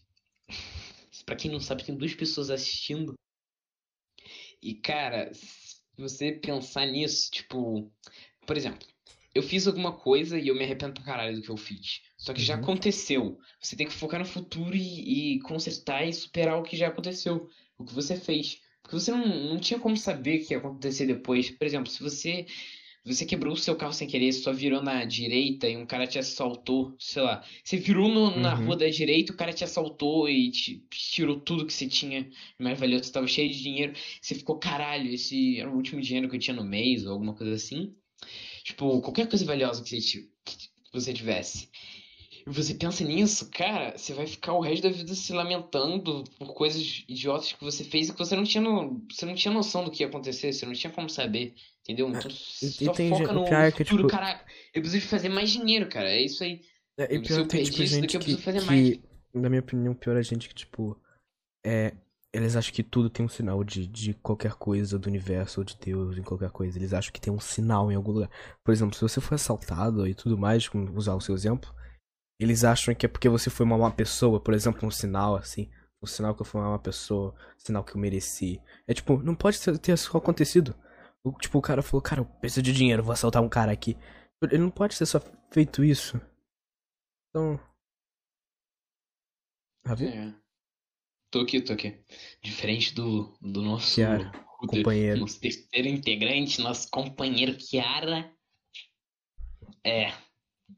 Pra 1.25 1.37
quem 1.37 1.51
não 1.51 1.61
sabe, 1.61 1.85
tem 1.85 1.97
duas 1.97 2.15
pessoas 2.15 2.51
assistindo. 2.51 3.15
E, 4.63 4.75
cara, 4.75 5.31
se 5.97 6.03
você 6.03 6.33
pensar 6.33 6.87
nisso, 6.87 7.31
tipo. 7.31 7.91
Por 8.47 8.57
exemplo, 8.57 8.87
eu 9.35 9.43
fiz 9.43 9.67
alguma 9.67 9.93
coisa 9.93 10.39
e 10.39 10.49
eu 10.49 10.55
me 10.55 10.65
arrependo 10.65 10.95
pra 10.95 11.03
caralho 11.05 11.37
do 11.37 11.43
que 11.43 11.51
eu 11.51 11.57
fiz. 11.57 12.03
Só 12.17 12.33
que 12.33 12.43
já 12.43 12.55
Uhum. 12.55 12.63
aconteceu. 12.63 13.39
Você 13.61 13.77
tem 13.77 13.87
que 13.87 13.93
focar 13.95 14.21
no 14.21 14.27
futuro 14.27 14.77
e, 14.77 15.35
e 15.37 15.41
consertar 15.41 16.07
e 16.07 16.13
superar 16.13 16.59
o 16.59 16.63
que 16.63 16.77
já 16.77 16.89
aconteceu. 16.89 17.49
O 17.79 17.85
que 17.85 17.95
você 17.95 18.17
fez. 18.17 18.61
Porque 18.83 18.97
você 18.99 19.11
não, 19.11 19.27
não 19.27 19.59
tinha 19.59 19.81
como 19.81 19.97
saber 19.97 20.43
o 20.43 20.47
que 20.47 20.55
ia 20.55 20.59
acontecer 20.59 21.07
depois. 21.07 21.51
Por 21.51 21.65
exemplo, 21.67 21.91
se 21.91 22.03
você. 22.03 22.47
Você 23.07 23.27
quebrou 23.27 23.53
o 23.53 23.57
seu 23.57 23.77
carro 23.77 23.93
sem 23.93 24.09
querer, 24.09 24.33
só 24.33 24.51
virou 24.53 24.83
na 24.83 25.05
direita 25.05 25.69
e 25.69 25.77
um 25.77 25.85
cara 25.85 26.07
te 26.07 26.19
assaltou, 26.19 26.97
sei 26.99 27.23
lá. 27.23 27.45
Você 27.63 27.77
virou 27.77 28.09
no- 28.09 28.35
na 28.41 28.55
Uhum. 28.55 28.65
rua 28.67 28.77
da 28.77 28.89
direita, 28.89 29.33
o 29.33 29.37
cara 29.37 29.53
te 29.53 29.63
assaltou 29.63 30.29
e 30.29 30.51
te 30.51 30.83
tirou 30.91 31.39
tudo 31.41 31.67
que 31.67 31.73
você 31.73 31.87
tinha, 31.87 32.31
mais 32.59 32.79
valioso, 32.81 33.05
você 33.05 33.13
tava 33.13 33.27
cheio 33.29 33.51
de 33.51 33.63
dinheiro. 33.63 33.93
Você 34.23 34.35
ficou, 34.35 34.59
caralho, 34.59 35.11
esse 35.13 35.61
era 35.61 35.71
o 35.71 35.77
último 35.77 36.01
dinheiro 36.01 36.29
que 36.31 36.37
eu 36.37 36.41
tinha 36.41 36.57
no 36.57 36.65
mês, 36.65 37.05
ou 37.05 37.13
alguma 37.13 37.35
coisa 37.35 37.55
assim. 37.55 37.95
Tipo, 38.65 39.01
qualquer 39.03 39.29
coisa 39.29 39.45
valiosa 39.45 39.83
que 39.83 40.01
você, 40.01 40.29
que 40.45 40.57
você 40.93 41.13
tivesse. 41.13 41.69
E 42.47 42.51
você 42.51 42.75
pensa 42.75 43.03
nisso, 43.05 43.49
cara, 43.51 43.97
você 43.97 44.13
vai 44.13 44.27
ficar 44.27 44.53
o 44.53 44.61
resto 44.61 44.83
da 44.83 44.91
vida 44.91 45.15
se 45.15 45.33
lamentando 45.33 46.25
por 46.39 46.53
coisas 46.53 47.03
idiotas 47.09 47.53
que 47.53 47.65
você 47.65 47.83
fez 47.83 48.09
e 48.09 48.13
que 48.13 48.19
você 48.19 48.37
não 48.37 48.45
tinha, 48.45 48.63
no, 48.63 49.03
você 49.11 49.25
não 49.25 49.35
tinha 49.35 49.53
noção 49.53 49.85
do 49.85 49.91
que 49.91 50.03
ia 50.03 50.09
acontecer, 50.09 50.53
você 50.53 50.67
não 50.67 50.75
tinha 50.75 50.93
como 50.93 51.09
saber, 51.09 51.55
entendeu? 51.83 52.11
Então 52.11 52.31
e 52.31 52.67
só 52.67 52.95
foca 52.95 53.33
no 53.33 53.45
pior 53.45 53.61
é 53.63 53.73
que, 53.73 53.85
futuro, 53.85 54.03
tipo- 54.03 54.11
caraca, 54.11 54.45
eu 54.75 54.83
preciso 54.83 55.07
fazer 55.09 55.31
mais 55.31 55.51
dinheiro, 55.51 55.89
cara, 55.89 56.11
é 56.11 56.21
isso 56.21 56.45
aí. 56.45 56.61
É, 56.99 57.15
e 57.15 57.19
pior 57.21 57.41
eu 57.41 57.49
tem, 57.49 57.65
tipo, 57.65 57.85
gente 57.85 58.19
que, 58.19 58.37
fazer 58.37 58.61
mais. 58.63 58.91
que, 58.91 59.03
na 59.33 59.49
minha 59.49 59.61
opinião, 59.61 59.95
pior 59.95 60.17
é 60.17 60.23
gente 60.23 60.47
que, 60.47 60.55
tipo, 60.55 61.01
é, 61.65 61.95
eles 62.31 62.57
acham 62.57 62.75
que 62.75 62.83
tudo 62.83 63.09
tem 63.09 63.25
um 63.25 63.29
sinal 63.29 63.65
de, 63.65 63.87
de 63.87 64.13
qualquer 64.15 64.53
coisa 64.55 64.99
do 64.99 65.09
universo 65.09 65.61
ou 65.61 65.65
de 65.65 65.77
Deus, 65.81 66.19
em 66.19 66.23
qualquer 66.23 66.51
coisa. 66.51 66.77
Eles 66.77 66.93
acham 66.93 67.13
que 67.13 67.21
tem 67.21 67.33
um 67.33 67.41
sinal 67.41 67.91
em 67.91 67.95
algum 67.95 68.13
lugar. 68.13 68.31
Por 68.63 68.73
exemplo, 68.73 68.95
se 68.95 69.01
você 69.01 69.21
foi 69.21 69.37
assaltado 69.37 70.07
e 70.07 70.15
tudo 70.15 70.37
mais, 70.37 70.69
como 70.69 70.93
usar 70.97 71.15
o 71.15 71.21
seu 71.21 71.35
exemplo, 71.35 71.73
eles 72.39 72.65
acham 72.65 72.95
que 72.95 73.07
é 73.07 73.09
porque 73.09 73.29
você 73.29 73.51
foi 73.51 73.65
uma 73.67 73.79
má 73.79 73.91
pessoa, 73.91 74.41
por 74.41 74.55
exemplo, 74.55 74.87
um 74.87 74.91
sinal, 74.91 75.37
assim, 75.37 75.71
um 76.03 76.07
sinal 76.07 76.35
que 76.35 76.43
eu 76.43 76.47
fui 76.47 76.61
uma 76.61 76.71
má 76.71 76.79
pessoa, 76.79 77.35
um 77.57 77.59
sinal 77.59 77.85
que 77.85 77.95
eu 77.95 78.01
mereci. 78.01 78.61
É 78.87 78.95
tipo, 78.95 79.23
não 79.23 79.35
pode 79.35 79.59
ter, 79.81 79.97
só 79.97 80.19
acontecido. 80.19 80.75
O, 81.23 81.33
tipo, 81.33 81.59
o 81.59 81.63
cara 81.63 81.83
falou, 81.83 82.03
cara, 82.03 82.21
eu 82.21 82.27
preciso 82.27 82.63
de 82.63 82.73
dinheiro, 82.73 83.03
vou 83.03 83.13
assaltar 83.13 83.43
um 83.43 83.49
cara 83.49 83.73
aqui. 83.73 83.97
Ele 84.43 84.59
não 84.59 84.71
pode 84.71 84.99
ter 84.99 85.07
só 85.07 85.21
feito 85.51 85.83
isso. 85.83 86.21
Então. 87.31 87.59
Ravi? 89.87 90.07
É. 90.07 90.35
Tô 91.31 91.41
aqui, 91.41 91.61
tô 91.61 91.73
aqui. 91.73 91.99
Diferente 92.43 92.95
do, 92.95 93.37
do 93.41 93.63
nosso 93.63 93.95
Kiara, 93.95 94.31
do- 94.31 94.69
companheiro. 94.69 95.21
nosso 95.21 95.41
terceiro 95.41 95.89
integrante, 95.89 96.61
nosso 96.61 96.89
companheiro 96.91 97.57
Kiara. 97.57 98.31
É. 99.83 100.13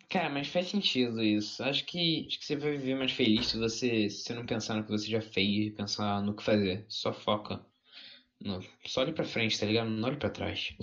Cara, 0.08 0.28
mas 0.30 0.48
faz 0.48 0.68
sentido 0.68 1.22
isso. 1.22 1.62
Acho 1.62 1.84
que, 1.84 2.26
acho 2.26 2.38
que 2.38 2.44
você 2.44 2.56
vai 2.56 2.72
viver 2.72 2.94
mais 2.94 3.12
feliz 3.12 3.46
se 3.46 3.58
você, 3.58 4.08
se 4.08 4.22
você 4.22 4.34
não 4.34 4.46
pensar 4.46 4.74
no 4.74 4.84
que 4.84 4.90
você 4.90 5.08
já 5.08 5.20
fez 5.20 5.66
e 5.66 5.70
pensar 5.70 6.22
no 6.22 6.34
que 6.34 6.42
fazer. 6.42 6.84
Só 6.88 7.12
foca. 7.12 7.64
No, 8.40 8.62
só 8.84 9.00
olha 9.00 9.12
pra 9.12 9.24
frente, 9.24 9.58
tá 9.58 9.66
ligado? 9.66 9.88
Não 9.90 10.08
olha 10.08 10.16
pra 10.16 10.30
trás. 10.30 10.74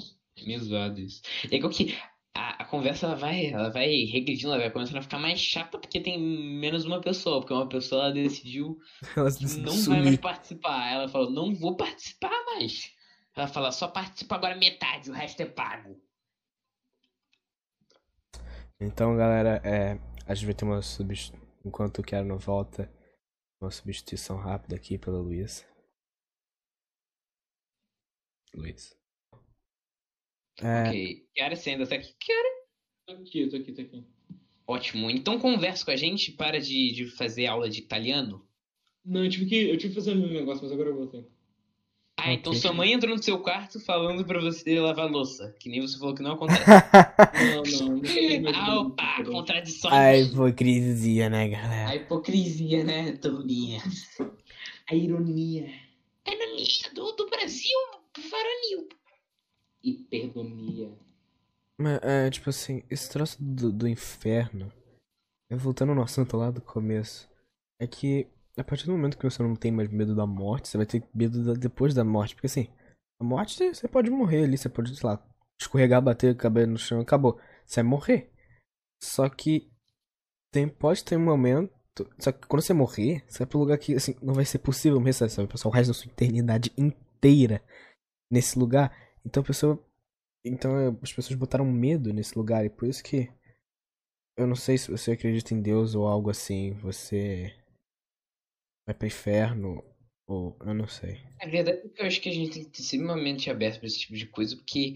Meio 0.45 0.59
zoado 0.59 0.99
isso. 0.99 1.21
É 1.51 1.55
igual 1.55 1.71
que 1.71 1.95
a, 2.33 2.63
a 2.63 2.65
conversa 2.65 3.05
ela 3.05 3.15
vai, 3.15 3.47
ela 3.47 3.69
vai 3.69 4.05
regredindo, 4.05 4.49
ela 4.49 4.61
vai 4.61 4.71
começando 4.71 4.97
a 4.97 5.01
ficar 5.01 5.19
mais 5.19 5.39
chata 5.39 5.77
porque 5.77 5.99
tem 5.99 6.19
menos 6.19 6.85
uma 6.85 6.99
pessoa. 6.99 7.39
Porque 7.39 7.53
uma 7.53 7.69
pessoa 7.69 8.05
ela 8.05 8.13
decidiu 8.13 8.79
que 9.37 9.43
não 9.59 9.73
vai 9.73 9.77
sumir. 9.77 10.03
mais 10.03 10.17
participar. 10.17 10.91
Ela 10.91 11.07
falou, 11.07 11.31
não 11.31 11.53
vou 11.53 11.75
participar 11.77 12.31
mais. 12.55 12.91
Ela 13.35 13.47
fala, 13.47 13.71
só 13.71 13.87
participa 13.87 14.35
agora 14.35 14.55
metade, 14.55 15.09
o 15.09 15.13
resto 15.13 15.41
é 15.41 15.45
pago. 15.45 15.99
Então, 18.79 19.15
galera, 19.15 19.61
é, 19.65 19.99
A 20.27 20.33
gente 20.33 20.45
vai 20.45 20.53
ter 20.55 20.65
uma 20.65 20.81
substituição. 20.81 21.41
Enquanto 21.65 21.99
o 21.99 22.03
Kiara 22.03 22.25
não 22.25 22.37
volta, 22.37 22.91
uma 23.61 23.71
substituição 23.71 24.37
rápida 24.37 24.75
aqui 24.75 24.97
pela 24.97 25.17
Luísa. 25.19 25.65
Luiz. 28.53 28.95
É, 30.61 30.89
Ok. 30.89 31.27
Kiara, 31.33 31.55
você 31.55 31.69
ainda 31.71 31.87
tá 31.87 31.95
aqui? 31.95 32.13
Kiara? 32.19 32.49
Tô 33.07 33.13
aqui, 33.13 33.49
tô 33.49 33.55
aqui, 33.57 33.71
tô 33.73 33.81
aqui. 33.81 34.07
Ótimo. 34.67 35.09
Então 35.09 35.39
conversa 35.39 35.83
com 35.85 35.91
a 35.91 35.95
gente, 35.95 36.31
para 36.31 36.59
de, 36.59 36.91
de 36.93 37.05
fazer 37.17 37.47
aula 37.47 37.69
de 37.69 37.79
italiano. 37.79 38.47
Não, 39.03 39.23
eu 39.23 39.29
tive 39.29 39.45
que, 39.45 39.55
eu 39.69 39.77
tive 39.77 39.89
que 39.89 39.99
fazer 39.99 40.11
um 40.11 40.27
negócio, 40.33 40.63
mas 40.63 40.71
agora 40.71 40.89
eu 40.89 40.95
voltei. 40.95 41.27
Ah, 42.25 42.31
então 42.31 42.51
Ok. 42.51 42.61
sua 42.61 42.71
mãe 42.71 42.93
entrou 42.93 43.15
no 43.15 43.21
seu 43.21 43.37
quarto 43.39 43.79
falando 43.81 44.23
pra 44.23 44.39
você 44.39 44.79
lavar 44.79 45.09
louça. 45.11 45.53
Que 45.59 45.67
nem 45.69 45.81
você 45.81 45.97
falou 45.99 46.15
que 46.15 46.23
não 46.23 46.31
acontece. 46.33 46.61
Não, 47.43 47.63
não, 47.89 47.97
não 47.97 48.51
ah, 48.55 48.79
opa, 48.79 49.23
contradições. 49.25 49.93
a 49.93 50.17
hipocrisia, 50.17 51.29
né, 51.29 51.43
A 51.43 51.47
galera? 51.47 51.95
hipocrisia, 51.95 52.83
né, 52.83 53.11
turminha? 53.13 53.81
A 54.89 54.95
ironia. 54.95 55.67
A 56.25 56.31
ironia 56.33 56.65
do, 56.95 57.11
do 57.11 57.29
Brasil 57.29 57.77
varonil. 58.31 58.87
Hiperdomia. 59.83 60.91
Mas, 61.77 61.99
é, 62.03 62.29
tipo 62.29 62.49
assim, 62.49 62.83
esse 62.89 63.09
troço 63.09 63.37
do, 63.43 63.71
do 63.71 63.87
inferno, 63.87 64.71
é, 65.49 65.55
voltando 65.55 65.93
no 65.93 66.01
assunto 66.03 66.37
lá 66.37 66.51
do 66.51 66.61
começo, 66.61 67.29
é 67.79 67.87
que 67.87 68.27
a 68.57 68.63
partir 68.63 68.85
do 68.85 68.91
momento 68.91 69.17
que 69.17 69.23
você 69.29 69.41
não 69.43 69.55
tem 69.55 69.71
mais 69.71 69.89
medo 69.89 70.15
da 70.15 70.25
morte, 70.25 70.67
você 70.67 70.77
vai 70.77 70.85
ter 70.85 71.03
medo 71.13 71.43
da- 71.43 71.53
depois 71.53 71.93
da 71.93 72.03
morte. 72.03 72.35
Porque 72.35 72.47
assim, 72.47 72.67
a 73.19 73.23
morte 73.23 73.57
você- 73.73 73.87
pode 73.87 74.09
morrer 74.11 74.43
ali, 74.45 74.57
você 74.57 74.69
pode, 74.69 74.95
sei 74.95 75.07
lá, 75.09 75.23
escorregar, 75.59 76.01
bater 76.01 76.31
a 76.33 76.37
cabeça 76.37 76.67
no 76.67 76.77
chão 76.77 77.01
acabou. 77.01 77.39
Você 77.65 77.81
vai 77.81 77.89
morrer. 77.89 78.31
Só 79.01 79.29
que 79.29 79.71
tem, 80.51 80.67
pode 80.69 81.03
ter 81.03 81.17
um 81.17 81.23
momento. 81.25 81.71
Só 82.19 82.31
que 82.31 82.47
quando 82.47 82.61
você 82.61 82.73
morrer, 82.73 83.23
você 83.27 83.39
vai 83.39 83.47
pro 83.47 83.59
lugar 83.59 83.77
que 83.77 83.95
assim, 83.95 84.15
não 84.21 84.33
vai 84.33 84.45
ser 84.45 84.59
possível 84.59 84.99
morrer? 84.99 85.13
Você 85.13 85.27
vai 85.27 85.47
passar 85.47 85.69
o 85.69 85.71
resto 85.71 85.89
da 85.89 85.93
sua 85.93 86.11
eternidade 86.11 86.71
inteira 86.77 87.61
nesse 88.31 88.57
lugar. 88.59 88.95
Então 89.25 89.43
a 89.43 89.45
pessoa. 89.45 89.83
Então 90.45 90.77
é, 90.79 90.87
as 91.01 91.13
pessoas 91.13 91.37
botaram 91.39 91.65
medo 91.65 92.13
nesse 92.13 92.37
lugar. 92.37 92.65
E 92.65 92.69
por 92.69 92.87
isso 92.87 93.03
que. 93.03 93.29
Eu 94.37 94.47
não 94.47 94.55
sei 94.55 94.77
se 94.77 94.91
você 94.91 95.11
acredita 95.11 95.53
em 95.53 95.61
Deus 95.61 95.95
ou 95.95 96.07
algo 96.07 96.29
assim. 96.29 96.73
Você. 96.81 97.53
Vai 98.85 98.95
pro 98.95 99.07
inferno. 99.07 99.83
Ou. 100.27 100.57
Eu 100.61 100.73
não 100.73 100.87
sei. 100.87 101.21
A 101.41 101.47
verdade 101.47 101.79
é 101.79 101.89
que 101.89 102.01
eu 102.01 102.05
acho 102.05 102.21
que 102.21 102.29
a 102.29 102.33
gente 102.33 102.51
tem 102.53 102.63
que 102.63 102.69
ter 102.71 102.81
extremamente 102.81 103.49
aberto 103.49 103.79
pra 103.79 103.87
esse 103.87 103.99
tipo 103.99 104.13
de 104.15 104.25
coisa, 104.27 104.55
porque 104.55 104.95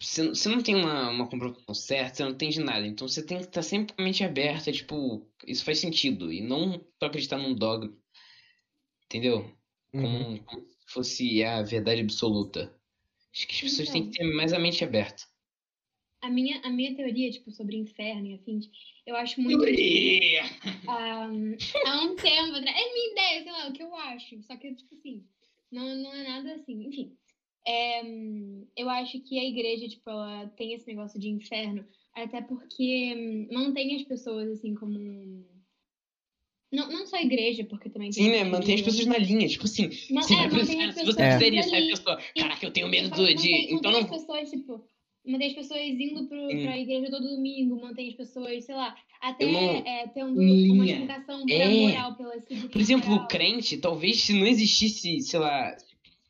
você, 0.00 0.22
não- 0.22 0.34
você 0.34 0.48
não 0.48 0.62
tem 0.62 0.74
uma, 0.76 1.10
uma 1.10 1.28
comprovação 1.28 1.74
certa, 1.74 2.16
você 2.16 2.24
não 2.24 2.30
entende 2.32 2.60
nada. 2.60 2.86
Então 2.86 3.08
você 3.08 3.24
tem 3.24 3.38
que 3.38 3.44
estar 3.44 3.62
sempre 3.62 3.94
com 3.94 4.02
a 4.02 4.04
mente 4.04 4.22
aberta, 4.24 4.70
tipo, 4.72 5.26
isso 5.46 5.64
faz 5.64 5.78
sentido. 5.80 6.32
E 6.32 6.40
não 6.42 6.72
só 7.00 7.06
acreditar 7.08 7.38
num 7.38 7.54
dogma. 7.54 7.96
Entendeu? 9.06 9.50
Como, 9.92 10.06
Uhum. 10.06 10.38
como 10.44 10.60
se 10.62 10.76
fosse 10.92 11.44
a 11.44 11.62
verdade 11.62 12.00
absoluta. 12.02 12.78
Acho 13.34 13.46
que 13.46 13.54
as 13.54 13.60
pessoas 13.60 13.90
têm 13.90 14.10
que 14.10 14.18
ter 14.18 14.24
mais 14.34 14.52
a 14.52 14.58
mente 14.58 14.84
aberta. 14.84 15.24
A 16.20 16.28
minha, 16.30 16.60
a 16.64 16.70
minha 16.70 16.94
teoria, 16.96 17.30
tipo, 17.30 17.50
sobre 17.52 17.76
inferno 17.76 18.26
e 18.26 18.34
afins, 18.34 18.68
eu 19.06 19.14
acho 19.14 19.40
muito. 19.40 19.60
Teoria! 19.64 20.42
ah, 20.88 21.28
há 21.86 22.00
um 22.02 22.16
tempo 22.16 22.56
atrás. 22.56 22.76
É 22.76 22.92
minha 22.92 23.12
ideia, 23.12 23.42
sei 23.44 23.52
lá, 23.52 23.68
o 23.68 23.72
que 23.72 23.82
eu 23.82 23.94
acho. 23.94 24.42
Só 24.42 24.56
que, 24.56 24.74
tipo 24.74 24.94
assim, 24.96 25.24
não, 25.70 25.94
não 25.96 26.12
é 26.12 26.24
nada 26.24 26.54
assim. 26.54 26.86
Enfim. 26.86 27.12
É, 27.66 28.00
eu 28.76 28.88
acho 28.90 29.20
que 29.20 29.38
a 29.38 29.44
igreja, 29.44 29.86
tipo, 29.88 30.08
ela 30.10 30.48
tem 30.56 30.72
esse 30.74 30.86
negócio 30.88 31.20
de 31.20 31.28
inferno, 31.28 31.84
até 32.14 32.40
porque 32.40 33.14
hum, 33.16 33.54
mantém 33.54 33.94
as 33.96 34.02
pessoas, 34.02 34.48
assim, 34.50 34.74
como. 34.74 34.98
um- 34.98 35.44
Não, 36.72 36.88
não 36.90 37.06
só 37.06 37.16
a 37.16 37.22
igreja, 37.22 37.64
porque 37.64 37.88
também. 37.90 38.10
Sim, 38.10 38.30
né? 38.30 38.42
Mantém 38.44 38.74
as 38.74 38.82
pessoas 38.82 39.06
na 39.06 39.18
linha. 39.18 39.46
Tipo 39.46 39.64
assim, 39.64 39.88
Ma- 40.10 40.22
você 40.22 40.34
é, 40.34 40.48
mantém 40.48 40.92
se 40.92 41.04
você 41.04 41.30
fizer 41.32 41.54
isso. 41.54 41.74
Aí 41.74 41.86
a 41.86 41.96
pessoa, 41.96 42.22
caraca, 42.36 42.66
eu 42.66 42.72
tenho 42.72 42.88
medo 42.88 43.08
do, 43.10 43.20
Mantém- 43.22 43.36
de. 43.36 43.50
mantém 43.52 43.74
Então 43.76 43.92
não. 43.92 44.00
as 44.00 44.10
pessoas, 44.10 44.50
tipo, 44.50 44.84
mantém 45.26 45.48
as 45.48 45.54
pessoas 45.54 45.80
indo 45.80 46.26
pro, 46.26 46.38
Hum. 46.46 46.62
pra 46.62 46.78
igreja 46.78 47.10
todo 47.10 47.28
domingo, 47.28 47.80
mantém 47.80 48.08
as 48.08 48.14
pessoas, 48.14 48.64
sei 48.64 48.74
lá, 48.74 48.94
até 49.20 49.50
não- 49.50 49.60
é, 49.60 50.06
tendo 50.08 50.40
Linha. 50.40 50.72
uma 50.72 50.86
explicação 50.86 51.44
pra 51.44 51.54
É. 51.54 51.68
moral, 51.68 52.14
pela 52.16 52.40
Por 52.70 52.80
exemplo, 52.80 53.08
moral. 53.10 53.24
o 53.24 53.28
crente, 53.28 53.76
talvez 53.78 54.20
se 54.22 54.32
não 54.32 54.46
existisse, 54.46 55.20
sei 55.20 55.38
lá, 55.40 55.76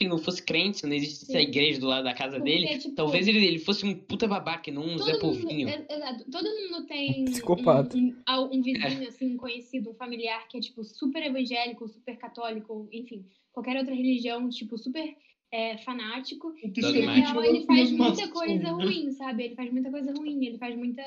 se 0.00 0.08
não 0.08 0.18
fosse 0.18 0.42
crente, 0.42 0.78
se 0.78 0.86
não 0.86 0.94
existisse 0.94 1.36
a 1.36 1.40
Sim. 1.40 1.46
igreja 1.48 1.80
do 1.80 1.86
lado 1.86 2.04
da 2.04 2.14
casa 2.14 2.36
Porque, 2.38 2.50
dele, 2.52 2.78
tipo, 2.78 2.94
talvez 2.94 3.26
ele, 3.26 3.44
ele 3.44 3.58
fosse 3.58 3.84
um 3.84 3.94
puta 3.94 4.26
babaca 4.28 4.70
e 4.70 4.72
não 4.72 4.82
um 4.84 4.96
Zé 4.98 5.18
Povinho. 5.18 5.68
é- 5.68 5.86
exato, 5.90 6.24
todo 6.30 6.44
mundo 6.44 6.86
tem 6.86 7.24
Psicopata. 7.24 7.96
Um, 7.96 8.14
um, 8.28 8.58
um 8.58 8.62
vizinho, 8.62 9.08
assim, 9.08 9.34
um 9.34 9.36
conhecido, 9.36 9.90
um 9.90 9.94
familiar 9.94 10.46
que 10.48 10.56
é, 10.56 10.60
tipo, 10.60 10.84
super 10.84 11.22
evangélico, 11.22 11.88
super 11.88 12.16
católico, 12.16 12.88
enfim, 12.92 13.24
qualquer 13.52 13.76
outra 13.76 13.92
religião, 13.94 14.48
tipo, 14.48 14.78
super 14.78 15.14
é, 15.52 15.78
fanático. 15.78 16.54
E, 16.62 16.68
na 16.80 16.88
Dogmático. 16.92 17.40
real, 17.40 17.44
ele 17.44 17.66
faz 17.66 17.90
muita 17.90 18.28
coisa 18.28 18.70
ruim, 18.70 19.10
sabe? 19.12 19.44
Ele 19.44 19.54
faz 19.54 19.72
muita 19.72 19.90
coisa 19.90 20.12
ruim, 20.12 20.44
ele 20.44 20.58
faz 20.58 20.76
muita... 20.76 21.02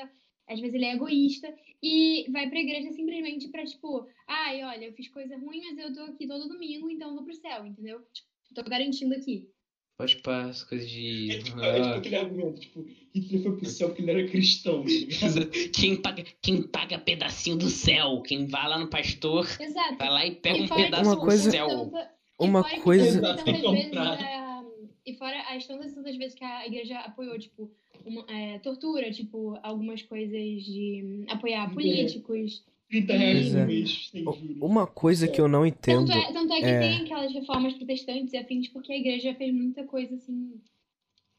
Às 0.48 0.58
vezes 0.60 0.74
ele 0.74 0.84
é 0.84 0.94
egoísta 0.94 1.54
e 1.82 2.26
vai 2.30 2.50
pra 2.50 2.58
igreja 2.60 2.92
simplesmente 2.92 3.48
pra, 3.48 3.64
tipo, 3.64 4.06
ai, 4.26 4.62
olha, 4.64 4.86
eu 4.86 4.92
fiz 4.92 5.08
coisa 5.08 5.36
ruim, 5.38 5.60
mas 5.62 5.78
eu 5.78 5.94
tô 5.94 6.00
aqui 6.12 6.26
todo 6.26 6.48
domingo, 6.48 6.90
então 6.90 7.08
eu 7.10 7.14
vou 7.14 7.24
pro 7.24 7.34
céu, 7.34 7.64
entendeu? 7.64 8.00
Tipo, 8.12 8.28
tô 8.54 8.62
garantindo 8.68 9.14
aqui. 9.14 9.48
Pode 9.96 10.20
as 10.26 10.64
coisas 10.64 10.90
de. 10.90 11.30
É 11.30 11.38
tipo, 11.38 11.60
é 11.60 11.74
tipo 11.80 11.94
aquele 11.94 12.16
argumento, 12.16 12.60
tipo, 12.60 12.84
Hitler 13.14 13.42
foi 13.42 13.56
pro 13.56 13.66
céu 13.66 13.88
porque 13.90 14.02
ele 14.02 14.10
era 14.10 14.28
cristão. 14.28 14.82
tá? 14.82 14.88
Quem 15.72 15.96
paga, 16.02 16.24
quem 16.42 16.62
paga 16.62 16.98
pedacinho 16.98 17.56
do 17.56 17.68
céu, 17.70 18.20
quem 18.22 18.46
vai 18.46 18.68
lá 18.68 18.78
no 18.78 18.88
pastor, 18.88 19.46
Exato. 19.60 19.96
vai 19.98 20.10
lá 20.10 20.26
e 20.26 20.34
pega 20.34 20.58
E 20.58 20.62
um 20.62 20.66
que 20.66 20.74
pedaço 20.74 21.10
Uma 21.14 21.24
do 21.24 21.30
céu. 21.38 21.68
tanta- 21.68 22.10
Uma 22.44 22.60
e 22.60 22.62
fora 22.64 22.80
coisa- 22.82 23.20
tantas 23.20 23.44
vezes, 23.60 23.92
é, 23.96 24.62
e 25.06 25.14
fora 25.14 25.40
as 25.54 25.66
tantas 25.66 25.94
tantas 25.94 26.16
vezes 26.16 26.34
que 26.34 26.44
a 26.44 26.66
igreja 26.66 26.98
apoiou, 27.00 27.38
tipo, 27.38 27.70
uma, 28.04 28.24
é, 28.28 28.58
tortura, 28.58 29.10
tipo, 29.10 29.58
algumas 29.62 30.02
coisas 30.02 30.64
de 30.64 31.02
hum, 31.04 31.24
apoiar 31.28 31.70
É. 31.70 31.74
políticos. 31.74 32.64
30 32.90 33.14
reais 33.14 33.38
Pois 33.40 33.54
no 33.54 33.58
é. 33.60 33.64
mês, 33.66 34.08
sem 34.10 34.28
U- 34.28 34.32
juros. 34.34 34.56
Uma 34.60 34.86
coisa 34.86 35.26
que 35.26 35.40
eu 35.40 35.48
não 35.48 35.64
entendo. 35.64 36.06
Tanto 36.08 36.18
é, 36.28 36.32
tanto 36.32 36.52
é 36.52 36.58
que 36.58 36.64
é- 36.66 36.78
tem 36.80 36.96
aquelas 37.02 37.32
reformas 37.32 37.72
protestantes 37.72 38.32
e 38.34 38.36
afins, 38.36 38.68
porque 38.68 38.92
a 38.92 38.96
igreja 38.98 39.34
fez 39.34 39.54
muita 39.54 39.82
coisa, 39.84 40.14
assim, 40.14 40.60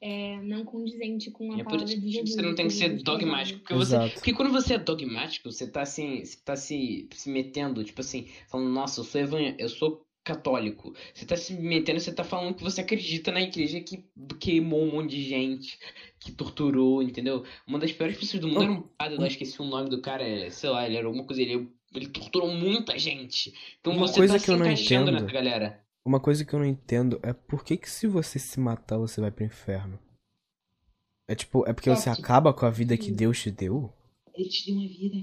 é, 0.02 0.42
não 0.42 0.66
condizente 0.66 1.30
com 1.32 1.54
a 1.54 1.60
é 1.60 1.64
palavra 1.64 1.86
isso 1.86 1.96
de 1.96 2.02
que 2.02 2.12
Jesus. 2.12 2.34
você 2.34 2.42
não 2.42 2.56
tem 2.56 2.68
que 2.68 2.74
ser 2.74 3.02
dogmático. 3.04 3.60
Porque, 3.60 3.74
você, 3.76 4.10
porque 4.16 4.34
quando 4.34 4.52
você 4.52 4.74
é 4.74 4.78
dogmático, 4.80 5.52
você 5.52 5.70
tá 5.70 5.84
assim, 5.84 6.26
você 6.26 6.38
tá 6.44 6.56
se, 6.56 7.08
se 7.14 7.30
metendo, 7.30 7.84
tipo 7.84 8.02
assim, 8.02 8.28
falando, 8.50 8.70
nossa, 8.70 9.00
eu 9.00 9.04
sou 9.04 9.22
evan... 9.22 9.56
eu 9.58 9.70
sou 9.70 10.06
católico. 10.24 10.94
Você 11.14 11.26
tá 11.26 11.36
se 11.36 11.54
metendo, 11.54 12.00
você 12.00 12.12
tá 12.14 12.24
falando 12.24 12.56
que 12.56 12.64
você 12.64 12.82
acredita 12.82 13.32
na 13.32 13.42
igreja 13.42 13.80
que 13.82 14.06
queimou 14.40 14.84
um 14.84 14.92
monte 14.92 15.12
de 15.12 15.24
gente, 15.24 15.78
que 16.20 16.32
torturou, 16.32 17.04
entendeu? 17.04 17.44
Uma 17.68 17.78
das 17.80 17.92
piores 17.92 18.18
pessoas 18.18 18.42
do 18.42 18.48
mundo 18.48 18.60
Oh. 18.60 18.64
era 18.64 18.72
um 18.72 18.82
padre, 18.82 19.18
eu 19.22 19.26
esqueci 19.28 19.62
o 19.62 19.66
nome 19.66 19.90
do 19.90 20.02
cara, 20.02 20.24
é, 20.24 20.50
sei 20.50 20.70
lá, 20.70 20.86
ele 20.86 20.96
era 20.98 21.06
alguma 21.08 21.26
coisa, 21.26 21.42
ele, 21.42 21.70
ele 21.94 22.08
torturou 22.08 22.50
muita 22.54 22.98
gente. 22.98 23.54
Então 23.80 23.94
Uma 23.94 24.08
você 24.08 24.16
coisa 24.16 24.34
tá 24.34 24.40
que 24.40 24.46
se 24.46 24.52
eu 24.52 24.58
não 24.58 24.66
encaixando 24.66 25.10
entendo- 25.10 25.22
nessa 25.22 25.34
galera. 25.34 25.84
Uma 26.06 26.20
coisa 26.20 26.44
que 26.44 26.54
eu 26.54 26.60
não 26.60 26.66
entendo 26.66 27.20
é 27.24 27.32
por 27.34 27.64
que, 27.64 27.78
que 27.78 27.90
se 27.90 28.08
você 28.08 28.38
se 28.38 28.60
matar, 28.60 28.98
você 28.98 29.22
vai 29.22 29.32
pro 29.32 29.46
inferno? 29.46 29.98
É 31.28 31.34
tipo, 31.36 31.66
é 31.68 31.72
porque 31.74 31.90
você 31.90 32.10
acaba 32.10 32.54
com 32.54 32.66
a 32.66 32.70
vida 32.70 32.98
que. 32.98 33.10
Deus 33.10 33.42
te 33.42 33.50
deu? 33.50 33.94
Ele 34.36 34.50
te 34.50 34.66
deu 34.66 34.76
uma 34.76 34.88
vida, 34.88 35.16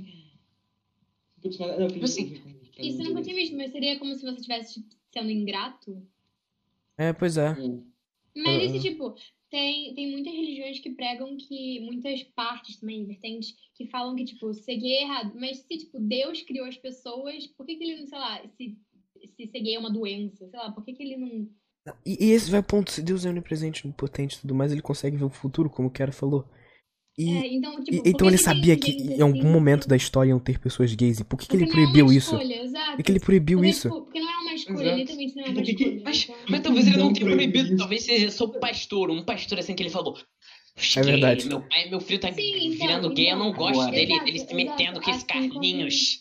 cara. 1.59 1.79
Não, 1.79 1.89
eu 1.97 2.05
Assim, 2.05 2.41
Isso 2.81 3.03
eu 3.03 3.07
nunca 3.09 3.23
tinha 3.23 3.37
visto, 3.37 3.57
mas 3.57 3.73
seria 3.73 3.99
como 3.99 4.15
se 4.15 4.23
você 4.23 4.37
estivesse 4.37 4.75
tipo, 4.75 4.95
sendo 5.13 5.31
ingrato. 5.31 6.07
É, 6.97 7.13
pois 7.13 7.37
é. 7.37 7.53
Mas 7.53 7.67
Uhum. 8.37 8.61
esse 8.61 8.81
tipo, 8.81 9.15
tem, 9.51 9.95
tem 9.95 10.11
muitas 10.13 10.33
religiões 10.33 10.79
que 10.79 10.91
pregam 10.91 11.37
que, 11.37 11.81
muitas 11.81 12.23
partes 12.23 12.79
também, 12.79 13.05
vertentes, 13.07 13.55
que 13.75 13.87
falam 13.87 14.15
que, 14.15 14.25
tipo, 14.25 14.51
gay 14.67 14.93
é 14.95 15.03
errado. 15.03 15.33
Mas 15.35 15.59
se, 15.59 15.79
tipo, 15.79 15.99
Deus 15.99 16.43
criou 16.43 16.67
as 16.67 16.77
pessoas, 16.77 17.47
por 17.49 17.67
que, 17.67 17.77
que 17.77 17.85
ele 17.85 18.01
não, 18.01 18.07
sei 18.07 18.19
lá, 18.19 18.43
se, 18.49 18.79
se 19.37 19.47
gay 19.47 19.75
é 19.75 19.79
uma 19.79 19.91
doença, 19.91 20.49
sei 20.49 20.59
lá, 20.59 20.71
por 20.71 20.85
que, 20.85 20.93
que 20.93 21.03
ele 21.03 21.17
não. 21.17 21.49
E, 22.07 22.27
e 22.27 22.31
esse 22.31 22.51
vai 22.51 22.59
ao 22.61 22.65
ponto, 22.65 22.91
se 22.91 23.03
Deus 23.03 23.25
é 23.25 23.31
onipresente, 23.31 23.87
onipotente 23.87 24.37
e 24.37 24.41
tudo 24.41 24.55
mais, 24.55 24.71
ele 24.71 24.83
consegue 24.83 25.17
ver 25.17 25.25
o 25.25 25.31
futuro, 25.31 25.69
como 25.69 25.89
o 25.89 25.93
cara 25.93 26.13
falou. 26.13 26.45
E, 27.23 27.37
É, 27.37 27.53
então, 27.55 27.83
tipo, 27.85 27.97
e- 27.97 28.11
então 28.11 28.13
que 28.19 28.25
ele 28.25 28.37
que 28.39 28.43
sabia 28.43 28.77
que 28.77 28.91
em 28.93 29.21
algum 29.21 29.39
assim? 29.41 29.49
momento 29.49 29.87
da 29.89 29.97
história 29.97 30.31
iam 30.31 30.39
ter 30.39 30.59
pessoas 30.59 30.95
gays. 30.95 31.21
E 31.21 31.25
por 31.25 31.39
que, 31.39 31.47
que 31.47 31.55
ele 31.57 31.65
não 31.65 31.69
é 31.71 31.73
proibiu 31.73 32.13
isso? 32.13 32.31
Por 32.39 33.03
que 33.05 33.13
ele 33.13 33.21
proibiu 33.21 33.59
Porque, 33.59 33.71
isso? 33.71 33.89
tipo, 33.89 34.01
porque 34.03 34.21
não 34.21 34.31
é 34.31 34.37
uma 34.39 34.55
escolha, 34.55 34.81
Exato. 34.81 34.97
literalmente 34.97 35.37
não 35.37 35.45
é 35.45 35.49
uma 35.51 35.63
que 35.63 35.75
que- 35.75 35.85
escolha. 35.85 36.03
Mas, 36.05 36.23
então- 36.25 36.37
mas 36.49 36.61
talvez 36.63 36.87
ele 36.87 36.97
não 36.97 37.07
Não 37.07 37.13
tenha 37.13 37.31
proibido, 37.31 37.77
talvez 37.77 38.03
seja 38.05 38.31
só 38.31 38.45
o 38.45 38.59
pastor, 38.61 39.11
um 39.11 39.23
pastor 39.25 39.59
assim 39.59 39.75
que 39.75 39.83
ele 39.83 39.91
falou. 39.91 40.17
É 40.97 41.03
verdade. 41.03 41.47
Meu 41.47 41.61
pai, 41.61 41.91
meu 41.91 42.01
filho 42.01 42.19
tá 42.21 42.33
Sim, 42.33 42.41
então, 42.57 42.71
virando 42.87 43.13
gay, 43.13 43.31
eu 43.33 43.37
não 43.37 43.49
então, 43.49 43.59
gosto 43.59 43.81
agora. 43.81 43.93
dele, 43.93 44.13
exato, 44.13 44.29
ele 44.29 44.39
se 44.39 44.45
exato, 44.45 44.57
metendo 44.57 45.01
com 45.01 45.11
esses 45.11 45.25
assim 45.29 45.49
carninhos. 45.51 46.21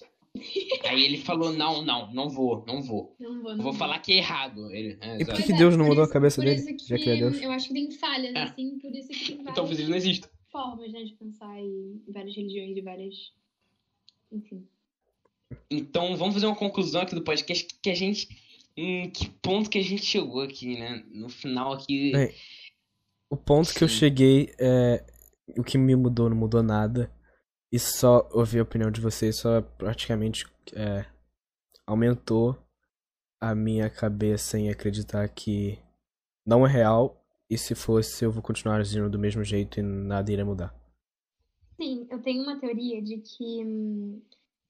Aí 0.87 1.03
ele 1.05 1.17
falou, 1.17 1.51
não, 1.53 1.81
não, 1.83 2.11
não 2.13 2.29
vou, 2.29 2.63
não 2.67 2.81
vou. 2.81 3.15
Não 3.19 3.41
vou, 3.41 3.55
não 3.57 3.73
falar 3.73 3.99
que 3.99 4.13
é 4.13 4.17
errado. 4.17 4.71
Ele, 4.71 4.97
é, 5.01 5.21
E 5.21 5.25
por 5.25 5.35
que 5.41 5.53
Deus 5.53 5.75
não 5.75 5.85
mudou 5.85 6.03
a 6.03 6.09
cabeça 6.09 6.41
dele, 6.41 6.73
que 6.73 6.87
já 6.87 6.97
que 6.97 7.09
ele 7.09 7.17
é 7.23 7.29
Deus? 7.29 7.41
Eu 7.41 7.51
acho 7.51 7.67
que 7.67 7.73
tem 7.73 7.89
falhas, 7.91 8.35
assim, 8.35 8.77
por 8.79 8.91
isso 8.95 9.07
que 9.09 9.33
tem 9.35 9.53
Talvez 9.53 9.79
ele 9.79 9.89
não 9.89 9.97
exista. 9.97 10.29
Formas, 10.51 10.91
né, 10.91 11.03
de 11.03 11.13
pensar 11.13 11.59
em 11.59 12.03
várias 12.07 12.35
religiões 12.35 12.77
e 12.77 12.81
várias 12.81 13.15
enfim. 14.31 14.67
Então, 15.69 16.15
vamos 16.15 16.35
fazer 16.35 16.45
uma 16.45 16.55
conclusão 16.55 17.01
aqui 17.01 17.15
do 17.15 17.23
podcast 17.23 17.67
que 17.81 17.89
a 17.89 17.95
gente. 17.95 18.27
Em 18.77 19.09
que 19.09 19.29
ponto 19.29 19.69
que 19.69 19.77
a 19.77 19.83
gente 19.83 20.05
chegou 20.05 20.41
aqui, 20.41 20.77
né? 20.79 21.03
No 21.11 21.29
final 21.29 21.73
aqui. 21.73 22.15
É. 22.15 22.33
O 23.29 23.35
ponto 23.35 23.73
que 23.73 23.83
eu 23.83 23.89
Sim. 23.89 23.95
cheguei 23.95 24.53
é. 24.59 25.05
O 25.57 25.63
que 25.63 25.77
me 25.77 25.95
mudou 25.95 26.29
não 26.29 26.37
mudou 26.37 26.61
nada. 26.61 27.11
E 27.71 27.79
só 27.79 28.27
ouvir 28.31 28.59
a 28.59 28.63
opinião 28.63 28.91
de 28.91 29.01
vocês 29.01 29.37
só 29.37 29.61
praticamente 29.61 30.45
é, 30.73 31.05
aumentou 31.85 32.57
a 33.39 33.53
minha 33.53 33.89
cabeça 33.89 34.57
em 34.57 34.69
acreditar 34.69 35.27
que 35.29 35.79
não 36.45 36.65
é 36.65 36.69
real. 36.69 37.18
E 37.49 37.57
se 37.57 37.73
fosse, 37.73 38.23
eu 38.23 38.31
vou 38.31 38.43
continuar 38.43 38.79
agindo 38.79 39.09
do 39.09 39.17
mesmo 39.17 39.43
jeito 39.43 39.79
e 39.79 39.83
nada 39.83 40.31
irá 40.31 40.45
mudar. 40.45 40.73
Sim, 41.75 42.07
eu 42.09 42.21
tenho 42.21 42.43
uma 42.43 42.59
teoria 42.59 43.01
de 43.01 43.17
que 43.17 43.63
hum, 43.65 44.21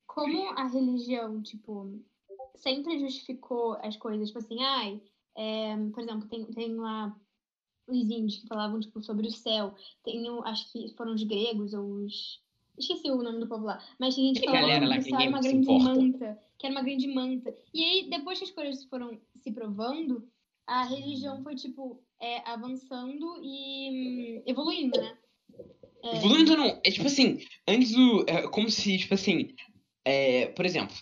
como 0.08 0.50
a 0.50 0.66
religião, 0.66 1.42
tipo, 1.42 2.00
sempre 2.56 3.00
justificou 3.00 3.74
as 3.84 3.98
coisas, 3.98 4.28
tipo 4.28 4.40
assim, 4.40 4.64
ai, 4.64 5.02
é, 5.36 5.76
por 5.94 6.02
exemplo, 6.02 6.28
tem, 6.28 6.46
tem 6.46 6.76
lá 6.76 7.16
os 7.88 8.10
índios 8.10 8.38
que 8.38 8.48
falavam, 8.48 8.80
tipo, 8.80 9.02
sobre 9.02 9.28
o 9.28 9.32
céu. 9.32 9.74
Tem, 10.04 10.26
acho 10.46 10.72
que 10.72 10.94
foram 10.96 11.14
os 11.14 11.24
gregos 11.24 11.74
ou 11.74 11.86
os... 12.04 12.42
Esqueci 12.78 13.10
o 13.12 13.22
nome 13.22 13.40
do 13.40 13.48
povo 13.48 13.66
lá. 13.66 13.84
Mas 14.00 14.16
tem 14.16 14.28
gente 14.28 14.42
que 14.42 14.46
falava 14.46 14.68
galera 14.68 15.04
que 15.04 15.14
era 15.14 15.30
uma 15.30 15.42
grande 15.42 15.68
manta. 15.68 16.40
Que 16.58 16.66
era 16.66 16.76
uma 16.76 16.84
grande 16.84 17.08
manta. 17.08 17.56
E 17.74 17.84
aí, 17.84 18.10
depois 18.10 18.38
que 18.38 18.46
as 18.46 18.52
coisas 18.52 18.84
foram 18.86 19.20
se 19.38 19.52
provando, 19.52 20.28
a 20.66 20.84
religião 20.86 21.42
foi, 21.44 21.56
tipo, 21.56 22.02
é, 22.22 22.50
avançando 22.50 23.40
e 23.44 23.90
hum, 24.40 24.44
evoluindo, 24.46 25.00
né? 25.00 25.18
É, 26.04 26.16
Evoluindo 26.18 26.56
não. 26.56 26.80
É 26.84 26.92
tipo 26.92 27.08
assim, 27.08 27.40
antes 27.68 27.96
o. 27.96 28.26
É 28.28 28.48
como 28.48 28.70
se, 28.70 28.98
tipo 28.98 29.14
assim. 29.14 29.54
É, 30.06 30.48
por 30.48 30.66
exemplo, 30.66 30.96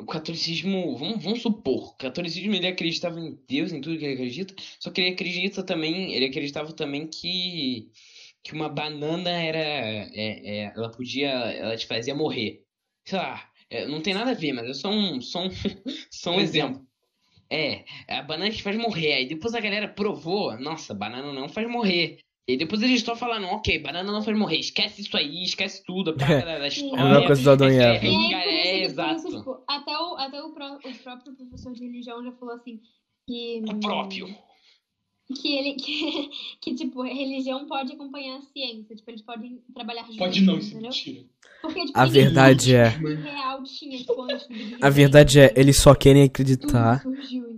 o 0.00 0.06
catolicismo. 0.06 0.96
Vamos, 0.96 1.22
vamos 1.22 1.42
supor, 1.42 1.90
o 1.90 1.96
catolicismo 1.96 2.54
ele 2.54 2.66
acreditava 2.68 3.18
em 3.18 3.38
Deus, 3.48 3.72
em 3.72 3.80
tudo 3.80 3.98
que 3.98 4.04
ele 4.04 4.14
acredita. 4.14 4.54
Só 4.78 4.90
que 4.90 5.00
ele 5.00 5.10
acredita 5.14 5.62
também. 5.62 6.14
Ele 6.14 6.26
acreditava 6.26 6.72
também 6.72 7.06
que. 7.08 7.90
Que 8.42 8.52
uma 8.52 8.68
banana 8.68 9.30
era. 9.30 9.58
é, 9.58 10.66
é, 10.66 10.72
ela 10.76 10.90
podia. 10.90 11.30
Ela 11.30 11.76
te 11.76 11.86
fazia 11.86 12.14
morrer. 12.14 12.64
Sei 13.06 13.18
lá. 13.18 13.50
é, 13.70 13.86
não 13.86 14.00
tem 14.02 14.14
nada 14.14 14.30
a 14.32 14.34
ver, 14.34 14.52
mas 14.52 14.68
é 14.68 14.74
só 14.74 14.90
um. 14.90 15.20
Só 15.20 15.44
um, 15.46 15.50
só 16.10 16.32
um 16.32 16.36
Um 16.36 16.40
exemplo. 16.40 16.86
É, 17.54 17.84
a 18.08 18.22
banana 18.22 18.50
te 18.50 18.62
faz 18.62 18.76
morrer. 18.76 19.12
Aí 19.14 19.28
depois 19.28 19.54
a 19.54 19.60
galera 19.60 19.88
provou, 19.88 20.58
nossa, 20.58 20.92
banana 20.92 21.32
não 21.32 21.48
faz 21.48 21.68
morrer. 21.70 22.18
E 22.46 22.58
depois 22.58 22.82
eles 22.82 22.96
estão 22.96 23.16
falando, 23.16 23.46
ok, 23.46 23.78
banana 23.78 24.12
não 24.12 24.22
faz 24.22 24.36
morrer, 24.36 24.58
esquece 24.58 25.00
isso 25.00 25.16
aí, 25.16 25.44
esquece 25.44 25.82
tudo, 25.82 26.10
a 26.10 26.14
praga 26.14 26.44
da, 26.60 26.68
história. 26.68 26.96
É 26.96 27.00
a 27.00 27.04
mesma 27.08 27.26
coisa 27.26 27.42
do 27.42 27.50
Adão 27.50 27.68
e 27.70 27.76
é, 27.76 27.82
Eva. 27.82 28.06
É, 28.06 28.68
é, 28.68 28.78
que- 28.78 28.84
exato. 28.84 29.38
tipo, 29.38 29.64
até, 29.66 29.96
o, 29.96 30.16
até 30.16 30.42
o, 30.42 30.52
pró- 30.52 30.78
o 30.84 30.94
próprio 31.02 31.34
professor 31.34 31.72
de 31.72 31.84
religião 31.86 32.22
já 32.22 32.32
falou 32.32 32.54
assim 32.54 32.80
que. 33.26 33.62
O 33.66 33.80
próprio. 33.80 34.28
Que 35.40 35.56
ele. 35.56 35.74
Que, 35.84 36.30
que, 36.60 36.74
tipo, 36.74 37.02
a 37.02 37.06
religião 37.06 37.66
pode 37.66 37.92
acompanhar 37.92 38.38
a 38.38 38.42
ciência. 38.42 38.94
Tipo, 38.96 39.10
eles 39.10 39.22
podem 39.22 39.58
trabalhar 39.74 40.02
juntos. 40.02 40.18
Pode 40.18 40.40
não, 40.42 40.58
isso 40.58 40.68
é 40.68 40.70
entendeu? 40.72 40.90
mentira. 40.90 41.24
Porque, 41.62 41.86
tipo, 41.86 41.98
A 41.98 42.04
verdade 42.06 42.74
é- 42.74 42.90
tinha, 43.64 43.98
tipo, 43.98 44.22
antes 44.22 44.46
do 44.46 44.54
Big 44.54 44.76
A 44.82 44.90
verdade 44.90 45.40
é, 45.40 45.52
eles 45.56 45.78
só 45.78 45.94
querem 45.94 46.22
acreditar 46.24 47.02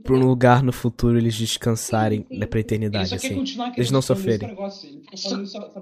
pra 0.05 0.15
um 0.15 0.27
lugar 0.27 0.63
no 0.63 0.73
futuro 0.73 1.19
eles 1.19 1.35
descansarem 1.37 2.21
Sim, 2.21 2.27
sim. 2.29 2.39
né, 2.39 2.47
pra 2.47 2.59
Ele 2.61 2.67
eternidade, 2.67 3.09
só 3.09 3.19
quer 3.19 3.35
assim. 3.35 3.73
Eles 3.77 3.91
não 3.91 4.01
sofrerem. 4.03 4.49
negócio. 4.49 4.89
Ele 4.89 5.01
fica 5.01 5.17
falando 5.17 5.43
isso 5.45 5.53
só, 5.53 5.61
só 5.73 5.81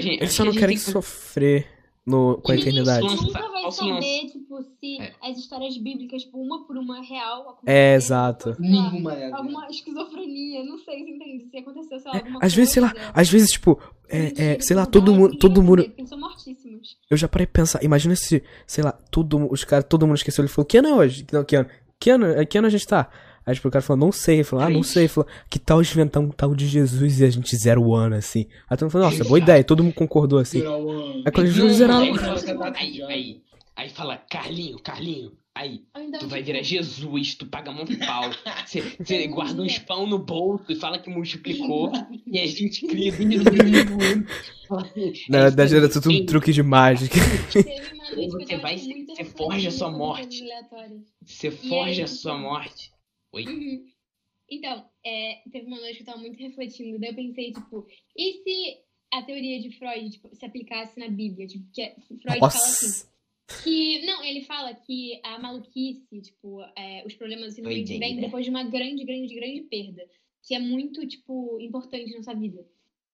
gente. 0.00 0.20
Eles 0.22 0.32
só 0.32 0.44
não 0.44 0.52
querem 0.52 0.76
sofrer 0.76 1.66
no, 2.06 2.38
com 2.42 2.52
a 2.52 2.54
ninguém 2.54 2.70
eternidade. 2.72 3.06
Lança- 3.06 3.22
nunca 3.24 3.48
vai 3.50 3.72
saber, 3.72 4.26
tipo, 4.30 4.62
se 4.62 5.00
É. 5.00 5.12
as 5.22 5.38
histórias 5.38 5.76
bíblicas, 5.78 6.22
tipo, 6.22 6.38
uma 6.38 6.66
por 6.66 6.76
uma 6.76 7.00
real 7.02 7.48
aconteceram, 7.50 7.78
É, 7.78 7.94
exato. 7.94 8.56
Nenhuma 8.58 9.14
é. 9.14 9.32
alguma 9.32 9.66
esquizofrenia, 9.68 10.64
não 10.64 10.78
sei 10.78 11.04
se 11.04 11.10
entende, 11.10 11.48
se 11.50 11.56
aconteceu, 11.58 11.98
sei 12.00 12.10
lá, 12.10 12.16
É, 12.16 12.20
alguma 12.20 12.40
às 12.42 12.54
vezes, 12.54 12.72
sei 12.72 12.82
lá, 12.82 12.90
coisa, 12.90 13.10
às 13.14 13.28
vezes, 13.30 13.50
tipo, 13.50 13.80
é, 14.08 14.52
é, 14.54 14.60
sei 14.60 14.76
lá, 14.76 14.84
todo 14.86 15.14
mundo, 15.14 15.38
todo 15.38 15.62
mundo, 15.62 15.82
eu 17.10 17.16
já 17.16 17.26
parei 17.28 17.46
pra 17.46 17.62
pensar, 17.62 17.82
imagina 17.82 18.14
se, 18.16 18.42
sei 18.66 18.84
lá, 18.84 18.92
todo, 18.92 19.50
os 19.50 19.64
caras, 19.64 19.86
todo 19.88 20.06
mundo 20.06 20.16
esqueceu, 20.16 20.42
ele 20.42 20.52
falou, 20.52 20.66
que 20.66 20.76
ano 20.78 20.88
é 20.88 20.94
hoje? 20.94 21.26
Não, 21.32 21.42
que 21.44 21.56
ano? 21.56 21.68
Que 21.98 22.10
ano, 22.10 22.26
é, 22.26 22.44
que 22.44 22.58
ano 22.58 22.66
a 22.66 22.70
gente 22.70 22.86
tá? 22.86 23.08
Aí, 23.46 23.54
tipo, 23.54 23.68
o 23.68 23.70
cara 23.70 23.82
falou, 23.82 24.06
não 24.06 24.12
sei, 24.12 24.36
ele 24.36 24.44
falou, 24.44 24.64
ah, 24.64 24.70
não 24.70 24.82
sei, 24.82 25.02
ele 25.02 25.08
falou, 25.08 25.28
que 25.50 25.58
tal 25.58 25.82
inventar 25.82 26.22
um 26.22 26.30
tal 26.30 26.54
de 26.54 26.66
Jesus 26.66 27.20
e 27.20 27.24
a 27.24 27.30
gente 27.30 27.54
zero 27.56 27.82
o 27.82 27.94
ano, 27.94 28.14
assim. 28.16 28.46
Aí 28.68 28.76
todo 28.76 28.86
mundo 28.86 28.92
falou, 28.92 29.10
nossa, 29.10 29.24
boa 29.24 29.38
ideia, 29.38 29.62
todo 29.62 29.82
mundo 29.84 29.94
concordou, 29.94 30.38
assim. 30.38 30.62
O 30.62 30.90
ano. 30.90 31.22
Aí 31.26 31.32
quando 31.32 31.46
Jesus 31.48 31.80
era... 31.80 31.98
aí, 31.98 32.10
Não, 32.10 32.16
fala- 32.16 32.38
você 32.38 32.54
tá 32.54 32.72
aí, 32.76 33.02
aí, 33.02 33.42
aí 33.76 33.88
fala, 33.90 34.16
Carlinho, 34.30 34.78
Carlinho, 34.78 35.32
aí, 35.54 35.82
tu 36.18 36.26
vai 36.26 36.40
tipo, 36.40 36.52
virar 36.52 36.62
Jesus, 36.62 37.34
tu 37.34 37.46
paga 37.46 37.70
mão 37.70 37.84
pau. 38.06 38.30
Você, 38.66 39.26
guarda 39.28 39.62
uns 39.62 39.76
é. 39.76 39.80
pão 39.80 40.06
no 40.06 40.18
bolso 40.18 40.64
e 40.70 40.74
fala 40.76 40.98
que 40.98 41.10
multiplicou. 41.10 41.92
e 42.26 42.40
a 42.40 42.46
gente 42.46 42.86
cria. 42.86 43.12
Na 45.28 45.42
verdade 45.42 45.76
era 45.76 45.88
tudo 45.88 46.10
um 46.10 46.26
truque 46.26 46.52
de 46.52 46.62
mágica. 46.62 47.16
Você 47.50 48.56
vai- 48.56 48.76
tipo, 48.76 49.14
você 49.14 49.24
forja 49.24 49.68
a 49.68 49.72
sua 49.72 49.90
reflexiva 49.90 49.90
sobre 49.90 49.98
morte. 49.98 50.44
Você 51.24 51.50
forja 51.50 52.02
a 52.02 52.06
tipo, 52.06 52.18
sua 52.18 52.38
morte. 52.38 52.93
Oi? 53.34 53.44
Uhum. 53.46 53.86
Então, 54.50 54.88
é, 55.04 55.42
teve 55.50 55.66
uma 55.66 55.80
noite 55.80 55.96
que 55.96 56.02
eu 56.02 56.06
tava 56.06 56.18
muito 56.20 56.38
refletindo, 56.38 56.98
daí 56.98 57.10
eu 57.10 57.14
pensei, 57.14 57.52
tipo, 57.52 57.86
e 58.16 58.32
se 58.42 58.76
a 59.12 59.22
teoria 59.22 59.60
de 59.60 59.70
Freud 59.78 60.10
tipo, 60.10 60.34
se 60.34 60.44
aplicasse 60.44 60.98
na 60.98 61.08
Bíblia? 61.08 61.46
Tipo, 61.46 61.64
que 61.72 61.80
é- 61.82 61.96
Freud 62.06 62.22
fala 62.38 62.46
assim, 62.46 62.86
Nossa. 62.86 63.12
que. 63.62 64.04
Não, 64.04 64.22
ele 64.24 64.42
fala 64.42 64.74
que 64.74 65.20
a 65.22 65.38
maluquice, 65.38 66.20
tipo, 66.20 66.60
é, 66.76 67.04
os 67.06 67.14
problemas 67.14 67.56
vem 67.56 67.86
Jane. 67.86 68.20
depois 68.20 68.44
de 68.44 68.50
uma 68.50 68.64
grande, 68.64 69.04
grande, 69.04 69.34
grande 69.34 69.62
perda. 69.62 70.06
Que 70.46 70.54
é 70.54 70.58
muito, 70.58 71.06
tipo, 71.06 71.58
importante 71.60 72.14
na 72.14 72.22
sua 72.22 72.34
vida. 72.34 72.66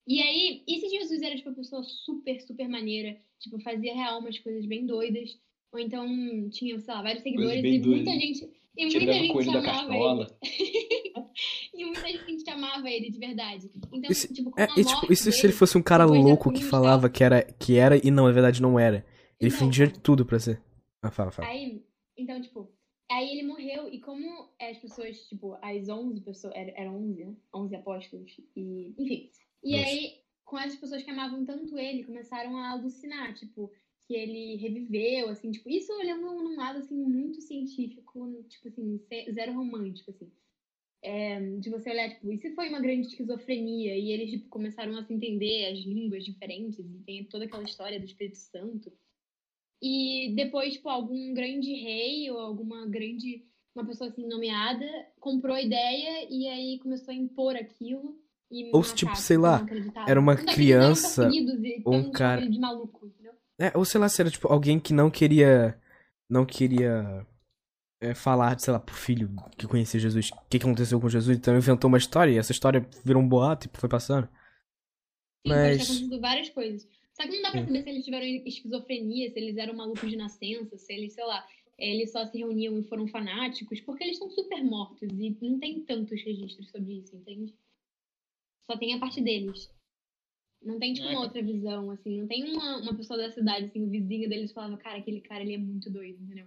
E 0.07 0.21
aí, 0.21 0.65
e 0.67 0.81
se 0.81 0.89
Jesus 0.89 1.23
era, 1.23 1.37
tipo, 1.37 1.49
uma 1.51 1.55
pessoa 1.55 1.83
super, 1.85 2.41
super 2.41 2.69
maneira, 2.69 3.17
tipo, 3.39 3.61
fazia 3.61 3.95
real 3.95 4.19
umas 4.19 4.37
coisas 4.41 4.67
bem 4.67 4.85
doidas, 4.85 5.39
ou 5.71 5.79
então 5.79 6.51
tinha, 6.51 6.77
sei 6.81 6.93
lá, 6.93 7.03
vários 7.03 7.23
seguidores 7.23 7.65
e 7.65 7.79
muita 7.79 8.11
doidas. 8.11 8.15
gente. 8.15 8.60
E 8.77 8.85
muita 8.85 8.99
Tirando 9.01 9.17
o 9.17 9.23
gente 9.23 9.33
coelho 9.33 9.53
da 9.53 9.59
ele. 9.59 10.27
E 11.75 11.85
muita 11.85 12.09
gente 12.09 12.51
amava 12.51 12.89
ele 12.91 13.11
de 13.11 13.19
verdade. 13.19 13.71
Então, 13.93 14.11
E 14.11 14.15
se- 14.15 14.33
tipo, 14.33 14.51
com 14.51 14.61
É, 14.61 14.65
a 14.65 14.67
e 14.77 14.85
tipo, 14.85 14.91
morte 15.01 15.13
e 15.13 15.17
se, 15.17 15.23
se 15.33 15.39
ele 15.39 15.43
dele, 15.49 15.53
fosse 15.55 15.79
um 15.79 15.83
cara 15.83 16.05
louco 16.05 16.53
que 16.53 16.61
e 16.61 16.65
falava 16.65 17.09
que 17.09 17.25
era, 17.25 17.43
que 17.43 17.77
era 17.77 17.97
e 18.07 18.11
não, 18.11 18.27
na 18.27 18.33
verdade 18.33 18.61
não 18.63 18.79
era? 18.79 19.05
Ele 19.41 19.49
Então, 19.49 19.59
fingia 19.59 19.87
de 19.87 19.99
tudo 19.99 20.25
pra 20.27 20.39
ser. 20.39 20.63
Ah, 21.03 21.11
fala, 21.11 21.31
fala. 21.31 21.49
Aí, 21.49 21.83
então, 22.17 22.41
tipo, 22.43 22.71
aí 23.11 23.31
ele 23.31 23.47
morreu 23.47 23.89
e 23.93 24.01
como 24.01 24.51
as 24.61 24.77
pessoas, 24.79 25.19
tipo, 25.29 25.57
as 25.63 25.89
11 25.89 26.21
pessoas, 26.21 26.53
era- 26.55 26.73
eram 26.77 26.97
11, 26.97 27.25
né? 27.25 27.35
11 27.55 27.75
apóstolos, 27.77 28.31
e, 28.57 28.95
enfim. 28.99 29.31
E 29.65 29.77
Nossa. 29.77 29.89
aí, 29.89 30.13
com 30.45 30.57
as 30.57 30.77
pessoas 30.77 31.03
que 31.03 31.11
amavam 31.11 31.45
tanto 31.45 31.79
ele, 31.79 32.05
começaram 32.05 32.57
a 32.57 32.71
alucinar, 32.73 33.35
tipo, 33.35 33.71
que 34.11 34.17
ele 34.17 34.57
reviveu, 34.57 35.29
assim, 35.29 35.53
tipo, 35.53 35.69
isso 35.71 35.93
olhando 35.93 36.23
num 36.23 36.57
lado, 36.57 36.81
assim, 36.81 36.97
muito 36.97 37.41
científico, 37.41 38.45
tipo 38.49 38.67
assim, 38.67 38.99
ze- 39.09 39.31
zero 39.33 39.53
romântico, 39.53 40.11
assim. 40.11 40.29
É, 41.01 41.39
de 41.59 41.71
você 41.71 41.91
olhar, 41.91 42.11
tipo, 42.11 42.37
se 42.39 42.53
foi 42.57 42.69
uma 42.71 42.81
grande 42.81 43.07
esquizofrenia 43.07 43.97
e 43.97 44.11
eles, 44.11 44.31
tipo, 44.33 44.49
começaram 44.49 44.97
a 44.99 45.05
se 45.05 45.15
entender 45.15 45.67
as 45.67 45.79
línguas 45.79 46.25
diferentes 46.25 46.81
e 46.81 46.83
tem 47.07 47.25
toda 47.25 47.45
aquela 47.45 47.63
história 47.63 48.01
do 48.01 48.05
Espírito 48.05 48.37
Santo. 48.37 48.93
E 49.81 50.33
depois, 50.35 50.73
tipo, 50.75 50.89
algum 50.89 51.33
grande 51.33 51.73
rei 51.73 52.29
ou 52.33 52.39
alguma 52.41 52.87
grande, 52.89 53.47
uma 53.75 53.87
pessoa 53.87 54.11
assim 54.11 54.27
nomeada 54.27 54.85
comprou 55.21 55.55
a 55.55 55.63
ideia 55.63 56.27
e 56.29 56.49
aí 56.49 56.81
começou 56.81 57.13
a 57.13 57.17
impor 57.17 57.55
aquilo. 57.55 58.21
E 58.51 58.71
Ou, 58.75 58.83
tipo, 58.83 59.15
sei 59.17 59.39
lá, 59.39 59.65
era 60.09 60.19
uma 60.19 60.37
criança 60.37 61.31
ou 61.85 61.95
um 61.95 62.11
cara- 62.11 62.45
de 62.49 62.59
maluco, 62.59 63.07
entendeu? 63.07 63.33
É, 63.61 63.77
ou 63.77 63.85
sei 63.85 64.01
lá, 64.01 64.09
se 64.09 64.21
era 64.23 64.31
tipo 64.31 64.49
alguém 64.49 64.81
que 64.81 64.93
não 64.95 65.11
queria. 65.11 65.79
Não 66.29 66.47
queria. 66.47 67.27
é, 68.01 68.15
falar, 68.15 68.59
sei 68.59 68.73
lá, 68.73 68.81
pro 68.81 68.95
filho 68.95 69.29
que 69.59 69.67
conhecia 69.67 70.01
Jesus 70.01 70.31
o 70.31 70.37
que, 70.49 70.59
que 70.59 70.65
aconteceu 70.65 70.99
com 70.99 71.09
Jesus, 71.09 71.37
então 71.37 71.55
inventou 71.57 71.89
uma 71.89 71.99
história 71.99 72.33
e 72.33 72.39
essa 72.39 72.53
história 72.53 72.81
virou 73.05 73.23
um 73.23 73.29
boato 73.29 73.67
e 73.67 73.79
foi 73.79 73.89
passando. 73.91 74.27
Sim, 74.27 75.53
pode 75.53 75.61
ter 75.61 75.69
Mas- 75.77 75.83
acontecido 75.83 76.21
várias 76.21 76.49
coisas. 76.49 76.89
Só 77.13 77.25
que 77.29 77.35
não 77.37 77.43
dá 77.43 77.51
pra 77.51 77.61
Sim. 77.61 77.67
saber 77.67 77.83
se 77.83 77.89
eles 77.91 78.05
tiveram 78.07 78.27
esquizofrenia, 78.47 79.31
se 79.31 79.39
eles 79.39 79.57
eram 79.59 79.75
malucos 79.75 80.09
de 80.09 80.17
nascença, 80.17 80.79
se 80.79 80.93
eles, 80.95 81.13
sei 81.13 81.25
lá, 81.27 81.47
eles 81.77 82.11
só 82.13 82.25
se 82.27 82.39
reuniam 82.39 82.79
e 82.79 82.85
foram 82.85 83.07
fanáticos, 83.09 83.81
porque 83.81 84.05
eles 84.05 84.15
estão 84.15 84.31
super 84.31 84.63
mortos 84.65 85.11
e 85.13 85.37
não 85.43 85.59
tem 85.59 85.83
tantos 85.85 86.23
registros 86.23 86.71
sobre 86.71 87.01
isso, 87.01 87.15
entende? 87.15 87.55
Só 88.65 88.79
tem 88.79 88.95
a 88.95 88.99
parte 88.99 89.21
deles. 89.21 89.71
Não 90.63 90.79
tem, 90.79 90.93
tipo, 90.93 91.07
uma 91.09 91.15
É. 91.15 91.19
outra 91.25 91.43
visão, 91.43 91.91
assim. 91.91 92.21
Não 92.21 92.27
tem 92.27 92.45
uma, 92.53 92.79
uma 92.83 92.95
pessoa 92.95 93.19
da 93.19 93.31
cidade, 93.31 93.67
assim, 93.67 93.83
o 93.83 93.89
vizinho 93.89 94.29
deles 94.29 94.53
falava, 94.53 94.77
cara, 94.77 94.99
aquele 94.99 95.21
cara, 95.21 95.43
ele 95.43 95.55
é 95.55 95.59
muito 95.59 95.91
doido, 95.91 96.23
entendeu? 96.23 96.47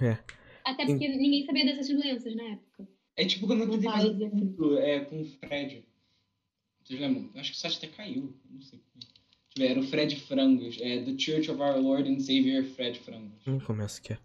É. 0.00 0.18
Até 0.64 0.86
porque 0.86 1.08
ninguém 1.08 1.44
sabia 1.44 1.64
dessas 1.64 1.88
doenças 1.88 2.34
na 2.34 2.44
época. 2.44 2.88
É 3.16 3.26
tipo 3.26 3.46
quando 3.46 3.60
eu 3.60 3.66
Não 3.66 3.74
tentei 3.74 3.90
fazer 3.90 4.30
um 4.32 4.78
é, 4.78 5.00
com 5.00 5.20
o 5.20 5.24
Fred. 5.24 5.84
Vocês 6.84 7.00
lembram? 7.00 7.30
Acho 7.34 7.52
que 7.52 7.56
o 7.56 7.60
site 7.60 7.76
até 7.78 7.86
caiu. 7.88 8.34
Não 8.48 8.60
sei. 8.62 8.80
Deixa 9.56 9.72
Era 9.72 9.80
o 9.80 9.82
Fred 9.82 10.16
Frangos. 10.16 10.78
É 10.80 11.02
The 11.02 11.18
Church 11.18 11.50
of 11.50 11.60
Our 11.60 11.78
Lord 11.80 12.08
and 12.10 12.20
Savior 12.20 12.64
Fred 12.64 12.98
Frangos. 13.00 13.46
Hum, 13.46 13.58
começa 13.60 14.00
aqui. 14.00 14.16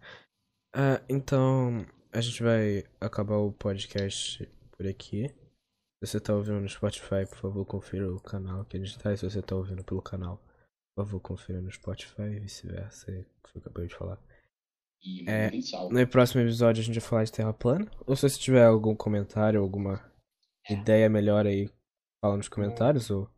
Ah, 0.72 1.02
então, 1.08 1.84
a 2.12 2.20
gente 2.20 2.42
vai 2.42 2.84
acabar 3.00 3.36
o 3.38 3.52
podcast 3.52 4.48
por 4.72 4.86
aqui. 4.86 5.30
Se 6.06 6.12
você 6.12 6.20
tá 6.20 6.34
ouvindo 6.34 6.60
no 6.60 6.68
Spotify, 6.68 7.26
por 7.28 7.36
favor, 7.36 7.64
confira 7.64 8.08
o 8.08 8.20
canal 8.20 8.64
que 8.64 8.76
a 8.76 8.80
gente 8.80 8.96
tá. 8.96 9.12
E 9.12 9.16
se 9.18 9.28
você 9.28 9.42
tá 9.42 9.56
ouvindo 9.56 9.82
pelo 9.82 10.00
canal, 10.00 10.40
por 10.94 11.04
favor, 11.04 11.18
confira 11.18 11.60
no 11.60 11.70
Spotify 11.70 12.22
e 12.22 12.38
vice-versa. 12.38 13.10
é 13.10 13.18
o 13.18 13.24
que 13.24 13.56
eu 13.56 13.60
acabei 13.60 13.88
de 13.88 13.94
falar. 13.96 14.18
E 15.02 15.28
É. 15.28 15.50
No 15.90 16.06
próximo 16.06 16.42
episódio 16.42 16.80
a 16.80 16.84
gente 16.84 17.00
vai 17.00 17.08
falar 17.08 17.24
de 17.24 17.32
Terra 17.32 17.52
plana. 17.52 17.90
Ou 18.06 18.14
se 18.14 18.28
você 18.28 18.38
tiver 18.38 18.64
algum 18.64 18.94
comentário, 18.94 19.60
alguma 19.60 20.00
ideia 20.70 21.08
melhor 21.08 21.44
aí, 21.44 21.68
fala 22.20 22.36
nos 22.36 22.48
comentários. 22.48 23.10
Ou 23.10 23.28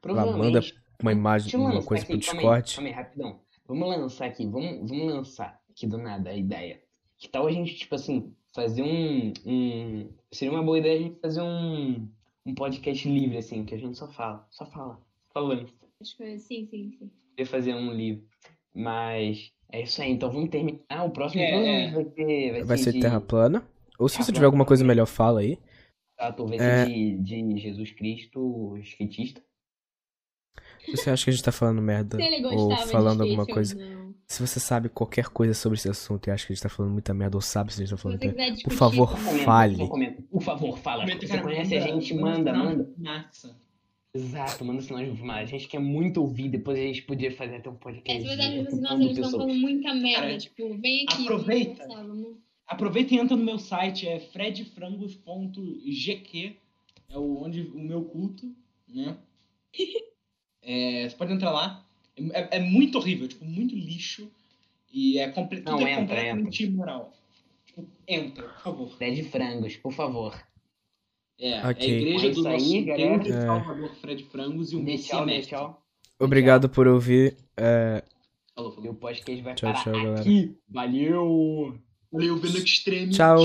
Provavelmente. 0.00 0.74
uma 1.00 1.12
imagem, 1.12 1.58
uma 1.58 1.84
coisa 1.84 2.04
pro 2.04 2.16
aqui, 2.16 2.26
calma 2.26 2.40
aí, 2.40 2.62
Discord. 2.62 2.74
Calma 2.74 2.88
aí, 2.88 2.94
rapidão. 2.94 3.40
Vamos 3.64 3.88
lançar 3.88 4.26
aqui, 4.26 4.44
vamos, 4.44 4.90
vamos 4.90 5.14
lançar 5.14 5.60
aqui 5.70 5.86
do 5.86 5.98
nada 5.98 6.30
a 6.30 6.36
ideia. 6.36 6.82
Que 7.16 7.28
tal 7.28 7.46
a 7.46 7.52
gente, 7.52 7.76
tipo 7.76 7.94
assim, 7.94 8.35
fazer 8.56 8.82
um, 8.82 9.32
um. 9.46 10.08
Seria 10.32 10.52
uma 10.52 10.62
boa 10.64 10.78
ideia 10.78 10.98
a 10.98 11.02
gente 11.02 11.20
fazer 11.20 11.42
um, 11.42 12.08
um 12.44 12.54
podcast 12.54 13.08
livre, 13.08 13.36
assim, 13.38 13.64
que 13.64 13.74
a 13.74 13.78
gente 13.78 13.96
só 13.96 14.08
fala. 14.08 14.44
Só 14.50 14.66
fala. 14.66 15.00
Falando. 15.32 15.68
As 16.00 16.12
coisas, 16.12 16.42
sim, 16.42 16.66
sim, 16.66 16.90
sim. 16.98 17.10
Poder 17.30 17.44
fazer 17.48 17.74
um 17.74 17.92
livro. 17.92 18.24
Mas 18.74 19.52
é 19.70 19.82
isso 19.82 20.02
aí, 20.02 20.10
então 20.10 20.30
vamos 20.32 20.50
terminar. 20.50 21.04
O 21.04 21.10
próximo 21.10 21.42
É, 21.42 21.50
provavelmente 21.50 21.94
vai 21.94 22.04
ser. 22.14 22.52
Vai, 22.52 22.64
Vai 22.64 22.78
ser 22.78 22.92
de, 22.92 23.00
Terra 23.00 23.20
plana. 23.20 23.66
Ou 23.98 24.08
se 24.08 24.14
Terra 24.16 24.24
você 24.24 24.32
tiver 24.32 24.40
plana 24.40 24.46
alguma 24.48 24.64
coisa 24.66 24.84
melhor, 24.84 25.06
fala 25.06 25.40
aí. 25.40 25.58
Exato, 26.18 26.46
vai 26.46 26.58
É. 26.58 26.84
ser 26.86 27.18
de, 27.18 27.42
de 27.42 27.58
Jesus 27.58 27.92
Cristo 27.92 28.76
skatista. 28.78 29.42
Se 30.84 30.90
você 30.96 31.10
acha 31.10 31.24
que 31.24 31.30
a 31.30 31.32
gente 31.32 31.44
tá 31.44 31.52
falando 31.52 31.82
merda 31.82 32.16
Se 32.16 32.22
ele 32.22 32.44
ou 32.46 32.68
gostava 32.68 32.90
falando 32.90 33.16
de 33.16 33.22
alguma 33.30 33.46
coisa. 33.46 33.74
ou 33.76 33.82
não. 33.82 34.05
Se 34.28 34.44
você 34.44 34.58
sabe 34.58 34.88
qualquer 34.88 35.28
coisa 35.28 35.54
sobre 35.54 35.78
esse 35.78 35.88
assunto 35.88 36.26
e 36.26 36.30
acha 36.32 36.44
que 36.46 36.52
a 36.52 36.56
gente 36.56 36.62
tá 36.62 36.68
falando 36.68 36.90
muita 36.92 37.14
merda 37.14 37.36
ou 37.36 37.40
sabe 37.40 37.72
se 37.72 37.80
a 37.80 37.84
gente 37.84 37.90
tá 37.90 37.96
Se 37.96 38.02
falando 38.02 38.18
você 38.18 38.26
merda. 38.26 38.40
quiser 38.42 38.54
discutir, 38.54 38.76
favor. 38.76 39.10
Comenta, 39.16 39.44
Fale. 39.44 39.88
comenta. 39.88 40.22
Por 40.22 40.42
favor, 40.42 40.78
fala. 40.78 41.02
Comenta, 41.02 41.20
Você 41.26 41.32
cara, 41.32 41.42
conhece 41.42 41.76
a 41.76 41.80
manda- 41.80 41.92
gente, 41.92 42.14
manda, 42.14 42.52
manda. 42.52 42.84
fumaça. 42.96 43.56
Exato, 44.12 44.64
manda 44.64 44.82
sinal 44.82 45.04
de 45.04 45.16
fumaça. 45.16 45.42
A 45.42 45.46
gente 45.46 45.68
quer 45.68 45.78
muito 45.78 46.20
ouvir, 46.20 46.48
depois 46.48 46.76
a 46.78 46.82
gente 46.82 47.02
podia 47.02 47.30
fazer 47.36 47.56
até 47.56 47.70
um 47.70 47.74
É, 47.74 47.76
podcast. 47.76 48.22
se 48.22 48.28
você 48.36 48.42
assim, 48.42 48.80
nossa, 48.80 49.30
falando 49.30 49.54
muita 49.54 49.94
merda, 49.94 50.22
Cara, 50.22 50.38
tipo, 50.38 50.76
vem 50.78 51.04
aqui. 51.08 51.22
aproveita. 51.22 51.86
Aproveita 52.66 53.14
e 53.14 53.18
entra 53.18 53.36
no 53.36 53.44
meu 53.44 53.58
site, 53.60 54.08
é 54.08 54.18
fredfrangos.gq, 54.18 56.56
é 57.08 57.16
o, 57.18 57.42
onde, 57.44 57.60
o 57.62 57.78
meu 57.78 58.02
culto, 58.04 58.52
né? 58.88 59.16
É, 60.68 61.08
você 61.08 61.14
pode 61.14 61.32
entrar 61.32 61.52
lá. 61.52 61.85
É, 62.32 62.56
é 62.56 62.60
muito 62.60 62.98
horrível, 62.98 63.28
tipo, 63.28 63.44
muito 63.44 63.74
lixo. 63.74 64.30
E 64.92 65.18
é, 65.18 65.28
comple 65.30 65.60
Não, 65.60 65.76
tudo 65.76 65.86
é 65.86 65.92
entra, 65.92 66.00
completamente 66.06 66.64
imoral. 66.64 67.12
Tipo, 67.66 67.86
entra, 68.08 68.44
por 68.48 68.60
favor. 68.62 68.96
De 68.98 69.22
frangos, 69.24 69.76
por 69.76 69.92
favor. 69.92 70.34
É, 71.38 71.60
Ok. 71.68 71.86
é 71.86 71.90
a 71.90 72.00
igreja 72.00 72.26
É 72.28 72.30
do 72.30 72.48
aí, 72.48 72.54
nosso 72.54 72.84
galera. 72.86 73.18
Deus 73.18 73.26
e 73.28 73.32
É. 73.38 73.40
Salvador 73.46 73.94
Fred 73.96 74.24
Frangos 74.24 74.72
e 74.72 74.76
o 74.76 74.78
Dê 74.78 74.92
Messias 74.92 75.46
tchau, 75.46 75.60
tchau. 75.60 75.82
Obrigado 76.18 76.68
por 76.70 76.86
ouvir. 76.88 77.36
É, 77.56 78.02
Falou, 78.54 78.72
E 78.72 78.74
falou. 78.76 78.90
o 78.92 78.94
podcast 78.94 79.42
vai 79.42 79.54
Tchau, 79.54 79.70
parar 79.72 79.84
tchau, 79.84 79.92
galera. 79.92 80.20
aqui. 80.20 80.56
Valeu! 80.66 81.78
Valeu, 82.10 82.36
Veno 82.38 82.56
Extreme. 82.56 83.12
tchau. 83.12 83.36